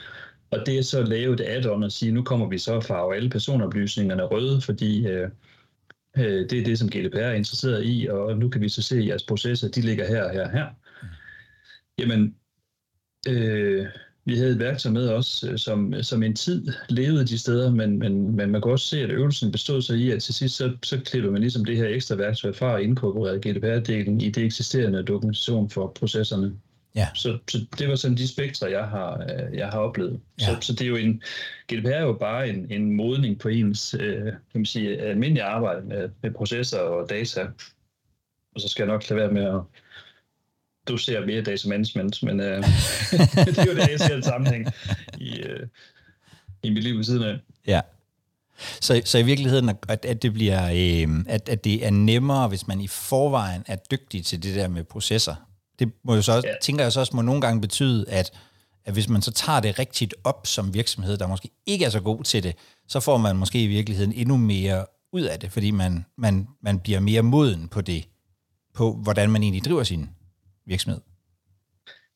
Og 0.51 0.59
det 0.65 0.77
er 0.77 0.83
så 0.83 0.99
at 0.99 1.07
lave 1.07 1.35
det 1.35 1.43
add-on 1.43 1.83
og 1.83 1.91
sige, 1.91 2.11
nu 2.11 2.23
kommer 2.23 2.49
vi 2.49 2.57
så 2.57 2.81
farve 2.81 3.15
alle 3.15 3.29
personoplysningerne 3.29 4.23
røde, 4.23 4.61
fordi 4.61 5.07
øh, 5.07 5.29
øh, 6.17 6.49
det 6.49 6.53
er 6.53 6.63
det, 6.63 6.79
som 6.79 6.89
GDPR 6.89 7.17
er 7.17 7.33
interesseret 7.33 7.85
i, 7.85 8.07
og 8.11 8.37
nu 8.37 8.49
kan 8.49 8.61
vi 8.61 8.69
så 8.69 8.81
se, 8.81 8.97
at 8.97 9.07
jeres 9.07 9.23
processer, 9.23 9.67
de 9.67 9.81
ligger 9.81 10.07
her, 10.07 10.31
her, 10.31 10.49
her. 10.49 10.67
Jamen, 11.99 12.35
Øh, 13.29 13.87
vi 14.25 14.37
havde 14.37 14.51
et 14.51 14.59
værktøj 14.59 14.91
med 14.91 15.09
os, 15.09 15.43
øh, 15.49 15.57
som, 15.57 15.93
som 16.01 16.23
en 16.23 16.35
tid 16.35 16.67
levede 16.89 17.27
de 17.27 17.37
steder, 17.37 17.71
men, 17.71 17.99
men, 17.99 18.35
men 18.35 18.49
man 18.49 18.61
kan 18.61 18.71
også 18.71 18.85
se, 18.85 19.01
at 19.01 19.09
øvelsen 19.09 19.51
bestod 19.51 19.81
sig 19.81 19.97
i, 19.97 20.11
at 20.11 20.21
til 20.21 20.33
sidst 20.33 20.55
så, 20.55 20.77
så 20.83 20.99
klipper 21.05 21.31
man 21.31 21.41
ligesom 21.41 21.65
det 21.65 21.77
her 21.77 21.87
ekstra 21.87 22.15
værktøj 22.15 22.53
fra 22.53 22.77
at 22.77 22.83
inkorporere 22.83 23.35
GDPR-delen 23.35 24.23
i 24.23 24.29
det 24.29 24.45
eksisterende 24.45 25.03
dokumentation 25.03 25.69
for 25.69 25.91
processerne. 25.99 26.53
Ja. 26.95 27.07
Så, 27.15 27.37
så 27.47 27.65
det 27.79 27.89
var 27.89 27.95
sådan 27.95 28.17
de 28.17 28.27
spektre, 28.27 28.71
jeg 28.71 28.85
har, 28.85 29.23
øh, 29.23 29.57
jeg 29.57 29.67
har 29.67 29.79
oplevet. 29.79 30.19
Ja. 30.41 30.45
Så, 30.45 30.57
så 30.61 30.73
det 30.73 30.81
er 30.81 30.87
jo 30.87 30.95
en, 30.95 31.23
GDPR 31.71 31.87
er 31.87 32.01
jo 32.01 32.13
bare 32.13 32.49
en, 32.49 32.71
en 32.71 32.91
modning 32.91 33.39
på 33.39 33.47
ens 33.49 33.95
øh, 33.99 34.23
kan 34.23 34.35
man 34.53 34.65
sige, 34.65 34.97
almindelige 34.97 35.43
arbejde 35.43 35.81
med, 35.87 36.09
med 36.21 36.31
processer 36.31 36.79
og 36.79 37.09
data. 37.09 37.47
Og 38.55 38.61
så 38.61 38.67
skal 38.67 38.83
jeg 38.83 38.93
nok 38.93 39.09
lade 39.09 39.19
være 39.19 39.31
med 39.31 39.43
at 39.43 39.61
du 40.87 40.97
ser 40.97 41.25
mere 41.25 41.41
data 41.41 41.69
management, 41.69 42.23
men 42.23 42.39
øh, 42.39 42.57
det 43.45 43.57
er 43.57 43.65
jo 43.65 43.75
det, 43.75 43.89
jeg 43.91 43.99
ser 43.99 44.15
en 44.15 44.23
sammenhæng 44.23 44.67
i, 45.17 45.39
øh, 45.39 45.67
i 46.63 46.69
mit 46.69 46.83
liv 46.83 46.97
ved 46.97 47.03
siden 47.03 47.23
af. 47.23 47.39
Ja. 47.67 47.81
Så, 48.81 49.01
så 49.05 49.17
i 49.17 49.23
virkeligheden, 49.23 49.69
at, 49.69 50.05
at, 50.05 50.21
det 50.21 50.33
bliver, 50.33 50.65
øh, 50.65 51.25
at, 51.27 51.49
at 51.49 51.63
det 51.63 51.85
er 51.85 51.89
nemmere, 51.89 52.47
hvis 52.47 52.67
man 52.67 52.81
i 52.81 52.87
forvejen 52.87 53.63
er 53.67 53.75
dygtig 53.91 54.25
til 54.25 54.43
det 54.43 54.55
der 54.55 54.67
med 54.67 54.83
processer. 54.83 55.35
Det 55.79 55.91
må 56.03 56.15
jo 56.15 56.21
så 56.21 56.31
også, 56.31 56.47
ja. 56.47 56.53
tænker 56.61 56.83
jeg 56.83 56.91
så 56.91 56.99
også 56.99 57.15
må 57.15 57.21
nogle 57.21 57.41
gange 57.41 57.61
betyde, 57.61 58.09
at, 58.09 58.31
at 58.85 58.93
hvis 58.93 59.09
man 59.09 59.21
så 59.21 59.31
tager 59.31 59.59
det 59.59 59.79
rigtigt 59.79 60.15
op 60.23 60.47
som 60.47 60.73
virksomhed, 60.73 61.17
der 61.17 61.27
måske 61.27 61.49
ikke 61.65 61.85
er 61.85 61.89
så 61.89 61.99
god 61.99 62.23
til 62.23 62.43
det, 62.43 62.55
så 62.87 62.99
får 62.99 63.17
man 63.17 63.35
måske 63.35 63.63
i 63.63 63.67
virkeligheden 63.67 64.13
endnu 64.13 64.37
mere 64.37 64.85
ud 65.13 65.21
af 65.21 65.39
det, 65.39 65.51
fordi 65.51 65.71
man, 65.71 66.05
man, 66.17 66.47
man 66.61 66.79
bliver 66.79 66.99
mere 66.99 67.21
moden 67.21 67.67
på 67.67 67.81
det, 67.81 68.07
på 68.73 68.93
hvordan 68.93 69.31
man 69.31 69.43
egentlig 69.43 69.65
driver 69.65 69.83
sin 69.83 70.09
virksomhed? 70.65 71.01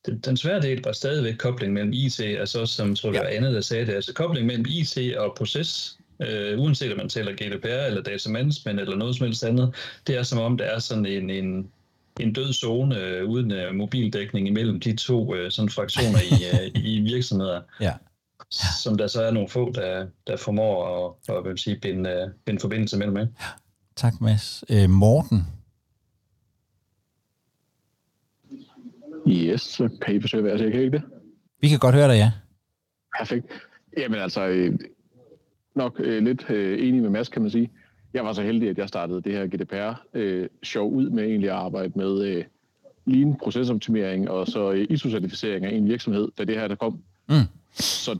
Den, 0.05 0.19
den 0.19 0.37
svære 0.37 0.61
del 0.61 0.81
var 0.83 0.91
stadigvæk 0.91 1.37
kobling 1.37 1.73
mellem 1.73 1.93
IT, 1.93 2.19
altså 2.19 2.65
som 2.65 2.95
tror 2.95 3.13
jeg 3.13 3.27
ja. 3.31 3.35
andet, 3.35 3.53
der 3.53 3.61
sagde 3.61 3.85
det, 3.85 3.93
altså 3.93 4.13
kobling 4.13 4.45
mellem 4.45 4.65
IT 4.69 5.15
og 5.17 5.33
proces, 5.37 5.97
øh, 6.19 6.59
uanset 6.59 6.91
om 6.91 6.97
man 6.97 7.09
taler 7.09 7.31
GDPR 7.31 7.67
eller 7.67 8.01
data 8.03 8.29
management 8.29 8.79
eller 8.79 8.95
noget 8.95 9.15
som 9.15 9.25
helst 9.25 9.43
andet, 9.43 9.75
det 10.07 10.17
er 10.17 10.23
som 10.23 10.39
om, 10.39 10.57
der 10.57 10.65
er 10.65 10.79
sådan 10.79 11.05
en, 11.05 11.29
en, 11.29 11.71
en 12.19 12.33
død 12.33 12.53
zone 12.53 12.99
øh, 12.99 13.29
uden 13.29 13.51
øh, 13.51 13.75
mobildækning 13.75 14.47
imellem 14.47 14.79
de 14.79 14.95
to 14.95 15.35
øh, 15.35 15.51
sådan 15.51 15.69
fraktioner 15.69 16.19
i, 16.19 16.65
øh, 16.65 16.83
i 16.83 16.99
virksomheder. 16.99 17.61
Ja. 17.81 17.93
Som 18.83 18.97
der 18.97 19.07
så 19.07 19.23
er 19.23 19.31
nogle 19.31 19.49
få, 19.49 19.71
der, 19.71 20.07
der 20.27 20.37
formår 20.37 21.07
at, 21.29 21.35
at, 21.35 21.51
at 21.51 21.59
sige, 21.59 21.79
binde, 21.81 22.33
binde 22.45 22.59
forbindelse 22.59 22.97
mellem. 22.97 23.17
Ja. 23.17 23.25
Tak, 23.95 24.21
Mads. 24.21 24.63
Øh, 24.69 24.89
Morten, 24.89 25.47
Yes, 29.27 29.61
så 29.61 29.89
kan 30.01 30.15
I 30.15 30.21
forsøge 30.21 30.51
at 30.51 30.61
være 30.61 30.71
kan 30.71 30.81
ikke 30.81 30.97
det? 30.97 31.03
Vi 31.61 31.67
kan 31.67 31.79
godt 31.79 31.95
høre 31.95 32.07
dig, 32.07 32.17
ja. 32.17 32.31
Perfekt. 33.19 33.45
Jamen 33.97 34.19
altså, 34.19 34.47
øh, 34.47 34.79
nok 35.75 35.99
øh, 35.99 36.23
lidt 36.23 36.49
øh, 36.49 36.87
enig 36.87 37.01
med 37.01 37.09
Mads, 37.09 37.29
kan 37.29 37.41
man 37.41 37.51
sige. 37.51 37.71
jeg 38.13 38.25
var 38.25 38.33
så 38.33 38.41
heldig, 38.41 38.69
at 38.69 38.77
jeg 38.77 38.87
startede 38.87 39.21
det 39.21 39.31
her 39.31 39.47
GDPR-show 39.47 40.87
øh, 40.87 40.93
ud 40.93 41.09
med 41.09 41.23
egentlig 41.23 41.49
at 41.49 41.55
arbejde 41.55 41.93
med 41.95 42.21
øh, 42.21 42.43
lean 43.05 43.35
procesoptimering 43.43 44.29
og 44.29 44.47
så 44.47 44.71
øh, 44.71 44.87
ISO-certificering 44.89 45.65
af 45.65 45.75
en 45.75 45.87
virksomhed, 45.87 46.27
da 46.37 46.43
det 46.43 46.55
her 46.55 46.67
der 46.67 46.75
kom. 46.75 47.03
Mm. 47.29 47.35
Så 47.71 48.19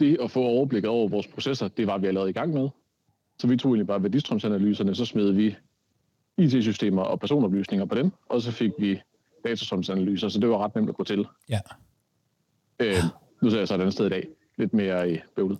det 0.00 0.18
at 0.22 0.30
få 0.30 0.40
overblik 0.40 0.84
over 0.84 1.08
vores 1.08 1.26
processer, 1.26 1.68
det 1.68 1.86
var 1.86 1.98
vi 1.98 2.06
allerede 2.06 2.30
i 2.30 2.32
gang 2.32 2.54
med. 2.54 2.68
Så 3.38 3.46
vi 3.46 3.56
tog 3.56 3.72
egentlig 3.72 3.86
bare 3.86 4.02
værdistrømsanalyserne, 4.02 4.94
så 4.94 5.04
smed 5.04 5.30
vi 5.30 5.56
IT-systemer 6.38 7.02
og 7.02 7.20
personoplysninger 7.20 7.84
på 7.84 7.94
dem, 7.94 8.10
og 8.28 8.42
så 8.42 8.52
fik 8.52 8.70
vi 8.78 9.00
datastrømsanalyser, 9.46 10.28
så 10.28 10.38
det 10.38 10.48
var 10.48 10.64
ret 10.64 10.74
nemt 10.74 10.88
at 10.88 10.94
gå 10.94 11.04
til. 11.04 11.26
Ja. 11.48 11.60
Øh, 12.80 13.02
nu 13.42 13.50
ser 13.50 13.58
jeg 13.58 13.68
så 13.68 13.74
et 13.74 13.80
andet 13.80 13.92
sted 13.94 14.06
i 14.06 14.10
dag, 14.10 14.28
lidt 14.58 14.74
mere 14.74 15.12
i 15.12 15.18
bøvlet. 15.36 15.58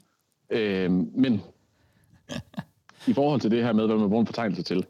Øh, 0.50 0.90
men 0.92 1.40
i 3.06 3.12
forhold 3.12 3.40
til 3.40 3.50
det 3.50 3.64
her 3.64 3.72
med, 3.72 3.86
hvad 3.86 3.96
man 3.96 4.08
bruger 4.08 4.20
en 4.20 4.26
fortegnelse 4.26 4.62
til, 4.62 4.86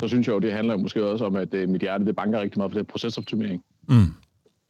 så 0.00 0.08
synes 0.08 0.26
jeg 0.26 0.34
jo, 0.34 0.38
det 0.38 0.52
handler 0.52 0.76
måske 0.76 1.04
også 1.04 1.24
om, 1.24 1.36
at 1.36 1.54
øh, 1.54 1.68
mit 1.68 1.80
hjerte 1.80 2.04
det 2.04 2.16
banker 2.16 2.40
rigtig 2.40 2.58
meget 2.58 2.72
på 2.72 2.78
det 2.78 2.86
procesoptimering. 2.86 3.64
Mm. 3.88 4.14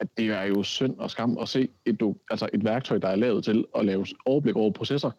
At 0.00 0.08
det 0.16 0.26
er 0.26 0.42
jo 0.42 0.62
synd 0.62 0.98
og 0.98 1.10
skam 1.10 1.38
at 1.38 1.48
se 1.48 1.68
et, 1.84 2.14
altså 2.30 2.48
et 2.52 2.64
værktøj, 2.64 2.98
der 2.98 3.08
er 3.08 3.16
lavet 3.16 3.44
til 3.44 3.64
at 3.78 3.84
lave 3.86 4.06
overblik 4.24 4.56
over 4.56 4.70
processer, 4.70 5.10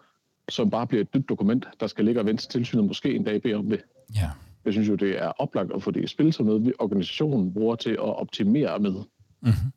som 0.49 0.69
bare 0.69 0.87
bliver 0.87 1.01
et 1.01 1.13
dybt 1.13 1.29
dokument, 1.29 1.67
der 1.79 1.87
skal 1.87 2.05
ligge 2.05 2.21
og 2.21 2.25
vente 2.25 2.43
til 2.43 2.49
tilsynet 2.49 2.85
måske 2.85 3.15
en 3.15 3.23
dag 3.23 3.41
bede 3.41 3.53
om 3.53 3.69
det. 3.69 3.81
Ja. 4.15 4.29
Jeg 4.67 4.73
synes 4.73 4.89
jo, 4.89 4.95
det 4.95 5.23
er 5.23 5.27
oplagt 5.27 5.71
at 5.75 5.83
få 5.83 5.91
det 5.91 6.03
i 6.03 6.07
spil 6.07 6.33
som 6.33 6.45
noget, 6.45 6.73
organisationen 6.79 7.53
bruger 7.53 7.75
til 7.75 7.89
at 7.91 7.99
optimere 7.99 8.79
med. 8.79 8.91
Mm-hmm. 8.91 9.71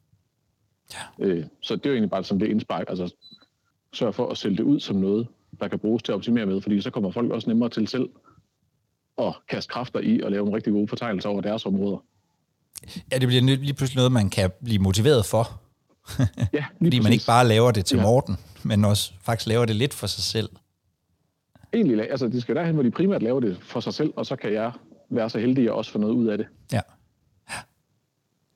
Ja. 0.95 1.25
Øh, 1.27 1.45
så 1.61 1.77
det 1.77 1.87
er 1.87 1.91
jo 1.91 1.95
egentlig 1.95 2.11
bare 2.11 2.25
som 2.25 2.39
det 2.39 2.47
indspark, 2.47 2.85
altså 2.89 3.15
sørg 3.93 4.15
for 4.15 4.29
at 4.29 4.39
sælge 4.39 4.57
det 4.57 4.63
ud 4.63 4.81
som 4.81 4.97
noget, 4.97 5.27
der 5.61 5.69
kan 5.69 5.79
bruges 5.79 6.03
til 6.03 6.13
at 6.13 6.17
optimere 6.17 6.47
med, 6.47 6.61
fordi 6.61 6.81
så 6.81 6.91
kommer 6.91 7.11
folk 7.11 7.31
også 7.31 7.49
nemmere 7.51 7.69
til 7.69 7.89
selv 7.89 8.09
at 9.19 9.35
kaste 9.49 9.71
kræfter 9.71 10.01
i 10.01 10.21
og 10.21 10.31
lave 10.31 10.47
en 10.47 10.55
rigtig 10.55 10.73
gode 10.73 10.89
fortegnelser 10.89 11.29
over 11.29 11.41
deres 11.41 11.67
områder. 11.67 11.99
Ja, 13.13 13.19
det 13.19 13.29
bliver 13.29 13.43
lige 13.43 13.75
pludselig 13.75 13.97
noget, 13.97 14.13
man 14.13 14.31
kan 14.31 14.51
blive 14.65 14.79
motiveret 14.79 15.27
for. 15.27 15.61
ja, 16.53 16.65
Fordi 16.79 16.91
præcis. 16.91 17.03
man 17.03 17.13
ikke 17.13 17.27
bare 17.27 17.49
laver 17.49 17.71
det 17.71 17.85
til 17.85 17.97
ja. 17.97 18.03
Morten, 18.03 18.37
men 18.63 18.85
også 18.85 19.13
faktisk 19.23 19.49
laver 19.49 19.65
det 19.65 19.77
lidt 19.77 19.95
for 19.95 20.07
sig 20.07 20.23
selv. 20.25 20.49
Egentlig, 21.73 22.11
altså 22.11 22.29
de 22.29 22.41
skal 22.41 22.57
derhen, 22.57 22.75
hvor 22.75 22.83
de 22.83 22.91
primært 22.91 23.23
laver 23.23 23.41
det 23.41 23.59
for 23.63 23.81
sig 23.81 23.95
selv, 23.95 24.13
og 24.17 24.27
så 24.27 24.37
kan 24.37 24.53
jeg 24.53 24.73
være 25.09 25.31
så 25.31 25.39
heldig 25.39 25.65
at 25.65 25.73
også 25.73 25.93
få 25.93 25.99
noget 25.99 26.15
ud 26.15 26.27
af 26.27 26.39
det. 26.39 26.47
Ja. 26.73 26.81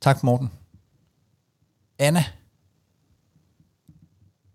Tak, 0.01 0.25
Morten. 0.25 0.51
Anna, 1.99 2.21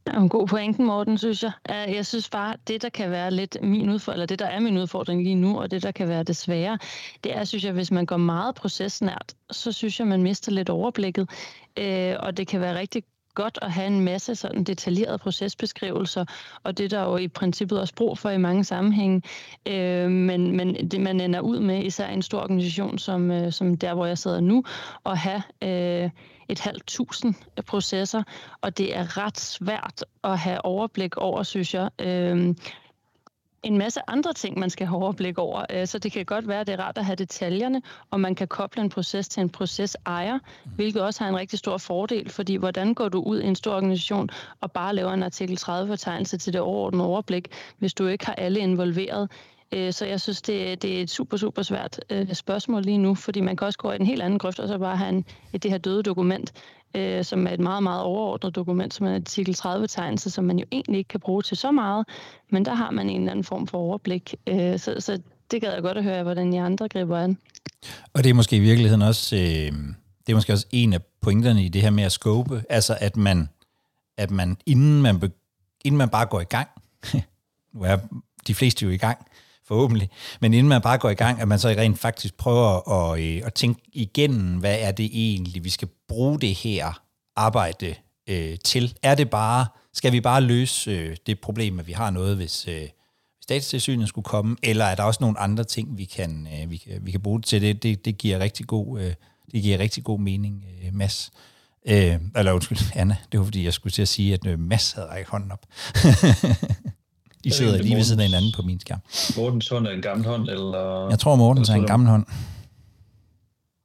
er 0.10 0.20
en 0.20 0.30
god 0.30 0.48
pointen, 0.48 0.86
Morten, 0.86 1.18
synes 1.18 1.44
jeg. 1.44 1.52
Jeg 1.70 2.06
synes 2.06 2.30
bare, 2.30 2.56
det 2.68 2.82
der 2.82 2.90
kan 2.90 3.12
være 3.12 3.32
lidt 3.32 3.58
min 3.62 3.90
udfordring, 3.90 4.16
eller 4.16 4.26
det 4.26 4.40
der 4.40 4.46
er 4.46 4.60
min 4.60 4.78
udfordring 4.78 5.24
lige 5.24 5.36
nu, 5.36 5.60
og 5.60 5.72
det 5.72 5.84
der 5.84 5.92
kan 5.92 6.08
være 6.08 6.24
det 6.24 6.36
svære, 6.36 6.78
det 7.24 7.38
er, 7.38 7.44
synes 7.44 7.64
jeg, 7.64 7.74
hvis 7.74 7.92
man 7.92 8.06
går 8.06 8.18
meget 8.18 8.56
procesnært, 8.56 9.36
så 9.52 9.72
synes 9.72 10.00
jeg, 10.00 10.08
man 10.08 10.24
mister 10.24 10.52
lidt 10.52 10.70
overblikket. 10.70 11.30
Øh, 11.78 12.16
og 12.20 12.38
det 12.38 12.48
kan 12.48 12.62
være 12.62 12.80
rigtig 12.80 13.04
godt 13.42 13.60
at 13.62 13.72
have 13.72 13.88
en 13.88 14.02
masse 14.02 14.36
sådan 14.36 14.64
detaljerede 14.64 15.18
procesbeskrivelser, 15.18 16.26
og 16.64 16.78
det 16.78 16.92
der 16.92 17.04
jo 17.04 17.18
i 17.18 17.28
princippet 17.28 17.80
også 17.80 17.96
brug 17.96 18.18
for 18.18 18.30
i 18.30 18.38
mange 18.38 18.64
sammenhænge. 18.64 19.22
Øh, 19.68 20.12
men, 20.12 20.58
men 20.58 20.92
det 20.92 21.02
man 21.02 21.22
ender 21.22 21.40
ud 21.40 21.60
med, 21.60 21.84
især 21.84 22.08
en 22.08 22.22
stor 22.22 22.42
organisation 22.42 22.98
som, 22.98 23.32
øh, 23.32 23.52
som 23.52 23.78
der, 23.78 23.94
hvor 23.94 24.06
jeg 24.06 24.18
sidder 24.18 24.40
nu, 24.40 24.64
at 25.06 25.18
have 25.18 25.42
øh, 25.64 26.10
et 26.50 26.60
halvt 26.60 26.88
tusind 26.88 27.36
øh, 27.58 27.64
processer, 27.64 28.24
og 28.62 28.78
det 28.78 28.98
er 28.98 29.18
ret 29.18 29.40
svært 29.40 30.04
at 30.24 30.38
have 30.38 30.66
overblik 30.66 31.18
over, 31.18 31.44
synes 31.44 31.74
jeg. 31.74 31.90
Øh, 32.02 32.56
en 33.64 33.78
masse 33.78 34.00
andre 34.08 34.34
ting, 34.34 34.60
man 34.60 34.70
skal 34.70 34.88
have 34.88 35.02
overblik 35.02 35.38
over. 35.38 35.66
Øh, 35.70 35.88
så 35.88 36.00
det 36.00 36.12
kan 36.12 36.26
godt 36.26 36.48
være, 36.48 36.60
at 36.60 36.68
det 36.68 36.74
er 36.74 36.80
rart 36.80 36.98
at 36.98 37.06
have 37.06 37.16
detaljerne, 37.16 37.82
og 38.12 38.20
man 38.20 38.36
kan 38.36 38.48
koble 38.48 38.82
en 38.82 38.90
proces 38.90 39.28
til 39.28 39.42
en 39.42 39.50
procesejer, 39.50 40.40
hvilket 40.76 41.02
også 41.02 41.24
har 41.24 41.30
en 41.30 41.38
rigtig 41.38 41.60
stor 41.60 41.78
fordel, 41.78 42.30
fordi 42.30 42.56
hvordan 42.56 42.94
går 42.94 43.10
du 43.10 43.22
ud 43.22 43.42
i 43.42 43.46
en 43.46 43.56
stor 43.56 43.76
organisation 43.76 44.30
og 44.62 44.72
bare 44.72 44.96
laver 44.96 45.12
en 45.12 45.24
artikel 45.24 45.58
30-fortegnelse 45.62 46.38
til 46.38 46.54
det 46.54 46.62
overordnede 46.62 47.06
overblik, 47.06 47.48
hvis 47.78 47.94
du 47.94 48.08
ikke 48.08 48.26
har 48.26 48.36
alle 48.36 48.60
involveret? 48.60 49.30
Øh, 49.72 49.94
så 49.94 50.06
jeg 50.06 50.22
synes, 50.22 50.42
det, 50.42 50.82
det 50.82 50.98
er 50.98 51.02
et 51.02 51.10
super, 51.10 51.38
super 51.38 51.62
svært 51.62 52.00
øh, 52.10 52.34
spørgsmål 52.34 52.82
lige 52.82 52.98
nu, 52.98 53.16
fordi 53.16 53.42
man 53.42 53.58
kan 53.58 53.68
også 53.68 53.80
gå 53.80 53.92
i 53.92 53.96
en 53.96 54.06
helt 54.06 54.22
anden 54.22 54.40
grøft, 54.40 54.60
og 54.60 54.68
så 54.68 54.78
bare 54.78 54.98
have 54.98 55.10
en, 55.10 55.26
det 55.54 55.72
her 55.72 55.78
døde 55.78 56.04
dokument, 56.04 56.54
øh, 56.96 57.24
som 57.26 57.48
er 57.48 57.52
et 57.52 57.60
meget, 57.60 57.84
meget 57.84 58.02
overordnet 58.02 58.56
dokument, 58.56 58.94
som 58.94 59.06
er 59.06 59.10
en 59.10 59.16
artikel 59.16 59.56
30-tegnelse, 59.60 60.30
som 60.30 60.44
man 60.44 60.60
jo 60.60 60.66
egentlig 60.72 60.98
ikke 60.98 61.08
kan 61.08 61.20
bruge 61.20 61.42
til 61.42 61.58
så 61.58 61.72
meget, 61.72 62.06
men 62.50 62.66
der 62.66 62.74
har 62.74 62.92
man 62.92 63.10
en 63.10 63.22
eller 63.22 63.32
anden 63.32 63.44
form 63.44 63.68
for 63.68 63.78
overblik. 63.78 64.36
Øh, 64.48 64.80
så, 64.80 64.96
så 65.00 65.20
det 65.52 65.62
gad 65.62 65.74
jeg 65.74 65.82
godt 65.82 65.98
at 65.98 66.04
høre, 66.04 66.24
hvordan 66.24 66.54
I 66.54 66.58
andre 66.58 66.90
griber 66.90 67.18
an. 67.18 67.38
Og 68.14 68.24
det 68.24 68.30
er 68.30 68.34
måske 68.34 68.56
i 68.56 68.60
virkeligheden 68.60 69.02
også, 69.02 69.36
øh, 69.36 69.72
det 70.28 70.34
er 70.34 70.36
måske 70.36 70.54
også 70.54 70.68
en 70.72 70.94
af 70.94 71.02
pointerne 71.22 71.64
i 71.64 71.70
det 71.70 71.82
her 71.82 71.90
med 71.90 72.04
at 72.04 72.12
scope, 72.12 72.64
altså 72.70 72.98
at 73.02 73.18
man, 73.18 73.50
at 74.18 74.32
man 74.32 74.58
inden 74.66 75.02
man, 75.02 75.20
be, 75.20 75.32
inden 75.86 75.98
man 75.98 76.10
bare 76.10 76.26
går 76.26 76.42
i 76.42 76.44
gang, 76.44 76.68
nu 77.74 77.82
er 77.82 77.98
de 78.48 78.56
fleste 78.56 78.86
jo 78.86 78.92
i 78.92 78.98
gang, 78.98 79.26
forhåbentlig. 79.70 80.10
Men 80.42 80.54
inden 80.54 80.70
man 80.70 80.82
bare 80.82 80.98
går 80.98 81.10
i 81.10 81.14
gang, 81.14 81.42
at 81.42 81.48
man 81.48 81.60
så 81.60 81.70
rent 81.70 82.00
faktisk 82.00 82.38
prøver 82.38 82.90
at, 82.90 83.20
øh, 83.20 83.42
at 83.46 83.54
tænke 83.54 83.82
igennem, 83.94 84.58
hvad 84.58 84.78
er 84.80 84.92
det 84.92 85.10
egentlig, 85.14 85.64
vi 85.64 85.70
skal 85.70 85.88
bruge 86.08 86.40
det 86.40 86.56
her 86.56 87.02
arbejde 87.36 87.96
øh, 88.30 88.58
til. 88.64 88.94
Er 89.04 89.16
det 89.16 89.30
bare, 89.30 89.66
skal 89.94 90.12
vi 90.12 90.22
bare 90.22 90.42
løse 90.42 90.92
øh, 90.92 91.16
det 91.28 91.40
problem, 91.40 91.80
at 91.80 91.88
vi 91.88 91.92
har 91.92 92.10
noget, 92.10 92.36
hvis, 92.36 92.68
øh, 92.68 92.88
hvis 93.38 93.46
datatilsynet 93.50 94.10
skulle 94.10 94.26
komme, 94.26 94.56
eller 94.64 94.86
er 94.86 94.96
der 94.96 95.04
også 95.04 95.18
nogle 95.22 95.40
andre 95.40 95.64
ting, 95.64 95.98
vi 95.98 96.06
kan, 96.06 96.48
øh, 96.54 96.72
vi 96.72 96.78
kan, 96.78 97.00
vi 97.02 97.12
kan 97.12 97.22
bruge 97.22 97.40
det 97.40 97.46
til? 97.46 97.62
Det, 97.62 97.84
det, 97.84 98.06
det 98.06 98.18
giver 98.18 98.40
rigtig 98.40 98.68
god, 98.68 99.00
øh, 99.02 99.14
det 99.52 99.64
giver 99.64 99.80
rigtig 99.80 100.04
god 100.04 100.20
mening, 100.20 100.66
øh, 100.84 100.94
Mads. 100.94 101.32
Øh, 101.88 102.16
eller 102.36 102.54
undskyld, 102.54 102.78
Anna, 102.96 103.18
det 103.32 103.40
var 103.40 103.44
fordi, 103.44 103.66
jeg 103.66 103.74
skulle 103.74 103.94
til 103.94 104.02
at 104.02 104.08
sige, 104.08 104.34
at 104.34 104.46
øh, 104.46 104.60
Mads 104.60 104.92
havde 104.92 105.08
rækket 105.08 105.30
hånden 105.30 105.52
op. 105.52 105.66
De 107.44 107.52
sidder 107.52 107.82
lige 107.82 107.96
ved 107.96 108.04
siden 108.04 108.20
af 108.20 108.26
hinanden 108.26 108.52
på 108.56 108.62
min 108.62 108.80
skærm. 108.80 109.00
Mortens 109.38 109.70
hånd 109.70 109.88
er 109.88 109.92
en 109.92 110.02
gammel 110.02 110.28
hånd, 110.28 110.50
eller... 110.50 111.10
Jeg 111.10 111.20
tror, 111.20 111.36
Mortens 111.36 111.70
er 111.70 111.74
en 111.74 111.88
gammel 111.88 112.10
hånd. 112.10 112.26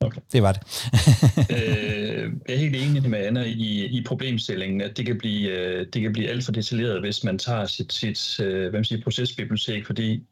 Okay. 0.01 0.21
Det 0.33 0.43
var 0.43 0.53
det. 0.53 0.63
øh, 1.57 2.33
jeg 2.49 2.55
er 2.55 2.59
helt 2.59 2.77
enig 2.77 3.11
med 3.11 3.19
Anna 3.19 3.43
i, 3.43 3.85
i 3.85 4.05
problemstillingen, 4.07 4.81
at 4.81 4.97
det 4.97 5.07
kan, 5.07 5.19
blive, 5.19 5.51
øh, 5.51 5.87
det 5.93 6.03
kan 6.03 6.13
blive 6.13 6.29
alt 6.29 6.45
for 6.45 6.53
detaljeret, 6.53 7.01
hvis 7.01 7.25
man 7.25 7.39
tager 7.39 7.67
sit, 7.67 7.93
sit 7.93 8.41
øh, 8.41 8.61
hvad 8.61 8.73
man 8.73 8.85
siger, 8.85 9.03
procesbibliotek, 9.03 9.87
fordi 9.87 10.23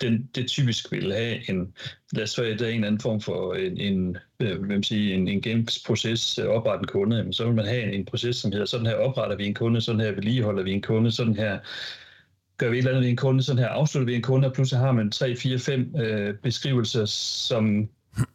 den, 0.00 0.28
det 0.34 0.46
typisk 0.46 0.92
vil 0.92 1.12
have 1.12 1.50
en, 1.50 1.74
lad 2.12 2.22
os 2.22 2.30
sige, 2.30 2.58
der 2.58 2.66
er 2.66 2.70
en 2.70 2.84
anden 2.84 3.00
form 3.00 3.20
for 3.20 3.54
en, 3.54 3.78
en, 3.78 4.16
øh, 4.40 4.58
hvad 4.58 4.68
man 4.68 4.82
siger, 4.82 5.14
en, 5.14 5.28
en 5.28 5.40
gameproces, 5.40 6.38
oprette 6.38 6.82
en 6.82 6.86
kunde, 6.86 7.32
så 7.32 7.44
vil 7.44 7.54
man 7.54 7.66
have 7.66 7.82
en, 7.82 7.94
en 7.94 8.04
proces, 8.04 8.36
som 8.36 8.52
hedder, 8.52 8.66
sådan 8.66 8.86
her 8.86 8.94
opretter 8.94 9.36
vi 9.36 9.46
en 9.46 9.54
kunde, 9.54 9.80
sådan 9.80 10.00
her 10.00 10.12
vedligeholder 10.12 10.62
vi 10.62 10.72
en 10.72 10.82
kunde, 10.82 11.12
sådan 11.12 11.36
her 11.36 11.58
gør 12.58 12.70
vi 12.70 12.76
et 12.76 12.78
eller 12.78 12.90
andet 12.90 13.02
ved 13.02 13.10
en 13.10 13.16
kunde, 13.16 13.42
sådan 13.42 13.58
her 13.58 13.68
afslutter 13.68 14.06
vi 14.06 14.14
en 14.14 14.22
kunde, 14.22 14.48
og 14.48 14.54
pludselig 14.54 14.80
har 14.80 14.92
man 14.92 15.10
3, 15.10 15.36
4, 15.36 15.58
5 15.58 15.94
øh, 15.96 16.34
beskrivelser, 16.34 17.04
som, 17.04 17.88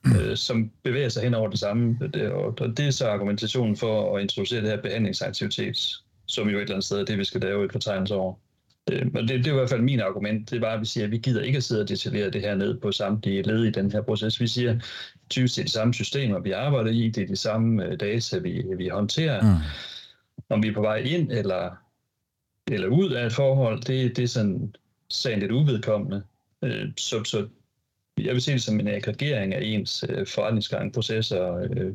øh, 0.06 0.38
som 0.38 0.72
bevæger 0.84 1.10
sig 1.10 1.24
hen 1.24 1.34
over 1.34 1.50
det 1.50 1.60
samme. 1.60 1.98
Det, 2.14 2.32
og 2.32 2.78
det 2.78 2.80
er 2.80 2.92
så 2.92 3.08
argumentationen 3.08 3.78
for 3.78 4.18
at 4.18 4.22
introducere 4.22 4.62
det 4.62 4.70
her 4.70 4.82
behandlingsaktivitet, 4.82 5.78
som 6.26 6.50
jo 6.50 6.58
et 6.58 6.62
eller 6.62 6.76
andet 6.76 6.86
sted 6.86 7.00
er 7.00 7.06
det, 7.06 7.18
vi 7.18 7.24
skal 7.24 7.42
lave 7.42 7.66
et 7.66 7.72
fortegnelse 7.72 8.16
over. 8.16 8.36
Øh, 8.92 9.14
men 9.14 9.28
det, 9.28 9.30
det 9.30 9.48
er 9.48 9.52
i 9.52 9.56
hvert 9.56 9.70
fald 9.70 9.82
min 9.82 10.00
argument. 10.00 10.50
Det 10.50 10.58
er 10.58 10.62
bare, 10.62 10.74
at 10.74 10.82
vi 10.82 10.86
siger, 10.86 11.06
at 11.06 11.12
vi 11.12 11.18
gider 11.18 11.42
ikke 11.42 11.58
at 11.58 11.64
sidde 11.64 11.82
og 11.82 11.90
detaljere 11.90 12.30
det 12.30 12.42
her 12.42 12.56
ned 12.56 12.80
på 12.80 12.92
samtlige 12.92 13.42
led 13.42 13.64
i 13.64 13.72
den 13.72 13.92
her 13.92 14.02
proces. 14.02 14.42
Vi 14.42 14.48
siger, 14.48 14.80
typisk 15.30 15.56
det 15.56 15.62
er 15.62 15.66
de 15.66 15.72
samme 15.72 15.94
systemer, 15.94 16.40
vi 16.40 16.52
arbejder 16.52 16.92
i, 16.92 17.10
det 17.10 17.24
er 17.24 17.28
de 17.28 17.36
samme 17.36 17.86
øh, 17.86 18.00
data, 18.00 18.38
vi, 18.38 18.64
vi 18.78 18.88
håndterer. 18.88 19.42
Mm. 19.42 19.62
Om 20.50 20.64
vi 20.64 20.68
er 20.68 20.74
på 20.74 20.82
vej 20.82 20.98
ind 20.98 21.32
eller 21.32 21.83
eller 22.72 22.88
ud 22.88 23.12
af 23.12 23.26
et 23.26 23.34
forhold, 23.34 23.82
det, 23.82 24.18
det 24.18 24.24
er 24.24 24.28
sådan 24.28 24.76
sagen 25.10 25.40
lidt 25.40 25.52
uvedkommende. 25.52 26.24
Øh, 26.64 26.92
så, 26.98 27.24
så 27.24 27.48
jeg 28.18 28.34
vil 28.34 28.42
se 28.42 28.52
det 28.52 28.64
som 28.64 28.80
en 28.80 28.88
aggregering 28.88 29.54
af 29.54 29.60
ens 29.64 30.06
øh, 30.10 30.28
forretningsgang, 30.28 30.94
processer, 30.94 31.56
øh, 31.56 31.88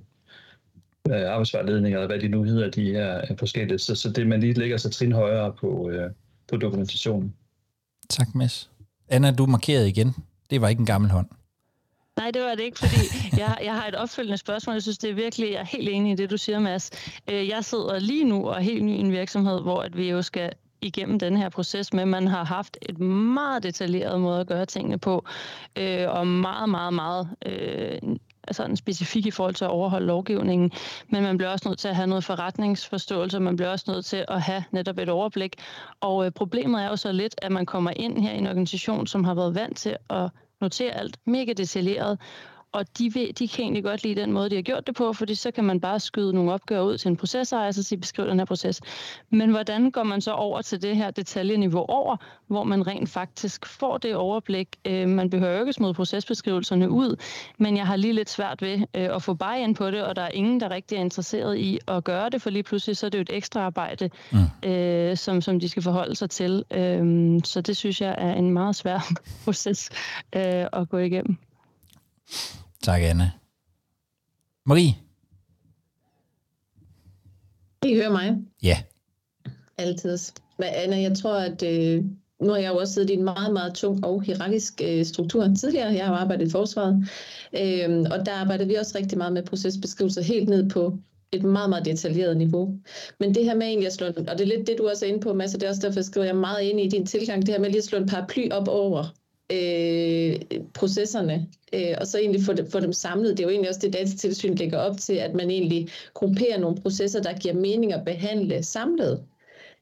øh 1.10 1.30
arbejdsvejledninger, 1.30 1.98
eller 1.98 2.06
hvad 2.06 2.20
de 2.20 2.28
nu 2.28 2.42
hedder, 2.42 2.70
de 2.70 2.96
er 2.96 3.18
øh, 3.30 3.38
forskellige. 3.38 3.78
Så, 3.78 3.94
så 3.94 4.10
det, 4.10 4.26
man 4.26 4.40
lige 4.40 4.52
lægger 4.52 4.76
sig 4.76 4.92
trin 4.92 5.12
højere 5.12 5.52
på, 5.52 5.90
øh, 5.90 6.10
på 6.48 6.56
dokumentationen. 6.56 7.34
Tak, 8.10 8.34
Mads. 8.34 8.70
Anna, 9.08 9.30
du 9.30 9.46
markerede 9.46 9.88
igen. 9.88 10.14
Det 10.50 10.60
var 10.60 10.68
ikke 10.68 10.80
en 10.80 10.86
gammel 10.86 11.10
hånd. 11.10 11.26
Nej, 12.18 12.30
det 12.30 12.42
var 12.42 12.54
det 12.54 12.60
ikke, 12.60 12.78
fordi 12.78 12.96
jeg, 13.38 13.58
jeg 13.64 13.74
har 13.74 13.86
et 13.86 13.94
opfølgende 13.94 14.38
spørgsmål. 14.38 14.74
Jeg 14.74 14.82
synes, 14.82 14.98
det 14.98 15.10
er 15.10 15.14
virkelig, 15.14 15.52
jeg 15.52 15.60
er 15.60 15.64
helt 15.64 15.88
enig 15.88 16.12
i 16.12 16.14
det, 16.14 16.30
du 16.30 16.36
siger, 16.36 16.58
Mads. 16.58 16.90
Øh, 17.30 17.48
jeg 17.48 17.64
sidder 17.64 17.98
lige 17.98 18.24
nu 18.24 18.48
og 18.48 18.56
er 18.56 18.60
helt 18.60 18.84
ny 18.84 18.90
i 18.90 19.00
en 19.00 19.12
virksomhed, 19.12 19.60
hvor 19.62 19.82
at 19.82 19.96
vi 19.96 20.10
jo 20.10 20.22
skal 20.22 20.52
igennem 20.80 21.18
den 21.18 21.36
her 21.36 21.48
proces 21.48 21.92
med, 21.92 22.06
man 22.06 22.26
har 22.26 22.44
haft 22.44 22.76
et 22.82 22.98
meget 22.98 23.62
detaljeret 23.62 24.20
måde 24.20 24.40
at 24.40 24.46
gøre 24.46 24.66
tingene 24.66 24.98
på, 24.98 25.24
øh, 25.76 26.08
og 26.08 26.26
meget, 26.26 26.68
meget, 26.68 26.94
meget 26.94 27.28
øh, 27.46 27.98
sådan 28.52 28.76
specifik 28.76 29.26
i 29.26 29.30
forhold 29.30 29.54
til 29.54 29.64
at 29.64 29.70
overholde 29.70 30.06
lovgivningen, 30.06 30.72
men 31.08 31.22
man 31.22 31.38
bliver 31.38 31.50
også 31.50 31.68
nødt 31.68 31.78
til 31.78 31.88
at 31.88 31.96
have 31.96 32.06
noget 32.06 32.24
forretningsforståelse, 32.24 33.40
man 33.40 33.56
bliver 33.56 33.70
også 33.70 33.84
nødt 33.88 34.04
til 34.04 34.24
at 34.28 34.42
have 34.42 34.64
netop 34.70 34.98
et 34.98 35.08
overblik. 35.08 35.56
Og 36.00 36.26
øh, 36.26 36.30
problemet 36.30 36.82
er 36.82 36.88
jo 36.88 36.96
så 36.96 37.12
lidt, 37.12 37.34
at 37.38 37.52
man 37.52 37.66
kommer 37.66 37.90
ind 37.96 38.18
her 38.18 38.32
i 38.32 38.38
en 38.38 38.46
organisation, 38.46 39.06
som 39.06 39.24
har 39.24 39.34
været 39.34 39.54
vant 39.54 39.76
til 39.76 39.96
at 40.10 40.30
notere 40.60 40.94
alt. 40.94 41.18
Mega 41.26 41.52
detaljeret, 41.52 42.18
og 42.72 42.98
de, 42.98 43.12
vil, 43.12 43.32
de 43.38 43.48
kan 43.48 43.62
egentlig 43.62 43.84
godt 43.84 44.02
lide 44.02 44.20
den 44.20 44.32
måde, 44.32 44.50
de 44.50 44.54
har 44.54 44.62
gjort 44.62 44.86
det 44.86 44.94
på, 44.94 45.12
fordi 45.12 45.34
så 45.34 45.50
kan 45.50 45.64
man 45.64 45.80
bare 45.80 46.00
skyde 46.00 46.32
nogle 46.32 46.52
opgaver 46.52 46.82
ud 46.82 46.98
til 46.98 47.08
en 47.08 47.16
processejer, 47.16 47.66
og 47.66 47.74
så 47.74 47.82
sige, 47.82 47.98
beskriv 47.98 48.26
den 48.26 48.38
her 48.38 48.44
proces. 48.44 48.80
Men 49.30 49.50
hvordan 49.50 49.90
går 49.90 50.02
man 50.02 50.20
så 50.20 50.32
over 50.32 50.62
til 50.62 50.82
det 50.82 50.96
her 50.96 51.10
detaljeniveau 51.10 51.84
over, 51.88 52.16
hvor 52.46 52.64
man 52.64 52.86
rent 52.86 53.08
faktisk 53.08 53.66
får 53.66 53.98
det 53.98 54.14
overblik? 54.14 54.68
Øh, 54.84 55.08
man 55.08 55.30
behøver 55.30 55.52
jo 55.52 55.60
ikke 55.60 55.72
smide 55.72 55.94
procesbeskrivelserne 55.94 56.90
ud, 56.90 57.16
men 57.58 57.76
jeg 57.76 57.86
har 57.86 57.96
lige 57.96 58.12
lidt 58.12 58.30
svært 58.30 58.62
ved 58.62 58.78
øh, 58.78 59.14
at 59.14 59.22
få 59.22 59.34
bare 59.34 59.60
ind 59.60 59.74
på 59.74 59.90
det, 59.90 60.04
og 60.04 60.16
der 60.16 60.22
er 60.22 60.30
ingen, 60.30 60.60
der 60.60 60.70
rigtig 60.70 60.96
er 60.96 61.00
interesseret 61.00 61.58
i 61.58 61.78
at 61.88 62.04
gøre 62.04 62.30
det, 62.30 62.42
for 62.42 62.50
lige 62.50 62.62
pludselig 62.62 62.96
så 62.96 63.06
er 63.06 63.10
det 63.10 63.18
jo 63.18 63.22
et 63.22 63.30
ekstra 63.32 63.60
arbejde, 63.60 64.10
mm. 64.32 64.68
øh, 64.70 65.16
som, 65.16 65.40
som 65.40 65.60
de 65.60 65.68
skal 65.68 65.82
forholde 65.82 66.14
sig 66.14 66.30
til. 66.30 66.64
Øh, 66.70 67.40
så 67.44 67.60
det 67.60 67.76
synes 67.76 68.00
jeg 68.00 68.14
er 68.18 68.34
en 68.34 68.50
meget 68.50 68.76
svær 68.76 69.12
proces 69.44 69.90
øh, 70.36 70.66
at 70.72 70.88
gå 70.88 70.98
igennem. 70.98 71.38
Tak, 72.82 73.02
Anne. 73.02 73.32
Marie? 74.66 74.94
I 77.84 77.94
hører 77.94 78.10
mig? 78.10 78.36
Ja. 78.62 78.82
Altid. 79.78 80.18
Men 80.58 80.68
Anna, 80.72 81.00
jeg 81.00 81.16
tror, 81.16 81.34
at 81.34 81.62
øh, 81.62 82.04
nu 82.40 82.50
har 82.50 82.56
jeg 82.56 82.72
jo 82.72 82.76
også 82.76 82.94
siddet 82.94 83.10
i 83.10 83.14
en 83.14 83.24
meget, 83.24 83.52
meget 83.52 83.74
tung 83.74 84.04
og 84.04 84.22
hierarkisk 84.22 84.80
øh, 84.84 85.04
struktur 85.04 85.54
tidligere. 85.60 85.92
Jeg 85.92 86.06
har 86.06 86.14
arbejdet 86.14 86.48
i 86.48 86.50
forsvaret, 86.50 87.08
øh, 87.52 88.06
og 88.10 88.26
der 88.26 88.32
arbejdede 88.32 88.68
vi 88.68 88.74
også 88.74 88.98
rigtig 88.98 89.18
meget 89.18 89.32
med 89.32 89.42
procesbeskrivelser 89.42 90.22
helt 90.22 90.48
ned 90.48 90.70
på 90.70 90.98
et 91.32 91.42
meget, 91.42 91.70
meget 91.70 91.84
detaljeret 91.84 92.36
niveau. 92.36 92.78
Men 93.20 93.34
det 93.34 93.44
her 93.44 93.54
med 93.54 93.66
egentlig 93.66 93.86
at 93.86 93.92
slå, 93.92 94.06
og 94.06 94.14
det 94.16 94.40
er 94.40 94.56
lidt 94.56 94.66
det, 94.66 94.78
du 94.78 94.88
også 94.88 95.04
er 95.04 95.08
inde 95.08 95.20
på, 95.20 95.32
Mads, 95.32 95.54
og 95.54 95.60
det 95.60 95.66
er 95.66 95.70
også 95.70 95.82
derfor, 95.82 95.98
jeg 95.98 96.04
skriver 96.04 96.26
jeg 96.26 96.36
meget 96.36 96.62
ind 96.62 96.80
i 96.80 96.88
din 96.88 97.06
tilgang, 97.06 97.46
det 97.46 97.54
her 97.54 97.60
med 97.60 97.70
lige 97.70 97.78
at 97.78 97.84
slå 97.84 97.98
en 97.98 98.08
paraply 98.08 98.50
op 98.50 98.68
over 98.68 99.14
øh, 99.52 100.60
processerne, 100.74 101.46
øh, 101.72 101.94
og 102.00 102.06
så 102.06 102.18
egentlig 102.18 102.42
få, 102.42 102.52
få 102.70 102.80
dem 102.80 102.92
samlet. 102.92 103.30
Det 103.30 103.40
er 103.40 103.44
jo 103.44 103.50
egentlig 103.50 103.68
også 103.68 103.80
det, 103.82 103.92
datatilsyn 103.92 104.54
lægger 104.54 104.78
op 104.78 104.96
til, 104.96 105.12
at 105.12 105.34
man 105.34 105.50
egentlig 105.50 105.88
grupperer 106.14 106.58
nogle 106.58 106.76
processer, 106.76 107.22
der 107.22 107.38
giver 107.38 107.54
mening 107.54 107.92
at 107.92 108.04
behandle 108.04 108.62
samlet. 108.62 109.22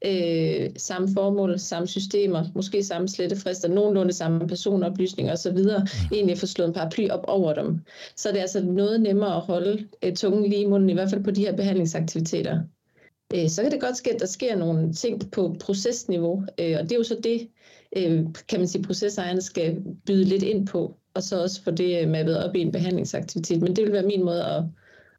Øh, 0.05 0.71
samme 0.77 1.09
formål, 1.15 1.59
samme 1.59 1.89
systemer, 1.89 2.45
måske 2.55 2.83
samme 2.83 3.09
slettefrister, 3.09 3.69
nogenlunde 3.69 4.13
samme 4.13 4.49
personoplysninger 4.49 5.33
osv. 5.33 5.59
Egentlig 6.13 6.39
få 6.39 6.47
slået 6.47 6.69
en 6.69 6.75
paraply 6.75 7.09
op 7.09 7.25
over 7.29 7.55
dem. 7.55 7.81
Så 8.17 8.29
det 8.29 8.37
er 8.37 8.41
altså 8.41 8.63
noget 8.65 9.01
nemmere 9.01 9.37
at 9.37 9.41
holde 9.41 9.87
øh, 10.03 10.15
tungen 10.15 10.51
lige 10.51 10.63
i 10.63 10.67
munden, 10.67 10.91
i 10.91 10.93
hvert 10.93 11.11
fald 11.11 11.25
på 11.25 11.31
de 11.31 11.41
her 11.41 11.57
behandlingsaktiviteter. 11.57 12.61
Øh, 13.35 13.49
så 13.49 13.63
kan 13.63 13.73
det 13.73 13.81
godt 13.81 13.97
ske, 13.97 14.15
at 14.15 14.21
der 14.21 14.27
sker 14.27 14.57
nogle 14.57 14.93
ting 14.93 15.31
på 15.31 15.57
procesniveau, 15.61 16.45
øh, 16.61 16.77
og 16.79 16.83
det 16.83 16.93
er 16.93 16.97
jo 16.97 17.03
så 17.03 17.17
det, 17.25 17.49
øh, 17.97 18.25
kan 18.49 18.59
man 18.59 18.69
sige, 18.69 18.83
processejerne 18.83 19.43
skal 19.43 19.83
byde 20.07 20.25
lidt 20.25 20.43
ind 20.43 20.67
på, 20.67 20.97
og 21.15 21.23
så 21.23 21.43
også 21.43 21.63
få 21.63 21.71
det 21.71 22.03
øh, 22.03 22.09
mappet 22.09 22.45
op 22.45 22.57
i 22.57 22.61
en 22.61 22.73
behandlingsaktivitet. 22.73 23.63
Men 23.63 23.77
det 23.77 23.85
vil 23.85 23.93
være 23.93 24.07
min 24.07 24.25
måde 24.25 24.45
at, 24.45 24.65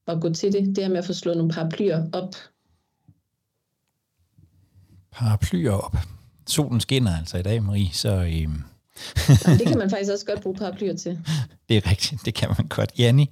at 0.08 0.22
gå 0.22 0.34
til 0.34 0.54
det, 0.54 0.76
det 0.76 0.84
her 0.84 0.90
med 0.90 0.98
at 0.98 1.06
få 1.06 1.14
slået 1.14 1.38
nogle 1.38 1.54
paraplyer 1.54 2.10
op. 2.14 2.36
Paraplyer 5.12 5.72
op. 5.72 5.96
Solen 6.48 6.80
skinner 6.80 7.18
altså 7.18 7.38
i 7.38 7.44
dag, 7.44 7.64
Marie, 7.64 7.90
så... 7.94 8.10
Øh... 8.10 8.32
Jamen, 8.32 9.60
det 9.60 9.68
kan 9.68 9.78
man 9.78 9.90
faktisk 9.90 10.12
også 10.12 10.26
godt 10.26 10.42
bruge 10.42 10.56
paraplyer 10.56 10.96
til. 10.96 11.20
Det 11.70 11.78
er 11.78 11.92
rigtigt, 11.92 12.26
det 12.26 12.34
kan 12.34 12.50
man 12.58 12.68
godt. 12.68 12.92
Janni? 13.00 13.32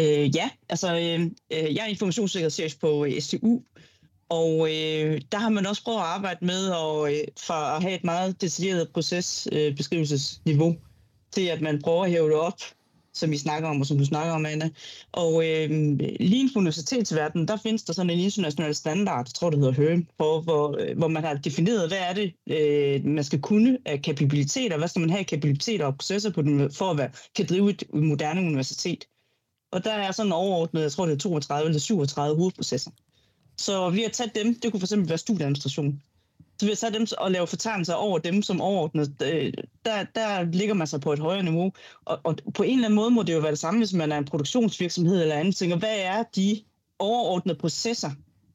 Øh, 0.00 0.36
ja, 0.36 0.50
altså 0.68 0.94
øh, 0.94 1.20
øh 1.52 1.74
jeg 1.74 1.84
er 1.84 1.86
informationssikkerhedschef 1.86 2.76
på 2.80 3.06
STU, 3.20 3.60
og 4.32 4.68
øh, 4.68 5.20
der 5.32 5.38
har 5.38 5.48
man 5.48 5.66
også 5.66 5.84
prøvet 5.84 5.98
at 5.98 6.04
arbejde 6.04 6.44
med 6.44 6.68
og, 6.68 7.12
øh, 7.12 7.20
for 7.46 7.54
at 7.54 7.82
have 7.82 7.94
et 7.94 8.04
meget 8.04 8.40
detaljeret 8.40 8.88
procesbeskrivelsesniveau 8.94 10.70
øh, 10.70 10.76
til, 11.32 11.46
at 11.46 11.60
man 11.60 11.82
prøver 11.82 12.04
at 12.04 12.10
hæve 12.10 12.28
det 12.28 12.36
op, 12.36 12.60
som 13.14 13.30
vi 13.30 13.38
snakker 13.38 13.68
om, 13.68 13.80
og 13.80 13.86
som 13.86 13.98
du 13.98 14.04
snakker 14.04 14.32
om, 14.32 14.46
Anna. 14.46 14.70
Og 15.12 15.48
øh, 15.48 15.70
lige 16.20 16.50
på 16.54 16.58
universitetsverdenen, 16.58 17.48
der 17.48 17.56
findes 17.56 17.82
der 17.82 17.92
sådan 17.92 18.10
en 18.10 18.18
international 18.18 18.74
standard, 18.74 19.26
jeg 19.26 19.34
tror 19.34 19.50
det 19.50 19.58
hedder 19.58 19.72
HERM, 19.72 20.06
hvor, 20.16 20.40
hvor, 20.40 20.94
hvor 20.96 21.08
man 21.08 21.24
har 21.24 21.34
defineret, 21.34 21.88
hvad 21.88 21.98
er 21.98 22.14
det, 22.14 22.32
øh, 22.46 23.04
man 23.04 23.24
skal 23.24 23.40
kunne 23.40 23.78
af 23.86 24.02
kapabiliteter, 24.02 24.78
hvad 24.78 24.88
skal 24.88 25.00
man 25.00 25.10
have 25.10 25.20
af 25.20 25.26
kapabiliteter 25.26 25.86
og 25.86 25.96
processer 25.96 26.32
på 26.32 26.42
den, 26.42 26.72
for 26.72 26.90
at 26.90 26.98
være, 26.98 27.10
kan 27.36 27.46
drive 27.46 27.70
et 27.70 27.82
moderne 27.94 28.40
universitet. 28.40 29.04
Og 29.72 29.84
der 29.84 29.92
er 29.92 30.12
sådan 30.12 30.32
overordnet, 30.32 30.82
jeg 30.82 30.92
tror 30.92 31.06
det 31.06 31.12
er 31.12 31.18
32 31.18 31.68
eller 31.68 31.80
37 31.80 32.36
hovedprocesser. 32.36 32.90
Så 33.62 33.90
vi 33.90 34.02
har 34.02 34.08
taget 34.08 34.34
dem, 34.34 34.54
det 34.54 34.72
kunne 34.72 34.80
fx 34.80 34.92
være 34.96 35.18
studieadministration. 35.18 36.02
Så 36.58 36.66
vi 36.66 36.70
har 36.70 36.76
taget 36.76 36.94
dem 36.94 37.06
og 37.18 37.30
lavet 37.30 37.48
fortegnelser 37.48 37.94
over 37.94 38.18
dem 38.18 38.42
som 38.42 38.60
overordnet. 38.60 39.12
Øh, 39.22 39.52
der, 39.84 40.04
der 40.14 40.42
ligger 40.52 40.74
man 40.74 40.86
sig 40.86 41.00
på 41.00 41.12
et 41.12 41.18
højere 41.18 41.42
niveau. 41.42 41.72
Og, 42.04 42.20
og 42.24 42.36
på 42.54 42.62
en 42.62 42.74
eller 42.74 42.84
anden 42.84 42.96
måde 42.96 43.10
må 43.10 43.22
det 43.22 43.32
jo 43.32 43.38
være 43.38 43.50
det 43.50 43.58
samme, 43.58 43.80
hvis 43.80 43.92
man 43.92 44.12
er 44.12 44.18
en 44.18 44.24
produktionsvirksomhed 44.24 45.22
eller 45.22 45.34
andet. 45.34 45.72
Og 45.72 45.78
hvad 45.78 45.96
er 45.98 46.22
de 46.36 46.60
overordnede 46.98 47.58
processer, 47.58 48.10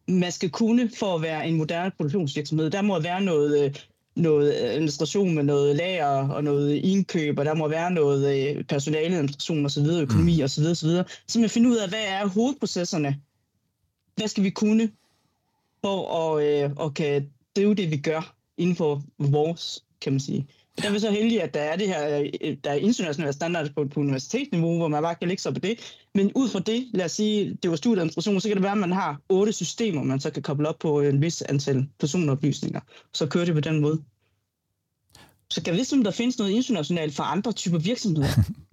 man 0.08 0.32
skal 0.32 0.50
kunne 0.50 0.92
for 1.00 1.16
at 1.16 1.22
være 1.22 1.48
en 1.48 1.56
moderne 1.56 1.92
produktionsvirksomhed? 1.98 2.70
Der 2.70 2.82
må 2.82 3.00
være 3.00 3.22
noget, 3.22 3.66
øh, 3.66 3.76
noget 4.16 4.54
administration 4.54 5.36
med 5.36 5.44
noget 5.44 5.76
lager 5.76 6.30
og 6.30 6.44
noget 6.44 6.76
indkøb, 6.76 7.40
og 7.40 7.46
der 7.46 7.54
må 7.54 7.68
være 7.68 7.92
noget 7.92 8.56
øh, 8.58 8.64
personaleadministration 8.64 9.66
osv., 9.66 9.86
økonomi 9.86 10.44
osv. 10.44 10.64
osv. 10.64 10.90
Så 11.28 11.40
man 11.40 11.50
finder 11.50 11.70
ud 11.70 11.78
af, 11.78 11.90
hvad 11.90 12.04
er 12.08 12.28
hovedprocesserne 12.28 13.22
hvad 14.18 14.28
skal 14.28 14.44
vi 14.44 14.50
kunne 14.50 14.92
for 15.82 15.98
at, 16.18 16.46
øh, 16.46 16.86
at 16.86 16.94
kan 16.94 17.30
drive 17.56 17.76
det, 17.76 17.92
vi 17.92 17.98
gør 17.98 18.36
inden 18.58 18.76
for 18.76 19.04
vores, 19.18 19.84
kan 20.02 20.14
man 20.14 20.20
sige. 20.20 20.48
Der 20.82 20.88
er 20.88 20.92
vi 20.92 21.00
så 21.00 21.12
heldige, 21.12 21.44
at 21.44 21.54
der 21.54 21.60
er 21.60 21.76
det 21.76 21.88
her, 21.88 22.20
øh, 22.20 22.58
der 22.64 22.72
er 22.72 22.76
internationale 22.76 23.34
standarder 23.34 23.70
på, 23.74 23.86
på 23.86 24.00
universitetsniveau, 24.00 24.78
hvor 24.78 24.88
man 24.88 25.04
bare 25.04 25.16
kan 25.16 25.28
lægge 25.28 25.42
sig 25.42 25.54
på 25.54 25.60
det. 25.60 25.80
Men 26.14 26.32
ud 26.36 26.50
fra 26.50 26.60
det, 26.60 26.88
lad 26.94 27.06
os 27.06 27.12
sige, 27.12 27.58
det 27.64 27.70
var 27.70 27.78
studieadministration, 27.78 28.42
så 28.42 28.48
kan 28.48 28.58
det 28.58 28.64
være, 28.64 28.72
at 28.72 28.78
man 28.78 28.92
har 28.92 29.22
otte 29.30 29.54
systemer, 29.54 30.04
man 30.04 30.20
så 30.20 30.30
kan 30.32 30.44
koble 30.44 30.70
op 30.70 30.80
på 30.80 31.02
øh, 31.02 31.14
en 31.14 31.22
vis 31.22 31.42
antal 31.42 31.88
personoplysninger. 32.00 32.80
Så 33.14 33.28
kører 33.28 33.46
det 33.46 33.54
på 33.54 33.62
den 33.62 33.82
måde. 33.82 34.04
Så 35.50 35.64
kan 35.64 35.74
vi 35.74 35.78
vide, 35.78 35.98
om 35.98 36.04
der 36.04 36.12
findes 36.12 36.38
noget 36.38 36.52
internationalt 36.52 37.16
for 37.16 37.24
andre 37.24 37.52
typer 37.52 37.78
virksomheder. 37.78 38.30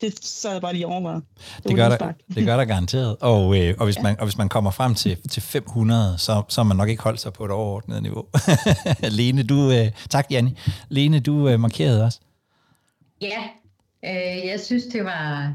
det 0.00 0.24
sad 0.24 0.52
jeg 0.52 0.60
bare 0.60 0.72
lige 0.72 0.86
over. 0.86 1.12
Det, 1.12 1.22
det, 1.64 1.76
gør 1.76 1.88
der, 1.88 2.12
det 2.34 2.44
gør 2.46 2.56
der 2.56 2.64
garanteret. 2.64 3.16
Og, 3.20 3.58
øh, 3.58 3.74
og, 3.78 3.84
hvis 3.84 3.96
ja. 3.96 4.02
man, 4.02 4.20
og 4.20 4.26
hvis 4.26 4.38
man 4.38 4.48
kommer 4.48 4.70
frem 4.70 4.94
til, 4.94 5.28
til 5.28 5.42
500, 5.42 6.18
så, 6.18 6.42
så 6.48 6.60
har 6.60 6.68
man 6.68 6.76
nok 6.76 6.88
ikke 6.88 7.02
holdt 7.02 7.20
sig 7.20 7.32
på 7.32 7.44
et 7.44 7.50
overordnet 7.50 8.02
niveau. 8.02 8.26
Lene, 9.18 9.42
du... 9.42 9.70
Øh, 9.70 9.92
tak, 10.10 10.26
Janni. 10.30 10.58
Lene, 10.88 11.20
du 11.20 11.48
øh, 11.48 11.60
markerede 11.60 12.04
også. 12.04 12.20
Ja, 13.20 13.42
øh, 14.04 14.46
jeg 14.46 14.60
synes, 14.60 14.84
det 14.84 15.04
var 15.04 15.54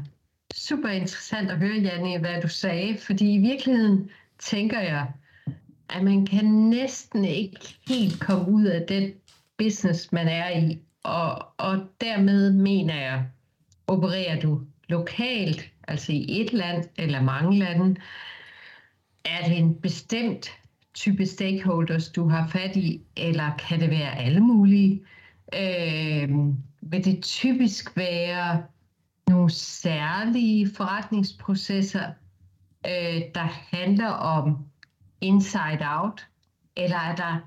super 0.54 0.88
interessant 0.88 1.50
at 1.50 1.58
høre, 1.58 1.78
Janni, 1.78 2.16
hvad 2.16 2.42
du 2.42 2.48
sagde, 2.48 2.98
fordi 2.98 3.34
i 3.34 3.38
virkeligheden 3.38 4.10
tænker 4.38 4.80
jeg, 4.80 5.06
at 5.90 6.02
man 6.02 6.26
kan 6.26 6.44
næsten 6.44 7.24
ikke 7.24 7.78
helt 7.88 8.20
komme 8.20 8.48
ud 8.48 8.64
af 8.64 8.84
den 8.88 9.12
business, 9.58 10.12
man 10.12 10.28
er 10.28 10.58
i, 10.58 10.78
og, 11.02 11.46
og 11.56 11.78
dermed 12.00 12.52
mener 12.52 12.94
jeg, 12.94 13.24
Opererer 13.86 14.40
du 14.40 14.60
lokalt, 14.88 15.70
altså 15.88 16.12
i 16.12 16.40
et 16.40 16.52
land 16.52 16.84
eller 16.96 17.22
mange 17.22 17.58
lande? 17.58 18.00
Er 19.24 19.48
det 19.48 19.58
en 19.58 19.74
bestemt 19.74 20.50
type 20.94 21.26
stakeholders, 21.26 22.08
du 22.08 22.28
har 22.28 22.46
fat 22.46 22.76
i, 22.76 23.02
eller 23.16 23.56
kan 23.68 23.80
det 23.80 23.90
være 23.90 24.18
alle 24.18 24.40
mulige? 24.40 25.02
Øh, 25.54 26.30
vil 26.80 27.04
det 27.04 27.22
typisk 27.22 27.96
være 27.96 28.62
nogle 29.28 29.50
særlige 29.50 30.70
forretningsprocesser, 30.76 32.12
øh, 32.86 33.22
der 33.34 33.76
handler 33.76 34.08
om 34.08 34.66
inside-out, 35.20 36.26
eller 36.76 36.96
er 36.96 37.14
der 37.14 37.38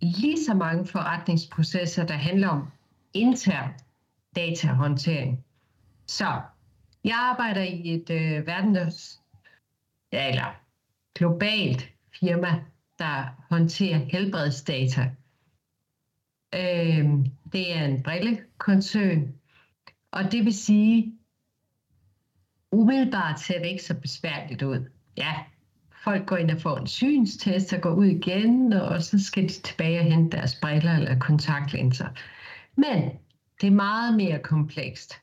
lige 0.00 0.44
så 0.44 0.54
mange 0.54 0.86
forretningsprocesser, 0.86 2.06
der 2.06 2.14
handler 2.14 2.48
om 2.48 2.66
intern 3.14 3.70
datahåndtering? 4.36 5.44
Så 6.06 6.40
jeg 7.04 7.16
arbejder 7.16 7.62
i 7.62 7.94
et 7.94 8.10
øh, 8.10 8.46
verdens, 8.46 9.20
ja, 10.12 10.28
eller 10.28 10.54
globalt 11.14 11.88
firma, 12.20 12.64
der 12.98 13.44
håndterer 13.50 13.98
helbredsdata. 13.98 15.10
Øh, 16.54 17.04
det 17.52 17.76
er 17.76 17.84
en 17.84 18.02
brillekoncern, 18.02 19.34
og 20.10 20.32
det 20.32 20.44
vil 20.44 20.54
sige, 20.54 21.18
umiddelbart 22.72 23.40
ser 23.40 23.58
det 23.58 23.66
ikke 23.66 23.82
så 23.82 24.00
besværligt 24.00 24.62
ud. 24.62 24.90
Ja, 25.16 25.34
folk 26.04 26.26
går 26.26 26.36
ind 26.36 26.50
og 26.50 26.60
får 26.60 26.76
en 26.76 26.86
synstest 26.86 27.72
og 27.72 27.80
går 27.80 27.94
ud 27.94 28.06
igen, 28.06 28.72
og 28.72 29.02
så 29.02 29.24
skal 29.24 29.42
de 29.42 29.48
tilbage 29.48 29.98
og 29.98 30.04
hente 30.04 30.36
deres 30.36 30.58
briller 30.62 30.96
eller 30.96 31.18
kontaktlinser. 31.18 32.08
Men 32.76 33.10
det 33.60 33.66
er 33.66 33.70
meget 33.70 34.16
mere 34.16 34.38
komplekst. 34.38 35.14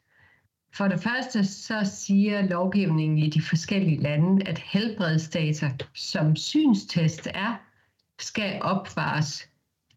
For 0.74 0.88
det 0.88 1.04
første 1.04 1.46
så 1.46 1.92
siger 1.94 2.42
lovgivningen 2.42 3.18
i 3.18 3.30
de 3.30 3.42
forskellige 3.42 4.02
lande, 4.02 4.48
at 4.48 4.60
helbredsdata, 4.60 5.72
som 5.94 6.36
synstest 6.36 7.28
er, 7.34 7.56
skal 8.20 8.62
opvares 8.62 9.50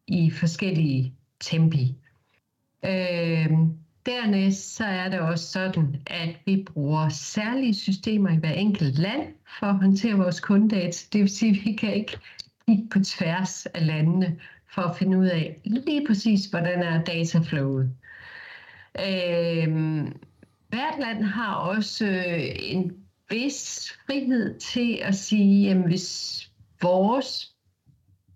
i 0.07 0.31
forskellige 0.31 1.14
tempi. 1.41 1.97
Øh, 2.85 3.51
dernæst 4.07 4.77
så 4.77 4.85
er 4.85 5.09
det 5.09 5.20
også 5.20 5.45
sådan, 5.53 6.03
at 6.07 6.37
vi 6.47 6.64
bruger 6.66 7.09
særlige 7.09 7.75
systemer 7.75 8.31
i 8.31 8.37
hver 8.37 8.53
enkelt 8.53 8.99
land 8.99 9.35
for 9.59 9.66
at 9.66 9.79
håndtere 9.79 10.14
vores 10.14 10.41
kundedata. 10.41 10.99
Det 11.12 11.20
vil 11.20 11.31
sige, 11.31 11.51
at 11.51 11.66
vi 11.66 11.73
kan 11.73 11.95
ikke 11.95 12.18
kigge 12.68 12.89
på 12.93 12.99
tværs 13.05 13.66
af 13.66 13.87
landene 13.87 14.41
for 14.75 14.83
at 14.83 14.97
finde 14.97 15.18
ud 15.18 15.27
af 15.27 15.61
lige 15.64 16.07
præcis, 16.07 16.47
hvordan 16.47 16.83
er 16.83 17.05
dataflowet. 17.05 17.91
Øh, 18.99 20.07
hvert 20.73 21.01
land 21.01 21.25
har 21.25 21.55
også 21.55 22.07
øh, 22.07 22.49
en 22.59 23.07
vis 23.31 23.93
frihed 24.07 24.59
til 24.59 24.99
at 25.03 25.14
sige, 25.14 25.68
jamen 25.68 25.87
hvis 25.87 26.51
vores 26.83 27.55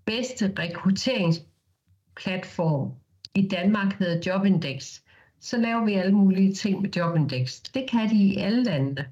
bedste 0.05 0.55
rekrutteringsplatform 0.59 2.93
i 3.35 3.49
Danmark 3.49 3.99
hedder 3.99 4.21
Jobindex, 4.27 5.01
så 5.41 5.57
laver 5.57 5.85
vi 5.85 5.93
alle 5.93 6.15
mulige 6.15 6.55
ting 6.55 6.83
med 6.83 6.91
Jobindex. 6.91 7.61
Det 7.61 7.91
kan 7.91 8.11
de 8.11 8.17
i 8.17 8.37
alle 8.37 8.65
lande. 8.65 9.07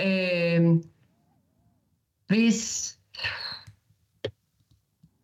Øh, 0.00 0.76
hvis 2.26 2.98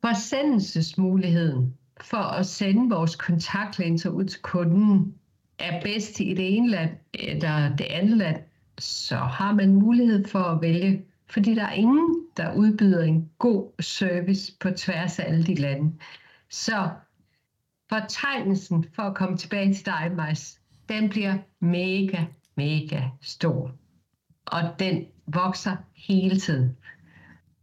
forsendelsesmuligheden 0.01 1.79
for 2.01 2.16
at 2.16 2.47
sende 2.47 2.95
vores 2.95 3.16
kontaktlinser 3.16 4.11
ud 4.11 4.24
til 4.24 4.43
kunden 4.43 5.18
er 5.59 5.82
bedst 5.82 6.20
i 6.20 6.34
det 6.34 6.57
ene 6.57 6.68
land 6.68 6.90
eller 7.14 7.76
det 7.76 7.84
andet 7.84 8.16
land, 8.16 8.42
så 8.78 9.16
har 9.16 9.54
man 9.54 9.74
mulighed 9.74 10.28
for 10.28 10.38
at 10.38 10.62
vælge, 10.62 11.04
fordi 11.30 11.54
der 11.54 11.64
er 11.64 11.72
ingen, 11.72 12.26
der 12.36 12.54
udbyder 12.54 13.02
en 13.02 13.30
god 13.38 13.82
service 13.82 14.52
på 14.61 14.70
tværs 14.70 15.18
af 15.18 15.24
alle 15.28 15.44
de 15.44 15.54
lande. 15.54 15.92
Så 16.50 16.90
fortegnelsen 17.88 18.86
for 18.94 19.02
at 19.02 19.14
komme 19.14 19.36
tilbage 19.36 19.74
til 19.74 19.86
dig, 19.86 20.12
Majs, 20.16 20.61
den 20.88 21.09
bliver 21.09 21.38
mega, 21.61 22.24
mega 22.57 23.02
stor. 23.20 23.72
Og 24.46 24.61
den 24.78 25.07
vokser 25.26 25.76
hele 25.94 26.40
tiden. 26.40 26.76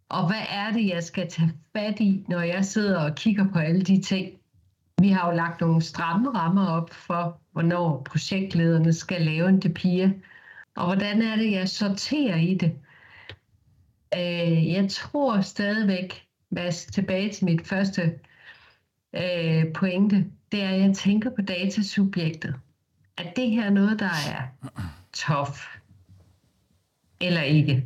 Og 0.09 0.27
hvad 0.27 0.45
er 0.49 0.71
det, 0.71 0.87
jeg 0.89 1.03
skal 1.03 1.29
tage 1.29 1.53
fat 1.73 1.99
i, 1.99 2.25
når 2.27 2.41
jeg 2.41 2.65
sidder 2.65 2.99
og 2.99 3.15
kigger 3.15 3.47
på 3.53 3.59
alle 3.59 3.81
de 3.81 4.01
ting? 4.01 4.31
Vi 5.01 5.09
har 5.09 5.29
jo 5.29 5.35
lagt 5.35 5.61
nogle 5.61 5.81
stramme 5.81 6.29
rammer 6.29 6.67
op 6.67 6.93
for, 6.93 7.42
hvornår 7.53 8.01
projektlederne 8.05 8.93
skal 8.93 9.21
lave 9.21 9.49
en 9.49 9.59
DPIA. 9.59 10.11
Og 10.75 10.85
hvordan 10.85 11.21
er 11.21 11.35
det, 11.35 11.51
jeg 11.51 11.69
sorterer 11.69 12.37
i 12.37 12.53
det? 12.53 12.75
Øh, 14.15 14.67
jeg 14.71 14.89
tror 14.89 15.41
stadigvæk, 15.41 16.27
Mads, 16.49 16.85
tilbage 16.85 17.31
til 17.31 17.45
mit 17.45 17.67
første 17.67 18.19
øh, 19.13 19.73
pointe, 19.73 20.25
det 20.51 20.63
er, 20.63 20.69
at 20.69 20.81
jeg 20.81 20.95
tænker 20.95 21.29
på 21.29 21.41
datasubjektet. 21.41 22.55
Er 23.17 23.31
det 23.35 23.49
her 23.49 23.69
noget, 23.69 23.99
der 23.99 24.09
er 24.29 24.69
tough? 25.13 25.57
Eller 27.21 27.41
ikke? 27.41 27.85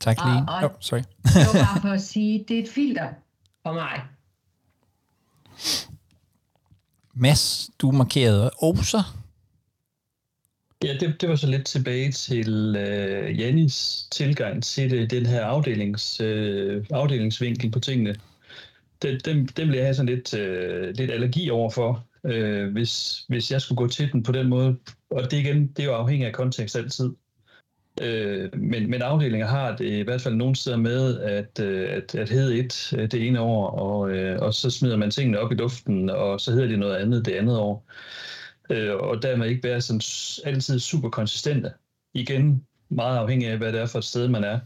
Tak, 0.00 0.16
lige. 0.24 0.44
Og, 0.48 0.54
og 0.54 0.64
oh, 0.64 0.70
sorry. 0.80 0.98
det 1.22 1.46
var 1.54 1.64
bare 1.64 1.80
for 1.80 1.88
at 1.88 2.00
sige, 2.00 2.44
det 2.48 2.58
er 2.58 2.62
et 2.62 2.68
filter 2.68 3.08
for 3.62 3.72
mig. 3.72 4.02
Mads, 7.14 7.70
du 7.78 7.90
markerede 7.90 8.50
Oser. 8.62 9.16
Ja, 10.84 10.96
det, 11.00 11.20
det 11.20 11.28
var 11.28 11.36
så 11.36 11.46
lidt 11.46 11.66
tilbage 11.66 12.12
til 12.12 12.76
øh, 12.78 13.40
Jannis 13.40 14.06
tilgang 14.10 14.62
til 14.62 14.90
det, 14.90 15.10
den 15.10 15.26
her 15.26 15.44
afdelings, 15.44 16.20
øh, 16.20 16.86
afdelingsvinkel 16.90 17.70
på 17.70 17.80
tingene. 17.80 18.16
Den, 19.02 19.20
den, 19.24 19.46
den 19.46 19.68
vil 19.68 19.76
jeg 19.76 19.84
have 19.84 19.94
sådan 19.94 20.14
lidt, 20.14 20.34
øh, 20.34 20.94
lidt 20.94 21.10
allergi 21.10 21.50
overfor, 21.50 22.06
øh, 22.24 22.72
hvis, 22.72 23.24
hvis 23.28 23.50
jeg 23.50 23.60
skulle 23.60 23.76
gå 23.76 23.88
til 23.88 24.12
den 24.12 24.22
på 24.22 24.32
den 24.32 24.48
måde. 24.48 24.76
Og 25.10 25.30
det 25.30 25.38
igen, 25.38 25.66
det 25.66 25.78
er 25.78 25.84
jo 25.84 25.94
afhængigt 25.94 26.28
af 26.28 26.34
kontekst 26.34 26.76
altid. 26.76 27.10
Øh, 28.02 28.58
men, 28.58 28.90
men 28.90 29.02
afdelinger 29.02 29.46
har 29.46 29.76
det 29.76 29.86
i 29.86 30.00
hvert 30.00 30.20
fald 30.20 30.34
nogle 30.34 30.56
steder 30.56 30.76
med 30.76 31.18
at, 31.18 31.60
øh, 31.60 31.88
at, 31.90 32.14
at 32.14 32.30
hedde 32.30 32.58
et 32.58 32.92
øh, 32.98 33.10
det 33.10 33.26
ene 33.26 33.40
år, 33.40 33.70
og, 33.70 34.10
øh, 34.10 34.38
og 34.42 34.54
så 34.54 34.70
smider 34.70 34.96
man 34.96 35.10
tingene 35.10 35.38
op 35.38 35.52
i 35.52 35.54
luften, 35.54 36.10
og 36.10 36.40
så 36.40 36.52
hedder 36.52 36.68
det 36.68 36.78
noget 36.78 36.96
andet 36.96 37.26
det 37.26 37.32
andet 37.32 37.58
år. 37.58 37.90
Øh, 38.70 38.94
og 38.94 39.22
dermed 39.22 39.48
ikke 39.48 39.68
være 39.68 39.80
sådan 39.80 40.00
altid 40.44 40.78
super 40.78 41.08
konsistente. 41.08 41.72
Igen 42.14 42.64
meget 42.90 43.18
afhængig 43.18 43.48
af, 43.48 43.58
hvad 43.58 43.72
det 43.72 43.80
er 43.80 43.86
for 43.86 43.98
et 43.98 44.04
sted, 44.04 44.28
man 44.28 44.44
er. 44.44 44.58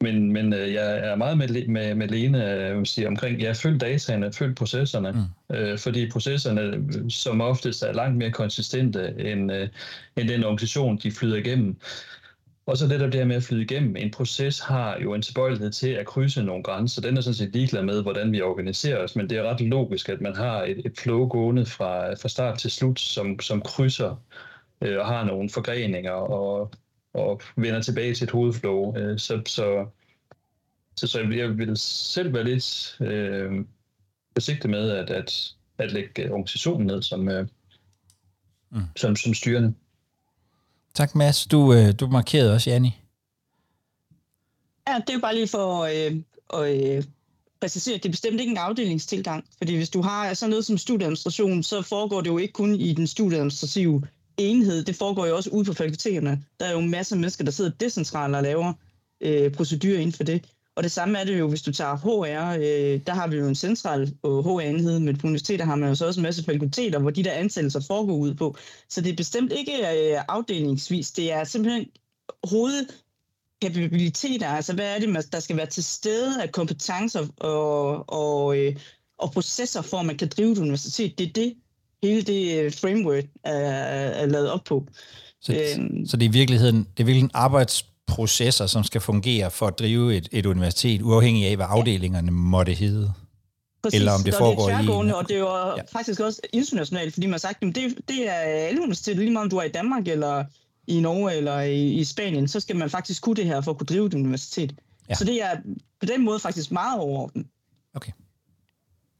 Men, 0.00 0.32
men 0.32 0.52
øh, 0.52 0.72
jeg 0.72 0.98
er 0.98 1.16
meget 1.16 1.38
med, 1.38 1.66
med, 1.68 1.94
med 1.94 2.08
Lene 2.08 2.38
jeg 2.38 2.78
vil 2.78 2.86
sige, 2.86 3.08
omkring, 3.08 3.42
jeg 3.42 3.56
følger 3.56 3.78
dataene, 3.78 4.32
følger 4.32 4.54
processerne, 4.54 5.12
mm. 5.12 5.56
øh, 5.56 5.78
fordi 5.78 6.10
processerne 6.10 6.84
som 7.10 7.40
oftest 7.40 7.82
er 7.82 7.92
langt 7.92 8.16
mere 8.16 8.30
konsistente 8.30 9.14
end, 9.18 9.52
øh, 9.52 9.68
end 10.16 10.28
den 10.28 10.44
organisation, 10.44 10.96
de 10.96 11.12
flyder 11.12 11.36
igennem. 11.36 11.76
Og 12.66 12.76
så 12.76 12.86
netop 12.86 13.12
det 13.12 13.20
her 13.20 13.26
med 13.26 13.36
at 13.36 13.42
flyde 13.42 13.62
igennem. 13.62 13.96
En 13.96 14.10
proces 14.10 14.60
har 14.60 14.98
jo 14.98 15.14
en 15.14 15.22
tilbøjelighed 15.22 15.70
til 15.70 15.88
at 15.88 16.06
krydse 16.06 16.42
nogle 16.42 16.62
grænser. 16.62 17.02
Den 17.02 17.16
er 17.16 17.20
sådan 17.20 17.34
set 17.34 17.52
ligeglad 17.52 17.82
med, 17.82 18.02
hvordan 18.02 18.32
vi 18.32 18.42
organiserer 18.42 18.98
os, 19.04 19.16
men 19.16 19.30
det 19.30 19.38
er 19.38 19.42
ret 19.42 19.60
logisk, 19.60 20.08
at 20.08 20.20
man 20.20 20.36
har 20.36 20.62
et, 20.62 20.86
et 20.86 20.98
flow 20.98 21.28
gående 21.28 21.66
fra, 21.66 22.14
fra 22.14 22.28
start 22.28 22.58
til 22.58 22.70
slut, 22.70 23.00
som, 23.00 23.40
som 23.40 23.62
krydser 23.62 24.16
øh, 24.80 24.98
og 24.98 25.06
har 25.06 25.24
nogle 25.24 25.50
forgreninger 25.50 26.12
og, 26.12 26.70
og 27.14 27.40
vender 27.56 27.82
tilbage 27.82 28.14
til 28.14 28.24
et 28.24 28.30
hovedflow. 28.30 28.96
Øh, 28.96 29.18
så, 29.18 29.42
så, 29.46 29.86
så, 30.96 31.06
så 31.06 31.20
jeg 31.20 31.58
vil 31.58 31.76
selv 31.76 32.34
være 32.34 32.44
lidt 32.44 32.96
øh, 33.00 33.64
forsigtig 34.36 34.70
med 34.70 34.90
at, 34.90 35.10
at, 35.10 35.54
at 35.78 35.92
lægge 35.92 36.30
organisationen 36.30 36.86
ned 36.86 37.02
som, 37.02 37.28
øh, 37.28 37.46
mm. 38.70 38.80
som, 38.96 39.16
som 39.16 39.34
styrende. 39.34 39.74
Tak, 40.94 41.14
Mads. 41.14 41.46
Du, 41.46 41.72
øh, 41.74 41.94
du 42.00 42.06
markerede 42.06 42.54
også, 42.54 42.70
Janni. 42.70 42.98
Ja, 44.88 44.94
det 44.94 45.10
er 45.10 45.14
jo 45.14 45.20
bare 45.20 45.34
lige 45.34 45.48
for 45.48 45.82
øh, 45.82 46.16
at 46.54 46.96
øh, 46.96 47.04
præcisere, 47.60 47.96
det 47.96 48.04
er 48.04 48.10
bestemt 48.10 48.40
ikke 48.40 48.50
en 48.50 48.56
afdelingstilgang. 48.56 49.44
Fordi 49.58 49.76
hvis 49.76 49.90
du 49.90 50.02
har 50.02 50.34
sådan 50.34 50.50
noget 50.50 50.64
som 50.64 50.78
studieadministration, 50.78 51.62
så 51.62 51.82
foregår 51.82 52.20
det 52.20 52.30
jo 52.30 52.38
ikke 52.38 52.52
kun 52.52 52.74
i 52.74 52.92
den 52.92 53.06
studieadministrative 53.06 54.02
enhed. 54.36 54.84
Det 54.84 54.96
foregår 54.96 55.26
jo 55.26 55.36
også 55.36 55.50
ude 55.50 55.64
på 55.64 55.72
fakulteterne. 55.72 56.44
Der 56.60 56.66
er 56.66 56.72
jo 56.72 56.80
masser 56.80 57.16
af 57.16 57.20
mennesker, 57.20 57.44
der 57.44 57.50
sidder 57.50 57.70
decentralt 57.80 58.36
og 58.36 58.42
laver 58.42 58.72
øh, 59.20 59.52
procedurer 59.52 59.98
inden 59.98 60.12
for 60.12 60.24
det. 60.24 60.44
Og 60.76 60.82
det 60.82 60.92
samme 60.92 61.18
er 61.18 61.24
det 61.24 61.38
jo, 61.38 61.48
hvis 61.48 61.62
du 61.62 61.72
tager 61.72 61.96
HR, 61.96 62.56
øh, 62.56 63.00
der 63.06 63.14
har 63.14 63.26
vi 63.26 63.36
jo 63.36 63.48
en 63.48 63.54
central 63.54 64.14
HR-enhed, 64.24 64.98
men 64.98 65.18
på 65.18 65.26
universiteter 65.26 65.64
har 65.64 65.76
man 65.76 65.88
jo 65.88 65.94
så 65.94 66.06
også 66.06 66.20
en 66.20 66.22
masse 66.22 66.44
fakulteter, 66.44 66.98
hvor 66.98 67.10
de 67.10 67.24
der 67.24 67.32
ansættelser 67.32 67.80
foregår 67.86 68.16
ud 68.16 68.34
på. 68.34 68.56
Så 68.88 69.00
det 69.00 69.12
er 69.12 69.16
bestemt 69.16 69.52
ikke 69.52 69.72
øh, 69.72 70.22
afdelingsvis, 70.28 71.10
det 71.10 71.32
er 71.32 71.44
simpelthen 71.44 71.86
hovedkapabiliteter, 72.44 74.48
altså 74.48 74.74
hvad 74.74 74.96
er 74.96 74.98
det, 74.98 75.32
der 75.32 75.40
skal 75.40 75.56
være 75.56 75.66
til 75.66 75.84
stede 75.84 76.42
af 76.42 76.52
kompetencer 76.52 77.26
og, 77.36 78.04
og, 78.08 78.58
øh, 78.58 78.76
og 79.18 79.32
processer, 79.32 79.82
for 79.82 79.96
at 79.96 80.06
man 80.06 80.16
kan 80.16 80.28
drive 80.28 80.52
et 80.52 80.58
universitet. 80.58 81.18
Det 81.18 81.28
er 81.28 81.32
det, 81.32 81.54
hele 82.02 82.22
det 82.22 82.60
øh, 82.60 82.72
framework 82.72 83.24
er, 83.44 83.52
er 83.52 84.26
lavet 84.26 84.50
op 84.50 84.64
på. 84.64 84.86
Så, 85.40 85.52
øhm, 85.52 86.06
så 86.06 86.16
det 86.16 86.24
er 86.24 86.30
i 86.30 86.32
virkeligheden, 86.32 86.76
det 86.76 87.02
er 87.02 87.04
virkelig 87.04 87.24
en 87.24 87.30
arbejds 87.34 87.91
processer, 88.14 88.66
som 88.66 88.84
skal 88.84 89.00
fungere 89.00 89.50
for 89.50 89.66
at 89.66 89.78
drive 89.78 90.16
et, 90.16 90.28
et 90.32 90.46
universitet, 90.46 91.02
uafhængig 91.02 91.46
af, 91.46 91.56
hvad 91.56 91.66
afdelingerne 91.68 92.30
måtte 92.30 92.74
hedde. 92.74 93.12
Præcis, 93.82 93.98
eller 93.98 94.12
om 94.12 94.22
det 94.22 94.34
foregår 94.34 94.66
det 94.66 94.74
er 94.74 95.04
i... 95.04 95.12
og 95.12 95.28
det 95.28 95.36
er 95.36 95.40
jo 95.40 95.76
ja. 95.76 95.82
faktisk 95.92 96.20
også 96.20 96.40
internationalt, 96.52 97.14
fordi 97.14 97.26
man 97.26 97.32
har 97.32 97.38
sagt, 97.38 97.62
at 97.62 97.74
det, 97.74 97.94
det 98.08 98.28
er 98.28 98.32
alle 98.32 98.80
universiteter, 98.80 99.18
lige 99.18 99.30
meget 99.30 99.44
om 99.44 99.50
du 99.50 99.56
er 99.56 99.62
i 99.62 99.68
Danmark, 99.68 100.08
eller 100.08 100.44
i 100.86 101.00
Norge, 101.00 101.34
eller 101.34 101.60
i, 101.60 101.92
i 101.92 102.04
Spanien, 102.04 102.48
så 102.48 102.60
skal 102.60 102.76
man 102.76 102.90
faktisk 102.90 103.22
kunne 103.22 103.36
det 103.36 103.44
her 103.44 103.60
for 103.60 103.70
at 103.70 103.78
kunne 103.78 103.86
drive 103.86 104.06
et 104.06 104.14
universitet. 104.14 104.74
Ja. 105.08 105.14
Så 105.14 105.24
det 105.24 105.42
er 105.42 105.56
på 106.00 106.06
den 106.06 106.24
måde 106.24 106.40
faktisk 106.40 106.70
meget 106.70 107.00
overordnet. 107.00 107.46
Okay. 107.94 108.12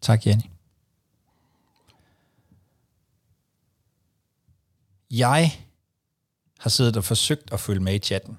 Tak, 0.01 0.27
Jenny. 0.27 0.43
Jeg 5.11 5.53
har 6.59 6.71
siddet 6.71 6.97
og 6.97 7.05
forsøgt 7.05 7.53
at 7.53 7.61
følge 7.61 7.81
med 7.81 7.95
i 7.95 7.99
chatten. 7.99 8.39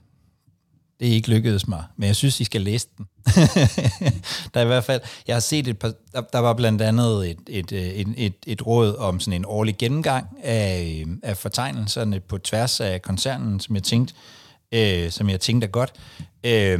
Det 0.99 1.07
er 1.07 1.11
ikke 1.11 1.29
lykkedes 1.29 1.67
mig, 1.67 1.83
men 1.97 2.07
jeg 2.07 2.15
synes, 2.15 2.39
I 2.39 2.43
skal 2.43 2.61
læse 2.61 2.87
den. 2.97 3.05
der 4.53 4.59
er 4.59 4.61
i 4.61 4.65
hvert 4.65 4.83
fald, 4.83 5.01
jeg 5.27 5.35
har 5.35 5.39
set 5.39 5.67
et 5.67 5.79
par, 5.79 5.93
der, 6.11 6.21
der 6.21 6.39
var 6.39 6.53
blandt 6.53 6.81
andet 6.81 7.29
et, 7.31 7.39
et, 7.47 7.71
øh, 7.71 7.81
et, 7.81 8.07
et, 8.17 8.33
et 8.47 8.67
råd 8.67 8.95
om 8.95 9.19
sådan 9.19 9.33
en 9.41 9.45
årlig 9.45 9.77
gennemgang 9.77 10.27
af, 10.43 11.03
øh, 11.07 11.17
af 11.23 11.37
fortegnelserne 11.37 12.19
på 12.19 12.37
tværs 12.37 12.79
af 12.79 13.01
koncernen, 13.01 13.59
som 13.59 13.75
jeg 13.75 13.83
tænkte, 13.83 14.13
øh, 14.71 15.11
som 15.11 15.29
jeg 15.29 15.39
tænkte 15.39 15.67
er 15.67 15.71
godt. 15.71 15.93
Øh, 16.43 16.79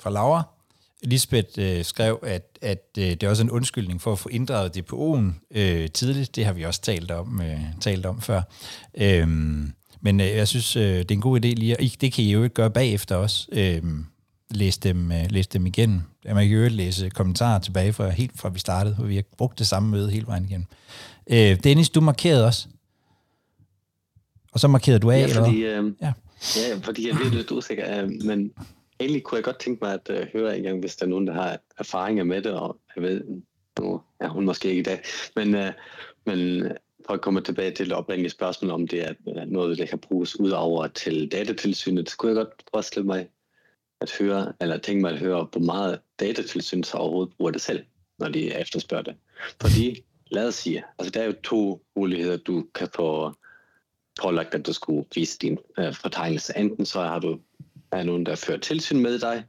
fra 0.00 0.10
Laura. 0.10 0.42
Lisbeth 1.02 1.48
øh, 1.58 1.84
skrev, 1.84 2.18
at, 2.22 2.58
at 2.62 2.84
øh, 2.98 3.04
det 3.04 3.22
er 3.22 3.28
også 3.28 3.42
en 3.42 3.50
undskyldning 3.50 4.02
for 4.02 4.12
at 4.12 4.18
få 4.18 4.28
inddraget 4.28 4.76
DPO'en 4.76 5.48
øh, 5.50 5.90
tidligt. 5.90 6.36
Det 6.36 6.44
har 6.44 6.52
vi 6.52 6.62
også 6.62 6.80
talt 6.80 7.10
om, 7.10 7.40
øh, 7.40 7.60
talt 7.80 8.06
om 8.06 8.20
før. 8.20 8.42
Øh, 8.94 9.28
men 10.06 10.20
øh, 10.20 10.26
jeg 10.26 10.48
synes, 10.48 10.76
øh, 10.76 10.82
det 10.82 11.10
er 11.10 11.14
en 11.14 11.20
god 11.20 11.36
idé 11.36 11.48
lige 11.48 11.80
at... 11.80 11.96
Det 12.00 12.12
kan 12.12 12.24
I 12.24 12.32
jo 12.32 12.42
ikke 12.42 12.54
gøre 12.54 12.70
bagefter 12.70 13.16
også. 13.16 13.48
Øh, 13.52 13.82
læse 14.50 14.80
dem, 14.80 15.12
øh, 15.12 15.30
læse 15.30 15.48
dem 15.48 15.66
igen. 15.66 16.06
Man 16.24 16.48
kan 16.48 16.58
jo 16.58 16.68
læse 16.68 17.10
kommentarer 17.10 17.58
tilbage 17.58 17.92
fra 17.92 18.08
helt 18.08 18.40
fra 18.40 18.48
vi 18.48 18.58
startede, 18.58 18.94
hvor 18.94 19.06
vi 19.06 19.14
har 19.14 19.22
brugt 19.38 19.58
det 19.58 19.66
samme 19.66 19.90
møde 19.90 20.10
hele 20.10 20.26
vejen 20.26 20.44
igen. 20.44 20.66
Øh, 21.30 21.64
Dennis, 21.64 21.90
du 21.90 22.00
markerede 22.00 22.46
også. 22.46 22.68
Og 24.52 24.60
så 24.60 24.68
markerede 24.68 24.98
du 24.98 25.10
af, 25.10 25.28
ja, 25.28 25.40
fordi, 25.40 25.64
eller 25.64 25.82
øh, 25.82 25.92
ja. 26.00 26.12
ja, 26.56 26.78
fordi 26.82 27.08
jeg 27.08 27.16
er 27.16 27.30
lidt 27.30 27.50
usikker, 27.50 28.02
øh, 28.02 28.10
men 28.24 28.52
egentlig 29.00 29.22
kunne 29.22 29.36
jeg 29.36 29.44
godt 29.44 29.60
tænke 29.60 29.84
mig 29.84 29.94
at 29.94 30.10
øh, 30.10 30.26
høre 30.32 30.58
en 30.58 30.62
gang, 30.62 30.80
hvis 30.80 30.96
der 30.96 31.06
er 31.06 31.10
nogen, 31.10 31.26
der 31.26 31.34
har 31.34 31.58
erfaringer 31.78 32.24
med 32.24 32.42
det, 32.42 32.52
og 32.52 32.76
jeg 32.96 33.02
ved, 33.02 33.24
nu 33.80 34.00
er 34.20 34.28
hun 34.28 34.44
måske 34.44 34.68
ikke 34.68 34.80
i 34.80 34.82
dag, 34.82 35.00
men, 35.36 35.54
øh, 35.54 35.72
men 36.26 36.68
for 37.06 37.14
at 37.14 37.20
komme 37.20 37.40
tilbage 37.40 37.70
til 37.70 37.86
det 37.86 37.94
oprindelige 37.94 38.30
spørgsmål, 38.30 38.70
om 38.70 38.88
det 38.88 39.04
er 39.04 39.44
noget, 39.44 39.78
der 39.78 39.86
kan 39.86 39.98
bruges 39.98 40.40
ud 40.40 40.50
over 40.50 40.86
til 40.86 41.32
datatilsynet, 41.32 42.10
så 42.10 42.16
kunne 42.16 42.28
jeg 42.28 42.36
godt 42.36 42.64
forestille 42.70 43.06
mig 43.06 43.28
at 44.00 44.12
høre, 44.18 44.52
eller 44.60 44.78
tænke 44.78 45.02
mig 45.02 45.12
at 45.12 45.18
høre, 45.18 45.48
hvor 45.52 45.60
meget 45.60 46.00
datatilsynet 46.20 46.86
så 46.86 46.96
overhovedet 46.96 47.34
bruger 47.36 47.50
det 47.50 47.60
selv, 47.60 47.84
når 48.18 48.28
de 48.28 48.54
efterspørger 48.54 49.04
det. 49.04 49.14
Fordi, 49.60 50.04
lad 50.30 50.48
os 50.48 50.54
sige, 50.54 50.84
altså 50.98 51.10
der 51.10 51.20
er 51.20 51.26
jo 51.26 51.34
to 51.44 51.82
muligheder, 51.96 52.36
du 52.36 52.66
kan 52.74 52.88
få 52.94 53.32
pålagt, 54.22 54.54
at 54.54 54.66
du 54.66 54.72
skulle 54.72 55.04
vise 55.14 55.38
din 55.38 55.58
øh, 55.78 55.94
fortegnelse. 55.94 56.52
Enten 56.56 56.86
så 56.86 57.00
har 57.00 57.18
du 57.18 57.38
er 57.92 58.02
nogen, 58.02 58.26
der 58.26 58.34
fører 58.34 58.58
tilsyn 58.58 59.02
med 59.02 59.18
dig, 59.18 59.44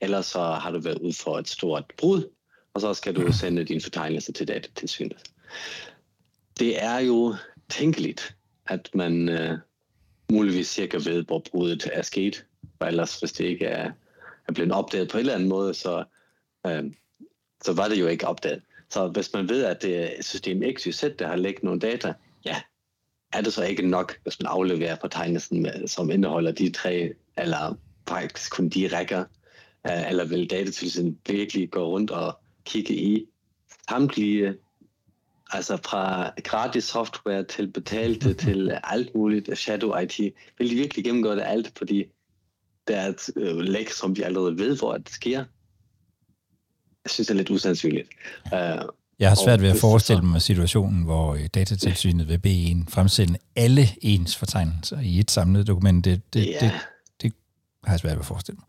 eller 0.00 0.20
så 0.20 0.40
har 0.40 0.70
du 0.70 0.78
været 0.78 0.98
ud 0.98 1.12
for 1.12 1.38
et 1.38 1.48
stort 1.48 1.84
brud, 1.98 2.30
og 2.74 2.80
så 2.80 2.94
skal 2.94 3.16
du 3.16 3.32
sende 3.32 3.64
din 3.64 3.80
fortegnelse 3.80 4.32
til 4.32 4.48
datatilsynet. 4.48 5.22
Det 6.60 6.84
er 6.84 6.98
jo 6.98 7.34
tænkeligt, 7.68 8.36
at 8.66 8.90
man 8.94 9.28
øh, 9.28 9.58
muligvis 10.32 10.68
cirka 10.68 10.96
ved, 10.96 11.24
hvor 11.24 11.42
brudet 11.50 11.90
er 11.92 12.02
sket, 12.02 12.44
for 12.78 12.86
ellers 12.86 13.18
hvis 13.18 13.32
det 13.32 13.44
ikke 13.44 13.66
er, 13.66 13.92
er 14.48 14.52
blevet 14.52 14.72
opdaget 14.72 15.08
på 15.08 15.16
en 15.16 15.20
eller 15.20 15.34
anden 15.34 15.48
måde, 15.48 15.74
så, 15.74 16.04
øh, 16.66 16.84
så 17.62 17.72
var 17.72 17.88
det 17.88 18.00
jo 18.00 18.06
ikke 18.06 18.26
opdaget. 18.26 18.62
Så 18.90 19.08
hvis 19.08 19.32
man 19.32 19.48
ved, 19.48 19.64
at 19.64 19.82
det 19.82 20.18
er 20.18 20.22
system 20.22 20.62
XYZ, 20.76 21.04
der 21.18 21.28
har 21.28 21.36
lægget 21.36 21.64
nogle 21.64 21.80
data, 21.80 22.12
ja, 22.44 22.56
er 23.32 23.40
det 23.40 23.52
så 23.52 23.64
ikke 23.64 23.88
nok, 23.88 24.18
hvis 24.22 24.40
man 24.40 24.46
afleverer 24.46 24.96
fortegnelsen, 25.00 25.62
med, 25.62 25.88
som 25.88 26.10
indeholder 26.10 26.52
de 26.52 26.70
tre, 26.70 27.12
eller 27.38 27.78
faktisk 28.08 28.52
kun 28.52 28.68
de 28.68 28.96
rækker, 28.96 29.24
øh, 29.86 30.08
eller 30.10 30.24
vil 30.24 30.50
datatilsynet 30.50 31.16
virkelig 31.28 31.70
gå 31.70 31.84
rundt 31.86 32.10
og 32.10 32.38
kigge 32.64 32.94
i 32.94 33.26
samtlige, 33.88 34.54
altså 35.52 35.76
fra 35.76 36.32
gratis 36.44 36.84
software 36.84 37.44
til 37.44 37.66
betalte 37.72 38.34
til 38.44 38.78
alt 38.84 39.14
muligt, 39.14 39.58
Shadow 39.58 39.98
IT, 39.98 40.18
vil 40.58 40.70
de 40.70 40.74
virkelig 40.74 41.04
gennemgå 41.04 41.34
det 41.34 41.42
alt, 41.46 41.72
fordi 41.78 42.04
der 42.88 42.96
er 42.96 43.08
et 43.08 43.30
øh, 43.36 43.56
læk, 43.56 43.90
som 43.90 44.14
de 44.14 44.24
allerede 44.24 44.58
ved, 44.58 44.78
hvor 44.78 44.96
det 44.96 45.10
sker. 45.10 45.44
Jeg 47.04 47.10
synes, 47.10 47.26
det 47.26 47.34
er 47.34 47.38
lidt 47.38 47.50
usandsynligt. 47.50 48.08
Uh, 48.52 48.88
jeg 49.18 49.28
har 49.28 49.34
svært 49.44 49.62
ved 49.62 49.68
at 49.68 49.76
forestille 49.76 50.22
mig 50.22 50.42
situationen, 50.42 51.02
hvor 51.02 51.34
øh, 51.34 51.46
datatilsynet 51.54 52.28
vil 52.28 52.38
bede 52.38 52.64
en 52.64 52.88
fremsende 52.88 53.38
alle 53.56 53.88
ens 54.02 54.36
fortegnelser 54.36 55.00
i 55.00 55.18
et 55.18 55.30
samlet 55.30 55.66
dokument. 55.66 56.04
Det, 56.04 56.20
det, 56.32 56.46
Ja. 56.46 56.58
det, 56.60 56.72
det 57.22 57.32
har 57.84 57.92
jeg 57.92 58.00
svært 58.00 58.12
ved 58.12 58.20
at 58.20 58.26
forestille 58.26 58.58
mig. 58.60 58.68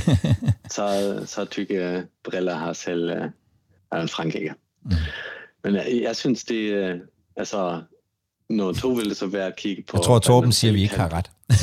så, 0.76 1.22
så 1.26 1.44
tykke 1.44 2.06
briller 2.24 2.54
har 2.54 2.72
selv 2.72 3.10
uh, 3.10 3.26
er 3.92 4.02
en 4.02 4.08
Frankrike. 4.08 4.54
Mm. 4.82 4.90
Men 5.64 5.74
jeg, 5.74 6.00
jeg 6.02 6.16
synes, 6.16 6.44
det 6.44 6.94
uh, 6.94 7.00
altså, 7.36 7.82
når 8.48 8.72
to 8.72 8.88
vil 8.88 9.08
det 9.08 9.16
så 9.16 9.26
være 9.26 9.46
at 9.46 9.56
kigge 9.56 9.82
på... 9.82 9.96
jeg 9.96 10.04
tror, 10.04 10.18
Torben 10.18 10.52
siger, 10.52 10.70
at 10.70 10.74
vi 10.74 10.82
ikke 10.82 10.96
har 10.96 11.12
ret. 11.12 11.30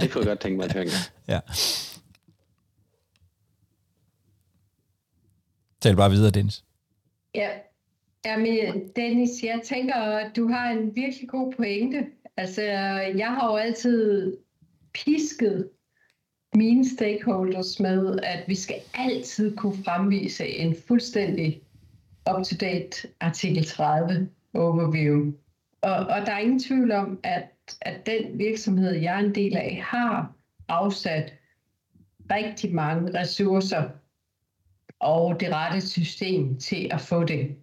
Det 0.00 0.10
kunne 0.10 0.20
jeg 0.20 0.28
godt 0.28 0.40
tænke 0.40 0.56
mig 0.56 0.64
at 0.64 0.72
høre 0.72 0.86
ja. 1.28 1.40
Tal 5.80 5.96
bare 5.96 6.10
videre, 6.10 6.30
Dennis. 6.30 6.64
Ja, 7.34 7.48
Jamen, 8.26 8.88
Dennis, 8.96 9.42
jeg 9.42 9.60
tænker, 9.64 9.94
at 9.94 10.36
du 10.36 10.48
har 10.48 10.70
en 10.70 10.96
virkelig 10.96 11.28
god 11.28 11.52
pointe. 11.52 12.06
Altså, 12.36 12.62
jeg 13.16 13.28
har 13.28 13.50
jo 13.50 13.56
altid 13.56 14.36
pisket 14.94 15.68
mine 16.54 16.88
stakeholders 16.88 17.80
med, 17.80 18.18
at 18.22 18.44
vi 18.48 18.54
skal 18.54 18.76
altid 18.94 19.56
kunne 19.56 19.84
fremvise 19.84 20.48
en 20.48 20.76
fuldstændig 20.88 21.62
up-to-date 22.30 23.08
artikel 23.20 23.64
30 23.64 24.28
overview. 24.54 25.32
Og, 25.82 25.92
og 25.92 26.26
der 26.26 26.32
er 26.32 26.38
ingen 26.38 26.58
tvivl 26.58 26.92
om, 26.92 27.20
at, 27.22 27.76
at 27.80 28.06
den 28.06 28.38
virksomhed, 28.38 28.94
jeg 28.94 29.14
er 29.14 29.24
en 29.24 29.34
del 29.34 29.56
af, 29.56 29.80
har 29.84 30.32
afsat 30.68 31.32
rigtig 32.30 32.74
mange 32.74 33.20
ressourcer 33.20 33.82
og 35.00 35.40
det 35.40 35.52
rette 35.52 35.88
system 35.88 36.58
til 36.58 36.88
at 36.90 37.00
få 37.00 37.24
det. 37.24 37.56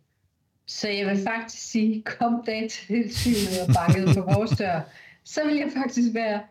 Så 0.68 0.89
jeg 0.89 1.07
vil 1.07 1.24
faktisk 1.24 1.64
sige, 1.72 2.01
kom 2.01 2.43
datatilsynet 2.45 3.61
og 3.68 3.74
bankede 3.76 4.14
på 4.14 4.22
vores 4.34 4.51
dør, 4.59 4.82
så 5.24 5.45
vil 5.45 5.55
jeg 5.55 5.72
faktisk 5.76 6.14
være 6.14 6.41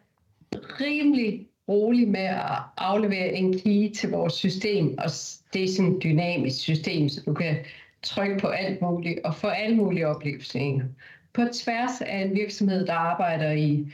rimelig 0.53 1.47
rolig 1.69 2.09
med 2.09 2.21
at 2.21 2.59
aflevere 2.77 3.33
en 3.33 3.59
key 3.59 3.93
til 3.95 4.11
vores 4.11 4.33
system. 4.33 4.95
Og 4.99 5.11
det 5.53 5.65
er 5.65 5.69
sådan 5.69 5.97
et 5.97 6.03
dynamisk 6.03 6.57
system, 6.57 7.09
så 7.09 7.21
du 7.27 7.35
kan 7.35 7.57
trykke 8.03 8.39
på 8.39 8.47
alt 8.47 8.83
muligt 8.83 9.19
og 9.25 9.35
få 9.35 9.49
alle 9.49 9.77
mulige 9.77 10.07
oplysninger. 10.07 10.85
På 11.33 11.43
tværs 11.53 12.01
af 12.01 12.17
en 12.17 12.35
virksomhed, 12.35 12.87
der 12.87 12.95
arbejder 12.95 13.53
i 13.53 13.93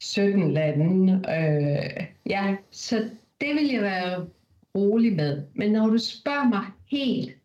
17 0.00 0.50
lande. 0.50 1.12
Øh, 1.12 2.06
ja, 2.26 2.56
så 2.70 3.10
det 3.40 3.54
vil 3.54 3.66
jeg 3.72 3.82
være 3.82 4.26
rolig 4.74 5.16
med. 5.16 5.46
Men 5.54 5.72
når 5.72 5.86
du 5.86 5.98
spørger 5.98 6.48
mig 6.48 6.64
helt 6.86 7.36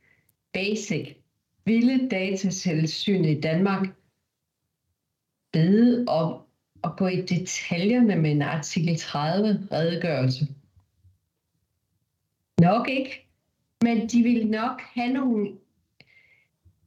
basic, 0.53 1.15
ville 1.65 2.09
datatilsynet 2.09 3.37
i 3.37 3.41
Danmark 3.41 3.87
bede 5.53 6.05
om 6.07 6.41
at 6.83 6.91
gå 6.97 7.07
i 7.07 7.21
detaljerne 7.21 8.15
med 8.15 8.31
en 8.31 8.41
artikel 8.41 8.97
30 8.97 9.67
redegørelse? 9.71 10.47
Nok 12.61 12.89
ikke. 12.89 13.30
Men 13.81 14.07
de 14.07 14.23
ville 14.23 14.45
nok 14.45 14.81
have 14.81 15.13
nogle 15.13 15.57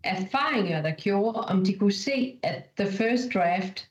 erfaringer, 0.02 0.82
der 0.82 0.94
gjorde, 0.94 1.40
om 1.40 1.64
de 1.64 1.78
kunne 1.78 1.92
se, 1.92 2.38
at 2.42 2.70
the 2.78 2.92
first 2.92 3.34
draft 3.34 3.90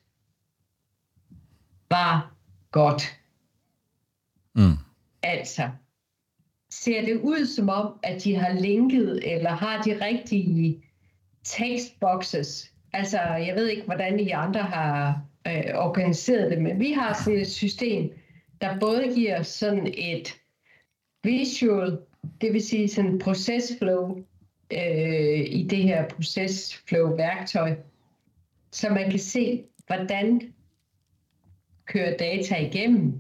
var 1.90 2.36
godt. 2.72 3.20
Mm. 4.56 4.78
Altså, 5.24 5.70
ser 6.70 7.06
det 7.06 7.22
ud 7.22 7.46
som 7.46 7.70
om, 7.70 8.00
at 8.04 8.24
de 8.24 8.36
har 8.36 8.54
linket, 8.54 9.34
eller 9.34 9.50
har 9.50 9.82
de 9.82 10.06
rigtige 10.06 10.84
tekstboxes? 11.44 12.74
Altså, 12.94 13.20
jeg 13.20 13.56
ved 13.56 13.68
ikke, 13.68 13.86
hvordan 13.86 14.20
I 14.20 14.30
andre 14.30 14.62
har 14.62 15.22
øh, 15.48 15.76
organiseret 15.76 16.52
det, 16.52 16.62
men 16.62 16.80
vi 16.80 16.92
har 16.92 17.14
sådan 17.14 17.40
et 17.40 17.52
system, 17.52 18.12
der 18.62 18.80
både 18.80 19.14
giver 19.16 19.44
sådan 19.44 19.94
et 19.98 20.36
visual, 21.24 21.98
det 22.42 22.54
vil 22.54 22.64
sige 22.64 22.88
sådan 22.88 23.20
procesflow, 23.20 24.18
øh, 24.74 25.40
i 25.40 25.68
det 25.70 25.84
her 25.84 26.08
procesflow-værktøj, 26.10 27.76
så 28.72 28.90
man 28.90 29.10
kan 29.10 29.20
se, 29.20 29.64
hvordan 29.88 30.54
kører 31.86 32.18
data 32.18 32.56
igennem, 32.56 33.14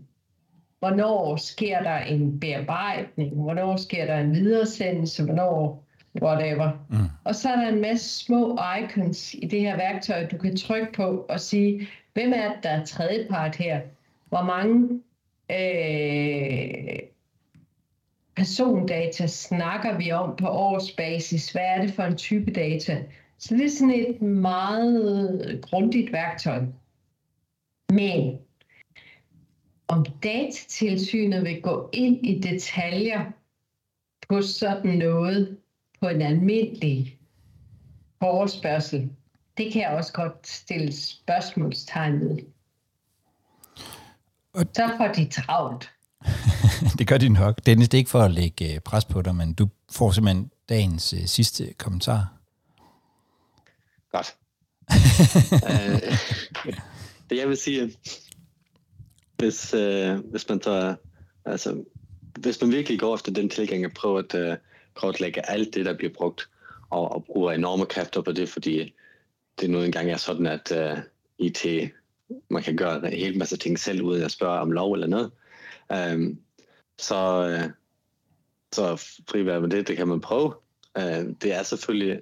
hvornår 0.79 1.35
sker 1.35 1.83
der 1.83 1.97
en 1.97 2.39
bearbejdning, 2.39 3.35
hvornår 3.35 3.77
sker 3.77 4.05
der 4.05 4.17
en 4.17 4.31
videresendelse, 4.31 5.23
hvornår 5.23 5.85
whatever. 6.21 6.85
Mm. 6.89 6.97
Og 7.23 7.35
så 7.35 7.49
er 7.49 7.55
der 7.55 7.67
en 7.67 7.81
masse 7.81 8.25
små 8.25 8.59
icons 8.81 9.33
i 9.33 9.45
det 9.45 9.61
her 9.61 9.77
værktøj, 9.77 10.27
du 10.27 10.37
kan 10.37 10.57
trykke 10.57 10.91
på 10.93 11.25
og 11.29 11.39
sige, 11.39 11.87
hvem 12.13 12.33
er 12.33 12.47
det, 12.47 12.63
der 12.63 12.69
er 12.69 12.85
tredjepart 12.85 13.55
her? 13.55 13.81
Hvor 14.29 14.43
mange 14.43 15.01
øh, 15.51 16.99
persondata 18.35 19.27
snakker 19.27 19.97
vi 19.97 20.11
om 20.11 20.35
på 20.35 20.47
årsbasis? 20.47 21.51
Hvad 21.51 21.61
er 21.61 21.81
det 21.81 21.93
for 21.93 22.03
en 22.03 22.17
type 22.17 22.51
data? 22.51 23.03
Så 23.37 23.55
det 23.55 23.65
er 23.65 23.69
sådan 23.69 23.93
et 23.95 24.21
meget 24.21 25.59
grundigt 25.61 26.11
værktøj. 26.11 26.65
Men 27.89 28.37
om 29.87 30.05
datatilsynet 30.23 31.43
vil 31.45 31.61
gå 31.61 31.89
ind 31.93 32.25
i 32.25 32.39
detaljer 32.39 33.25
på 34.29 34.41
sådan 34.41 34.97
noget 34.97 35.57
på 36.01 36.07
en 36.07 36.21
almindelig 36.21 37.17
forespørgsel, 38.19 39.09
det 39.57 39.73
kan 39.73 39.81
jeg 39.81 39.89
også 39.89 40.13
godt 40.13 40.47
stille 40.47 40.91
spørgsmålstegn 40.93 42.19
ved. 42.19 42.37
Og- 44.53 44.65
Så 44.73 44.89
får 44.97 45.07
de 45.07 45.25
travlt. 45.29 45.91
det 46.99 47.07
gør 47.07 47.17
de 47.17 47.29
nok. 47.29 47.65
Dennis, 47.65 47.89
det 47.89 47.97
er 47.97 47.99
ikke 47.99 48.09
for 48.09 48.21
at 48.21 48.31
lægge 48.31 48.73
øh, 48.73 48.79
pres 48.79 49.05
på 49.05 49.21
dig, 49.21 49.35
men 49.35 49.53
du 49.53 49.69
får 49.91 50.11
simpelthen 50.11 50.51
dagens 50.69 51.13
øh, 51.13 51.25
sidste 51.25 51.73
kommentar. 51.77 52.33
Godt. 54.11 54.35
øh, 55.71 56.17
det 57.29 57.37
jeg 57.37 57.49
vil 57.49 57.57
sige, 57.57 57.93
hvis, 59.37 59.73
øh, 59.73 60.17
hvis 60.17 60.49
man 60.49 60.59
tager, 60.59 60.95
altså, 61.45 61.83
hvis 62.39 62.61
man 62.61 62.71
virkelig 62.71 62.99
går 62.99 63.15
efter 63.15 63.31
den 63.31 63.49
tilgang 63.49 63.85
at 63.85 63.93
prøve 63.93 64.19
at 64.19 64.35
øh, 64.35 64.57
kortlægge 64.93 65.49
alt 65.49 65.75
det, 65.75 65.85
der 65.85 65.97
bliver 65.97 66.13
brugt, 66.13 66.49
og, 66.89 67.11
og 67.11 67.25
bruger 67.25 67.51
enorme 67.51 67.85
kræfter 67.85 68.21
på 68.21 68.31
det, 68.31 68.49
fordi 68.49 68.93
det 69.59 69.69
nu 69.69 69.81
engang 69.81 70.11
er 70.11 70.17
sådan, 70.17 70.45
at 70.45 70.71
øh, 70.71 70.97
IT, 71.39 71.91
man 72.49 72.63
kan 72.63 72.77
gøre 72.77 73.13
en 73.13 73.19
hel 73.19 73.37
masse 73.37 73.57
ting 73.57 73.79
selv, 73.79 74.01
uden 74.01 74.23
at 74.23 74.31
spørge 74.31 74.59
om 74.59 74.71
lov 74.71 74.93
eller 74.93 75.07
noget. 75.07 75.31
Øh, 75.91 76.35
så, 76.99 77.47
øh, 77.49 77.69
så 78.71 78.95
frivær 79.29 79.59
med 79.59 79.69
det, 79.69 79.87
det 79.87 79.97
kan 79.97 80.07
man 80.07 80.21
prøve. 80.21 80.53
Øh, 80.97 81.25
det 81.41 81.53
er 81.53 81.63
selvfølgelig 81.63 82.21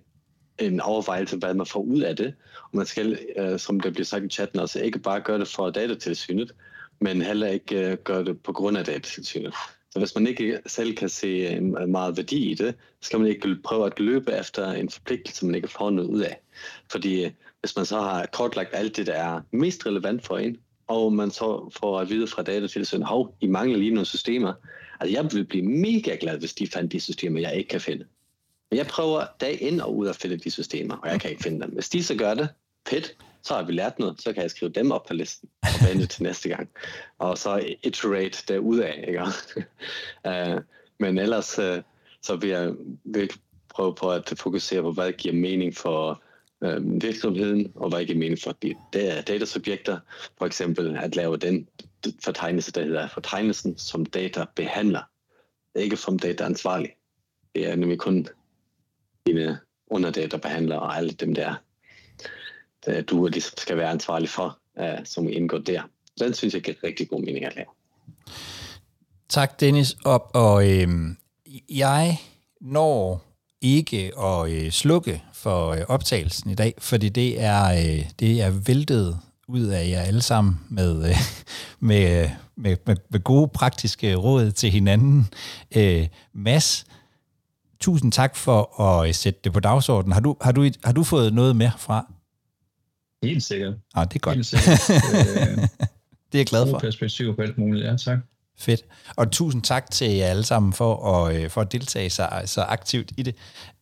en 0.59 0.81
overvejelse, 0.81 1.37
hvad 1.37 1.53
man 1.53 1.65
får 1.65 1.81
ud 1.81 2.01
af 2.01 2.15
det. 2.15 2.33
Og 2.63 2.77
man 2.77 2.85
skal, 2.85 3.19
øh, 3.37 3.59
som 3.59 3.79
det 3.79 3.93
bliver 3.93 4.05
sagt 4.05 4.25
i 4.25 4.29
chatten, 4.29 4.59
også 4.59 4.79
ikke 4.79 4.99
bare 4.99 5.21
gøre 5.21 5.39
det 5.39 5.47
for 5.47 5.69
datatilsynet, 5.69 6.51
men 6.99 7.21
heller 7.21 7.47
ikke 7.47 7.91
øh, 7.91 7.97
gøre 7.97 8.25
det 8.25 8.43
på 8.43 8.53
grund 8.53 8.77
af 8.77 8.85
datatilsynet. 8.85 9.53
Så 9.91 9.99
hvis 9.99 10.15
man 10.15 10.27
ikke 10.27 10.59
selv 10.65 10.95
kan 10.95 11.09
se 11.09 11.47
en 11.47 11.91
meget 11.91 12.17
værdi 12.17 12.51
i 12.51 12.53
det, 12.53 12.75
så 13.01 13.07
skal 13.07 13.19
man 13.19 13.29
ikke 13.29 13.57
prøve 13.63 13.85
at 13.85 13.99
løbe 13.99 14.31
efter 14.31 14.71
en 14.71 14.89
forpligtelse, 14.89 15.45
man 15.45 15.55
ikke 15.55 15.67
får 15.67 15.89
noget 15.89 16.09
ud 16.09 16.21
af. 16.21 16.41
Fordi 16.91 17.25
øh, 17.25 17.31
hvis 17.59 17.75
man 17.75 17.85
så 17.85 17.99
har 17.99 18.25
kortlagt 18.25 18.69
alt 18.73 18.97
det, 18.97 19.07
der 19.07 19.13
er 19.13 19.41
mest 19.51 19.85
relevant 19.85 20.25
for 20.25 20.37
en, 20.37 20.57
og 20.91 21.13
man 21.13 21.31
så 21.31 21.69
får 21.79 21.99
at 21.99 22.09
vide 22.09 22.27
fra 22.27 22.43
datatilsynet, 22.43 23.07
hov, 23.07 23.35
I 23.41 23.47
mangler 23.47 23.77
lige 23.77 23.91
nogle 23.91 24.05
systemer. 24.05 24.53
Altså 24.99 25.17
jeg 25.17 25.33
vil 25.33 25.45
blive 25.45 25.63
mega 25.63 26.17
glad, 26.21 26.39
hvis 26.39 26.53
de 26.53 26.67
fandt 26.67 26.91
de 26.91 26.99
systemer, 26.99 27.39
jeg 27.39 27.55
ikke 27.55 27.67
kan 27.67 27.81
finde. 27.81 28.05
Men 28.69 28.77
jeg 28.77 28.87
prøver 28.87 29.25
dag 29.41 29.61
ind 29.61 29.81
og 29.81 29.97
ud 29.97 30.07
at 30.07 30.15
finde 30.15 30.37
de 30.37 30.51
systemer, 30.51 30.97
og 30.97 31.09
jeg 31.09 31.21
kan 31.21 31.29
ikke 31.29 31.43
finde 31.43 31.61
dem. 31.61 31.71
Hvis 31.71 31.89
de 31.89 32.03
så 32.03 32.15
gør 32.15 32.33
det, 32.33 32.49
fedt, 32.87 33.17
så 33.43 33.53
har 33.53 33.63
vi 33.63 33.71
lært 33.71 33.99
noget, 33.99 34.21
så 34.21 34.33
kan 34.33 34.41
jeg 34.41 34.51
skrive 34.51 34.71
dem 34.71 34.91
op 34.91 35.05
på 35.05 35.13
listen 35.13 35.49
og 35.61 35.87
vente 35.89 36.05
til 36.05 36.23
næste 36.23 36.49
gang. 36.49 36.69
Og 37.19 37.37
så 37.37 37.75
iterate 37.83 38.43
derudad, 38.47 38.93
ikke? 39.07 39.21
uh, 40.27 40.61
men 41.03 41.17
ellers 41.17 41.59
uh, 41.59 41.77
så 42.21 42.35
vil 42.35 42.49
jeg 42.49 42.73
virkelig 43.03 43.41
prøve 43.69 43.95
på 43.95 44.11
at 44.11 44.33
fokusere 44.37 44.81
på, 44.81 44.91
hvad 44.91 45.11
giver 45.11 45.35
mening 45.35 45.75
for 45.77 46.23
øh, 46.63 47.01
virksomheden, 47.01 47.71
og 47.75 47.89
hvad 47.89 47.99
ikke 47.99 48.15
mening 48.15 48.39
for 48.43 48.51
de 48.51 48.75
datasubjekter. 48.93 49.99
For 50.37 50.45
eksempel 50.45 50.97
at 50.97 51.15
lave 51.15 51.37
den 51.37 51.67
fortegnelse, 52.23 52.71
der 52.71 52.83
hedder 52.83 53.07
fortegnelsen 53.07 53.77
som 53.77 54.05
data 54.05 54.45
behandler, 54.55 55.01
ikke 55.75 55.97
som 55.97 56.19
dataansvarlig. 56.19 56.89
Det 57.55 57.67
er 57.67 57.75
nemlig 57.75 57.99
kun 57.99 58.27
dine 59.27 59.59
underdatabehandlere 59.87 60.79
og 60.79 60.97
alle 60.97 61.11
dem 61.11 61.35
der, 61.35 61.55
der 62.85 63.01
du 63.01 63.27
ligesom 63.27 63.57
skal 63.57 63.77
være 63.77 63.89
ansvarlig 63.89 64.29
for, 64.29 64.59
øh, 64.79 65.05
som 65.05 65.29
indgår 65.29 65.57
der. 65.57 65.81
Den 66.19 66.33
synes 66.33 66.53
jeg 66.53 66.61
giver 66.61 66.83
rigtig 66.83 67.09
god 67.09 67.21
mening 67.21 67.45
at 67.45 67.55
lave. 67.55 67.67
Tak, 69.29 69.59
Dennis. 69.59 69.95
Op, 70.05 70.31
og 70.33 70.69
øh, 70.69 70.87
jeg 71.69 72.17
når 72.61 73.30
ikke 73.61 74.11
at 74.19 74.51
øh, 74.51 74.71
slukke 74.71 75.23
for 75.33 75.69
øh, 75.69 75.81
optagelsen 75.87 76.49
i 76.49 76.55
dag, 76.55 76.73
fordi 76.77 77.09
det 77.09 77.41
er, 77.41 77.65
øh, 77.71 78.05
det 78.19 78.41
er 78.41 78.49
væltet 78.49 79.19
ud 79.47 79.65
af 79.65 79.89
jer 79.89 80.01
alle 80.01 80.21
sammen 80.21 80.59
med, 80.69 81.09
øh, 81.09 81.15
med, 81.89 82.29
med, 82.55 82.77
med, 82.85 82.95
med 83.09 83.23
gode 83.23 83.47
praktiske 83.47 84.15
råd 84.15 84.51
til 84.51 84.71
hinanden. 84.71 85.27
Øh, 85.75 86.07
Mads, 86.33 86.85
tusind 87.79 88.11
tak 88.11 88.35
for 88.35 88.81
at 88.81 89.15
sætte 89.15 89.39
det 89.43 89.53
på 89.53 89.59
dagsordenen. 89.59 90.13
Har 90.13 90.19
du, 90.19 90.37
har 90.41 90.51
du, 90.51 90.69
har 90.83 90.91
du 90.91 91.03
fået 91.03 91.33
noget 91.33 91.55
med 91.55 91.69
fra? 91.77 92.13
Helt 93.23 93.43
sikkert. 93.43 93.73
Ah, 93.95 94.07
det 94.07 94.15
er 94.15 94.19
godt. 94.19 94.35
Helt 94.35 94.45
sikkert. 94.45 94.89
Øh, 95.51 95.67
det 96.31 96.37
er 96.37 96.39
jeg 96.39 96.45
glad 96.45 96.65
for. 96.65 96.71
gode 96.71 96.81
perspektiver 96.81 97.35
på 97.35 97.41
alt 97.41 97.57
muligt. 97.57 97.85
Ja, 97.85 97.95
tak. 97.97 98.17
Fedt. 98.57 98.85
Og 99.15 99.31
tusind 99.31 99.61
tak 99.61 99.91
til 99.91 100.11
jer 100.11 100.27
alle 100.27 100.43
sammen 100.43 100.73
for 100.73 101.15
at, 101.15 101.35
øh, 101.35 101.49
for 101.49 101.61
at 101.61 101.71
deltage 101.71 102.09
så, 102.09 102.29
så 102.45 102.61
aktivt 102.61 103.11
i 103.17 103.23
det. 103.23 103.35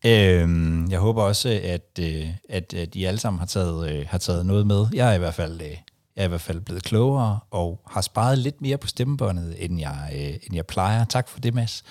Øhm, 0.05 0.91
jeg 0.91 0.99
håber 0.99 1.23
også, 1.23 1.61
at, 1.63 1.99
øh, 1.99 2.27
at, 2.49 2.73
at 2.73 2.95
I 2.95 3.03
alle 3.03 3.19
sammen 3.19 3.39
har 3.39 3.45
taget, 3.45 3.91
øh, 3.91 4.05
har 4.09 4.17
taget 4.17 4.45
noget 4.45 4.67
med. 4.67 4.87
Jeg 4.93 5.09
er 5.09 5.13
i 5.13 5.17
hvert 5.17 5.33
fald, 5.33 5.61
jeg 5.61 5.81
er 6.15 6.25
i 6.25 6.27
hvert 6.27 6.41
fald 6.41 6.61
blevet 6.61 6.83
klogere 6.83 7.39
og 7.51 7.81
har 7.87 8.01
sparet 8.01 8.37
lidt 8.37 8.61
mere 8.61 8.77
på 8.77 8.87
stemmebåndet, 8.87 9.65
end 9.65 9.79
jeg, 9.79 10.09
end 10.43 10.55
jeg 10.55 10.65
plejer. 10.65 11.05
Tak 11.05 11.29
for 11.29 11.39
det, 11.39 11.53
Mads. 11.53 11.83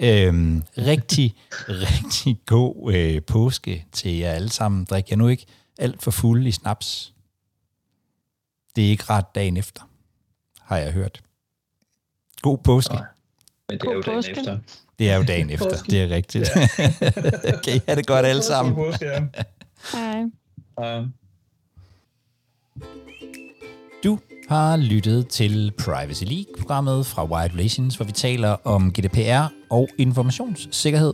Øhm, 0.00 0.62
rigtig, 0.78 1.34
rigtig 1.68 2.40
god 2.46 2.92
øh, 2.94 3.22
påske 3.22 3.86
til 3.92 4.16
jer 4.16 4.32
alle 4.32 4.50
sammen. 4.50 4.84
Drik 4.84 5.10
jeg 5.10 5.18
nu 5.18 5.28
ikke 5.28 5.46
alt 5.78 6.02
for 6.02 6.10
fuld 6.10 6.46
i 6.46 6.52
snaps. 6.52 7.12
Det 8.76 8.86
er 8.86 8.88
ikke 8.88 9.04
ret 9.10 9.34
dagen 9.34 9.56
efter, 9.56 9.82
har 10.60 10.76
jeg 10.76 10.92
hørt. 10.92 11.22
God 12.42 12.58
påske. 12.58 12.94
Nej, 12.94 13.04
men 13.68 13.78
det 13.78 13.88
er 13.88 13.94
jo 13.94 14.02
dagen 14.02 14.20
efter. 14.30 14.58
Det 14.98 15.10
er 15.10 15.16
jo 15.16 15.22
dagen 15.22 15.50
efter, 15.50 15.82
det 15.90 16.02
er 16.02 16.08
rigtigt. 16.08 16.48
Ja. 16.56 16.62
okay, 17.58 17.80
ha' 17.88 17.94
det 17.94 18.06
godt 18.06 18.26
alle 18.26 18.42
sammen. 18.42 18.74
God 18.74 18.90
påske, 18.90 19.06
ja. 19.06 19.20
Hej. 19.92 20.24
Ja. 20.80 21.02
Du 24.04 24.18
har 24.48 24.76
lyttet 24.76 25.28
til 25.28 25.72
Privacy 25.78 26.24
League-programmet 26.24 27.06
fra 27.06 27.24
Wired 27.24 27.50
Relations, 27.54 27.96
hvor 27.96 28.04
vi 28.04 28.12
taler 28.12 28.56
om 28.64 28.92
GDPR 28.92 29.52
og 29.70 29.88
informationssikkerhed. 29.98 31.12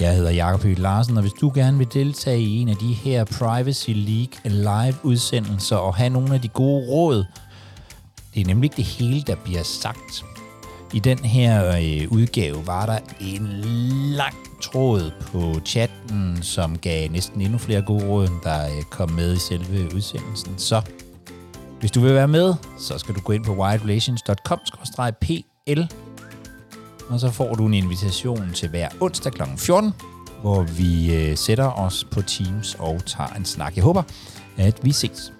Jeg 0.00 0.16
hedder 0.16 0.30
Jakob 0.30 0.62
Høgh 0.62 0.78
Larsen, 0.78 1.16
og 1.16 1.20
hvis 1.22 1.32
du 1.32 1.52
gerne 1.54 1.78
vil 1.78 1.86
deltage 1.92 2.40
i 2.40 2.58
en 2.58 2.68
af 2.68 2.76
de 2.76 2.92
her 2.92 3.24
Privacy 3.24 3.90
League 3.90 4.34
live-udsendelser 4.44 5.76
og 5.76 5.94
have 5.94 6.10
nogle 6.10 6.34
af 6.34 6.40
de 6.40 6.48
gode 6.48 6.86
råd, 6.88 7.24
det 8.34 8.40
er 8.40 8.46
nemlig 8.46 8.64
ikke 8.66 8.76
det 8.76 8.84
hele, 8.84 9.22
der 9.22 9.34
bliver 9.44 9.62
sagt. 9.62 10.24
I 10.92 10.98
den 10.98 11.18
her 11.18 11.76
øh, 11.76 12.12
udgave 12.12 12.66
var 12.66 12.86
der 12.86 12.98
en 13.20 13.48
lang 14.16 14.34
tråd 14.62 15.10
på 15.20 15.60
chatten, 15.64 16.38
som 16.42 16.78
gav 16.78 17.10
næsten 17.10 17.40
endnu 17.40 17.58
flere 17.58 17.82
gode 17.82 18.06
råd, 18.06 18.28
end 18.28 18.36
der 18.44 18.66
øh, 18.66 18.82
kom 18.90 19.10
med 19.10 19.36
i 19.36 19.38
selve 19.38 19.94
udsendelsen. 19.94 20.58
Så 20.58 20.82
hvis 21.80 21.90
du 21.90 22.00
vil 22.00 22.14
være 22.14 22.28
med, 22.28 22.54
så 22.78 22.98
skal 22.98 23.14
du 23.14 23.20
gå 23.20 23.32
ind 23.32 23.44
på 23.44 23.52
wildrelations.com-pl, 23.52 25.86
og 27.08 27.20
så 27.20 27.30
får 27.30 27.54
du 27.54 27.66
en 27.66 27.74
invitation 27.74 28.50
til 28.54 28.68
hver 28.68 28.88
onsdag 29.00 29.32
kl. 29.32 29.42
14, 29.56 29.92
hvor 30.40 30.62
vi 30.62 31.14
øh, 31.14 31.36
sætter 31.36 31.70
os 31.70 32.06
på 32.10 32.22
Teams 32.22 32.76
og 32.78 33.06
tager 33.06 33.30
en 33.30 33.44
snak. 33.44 33.76
Jeg 33.76 33.84
håber, 33.84 34.02
at 34.56 34.80
vi 34.82 34.92
ses. 34.92 35.32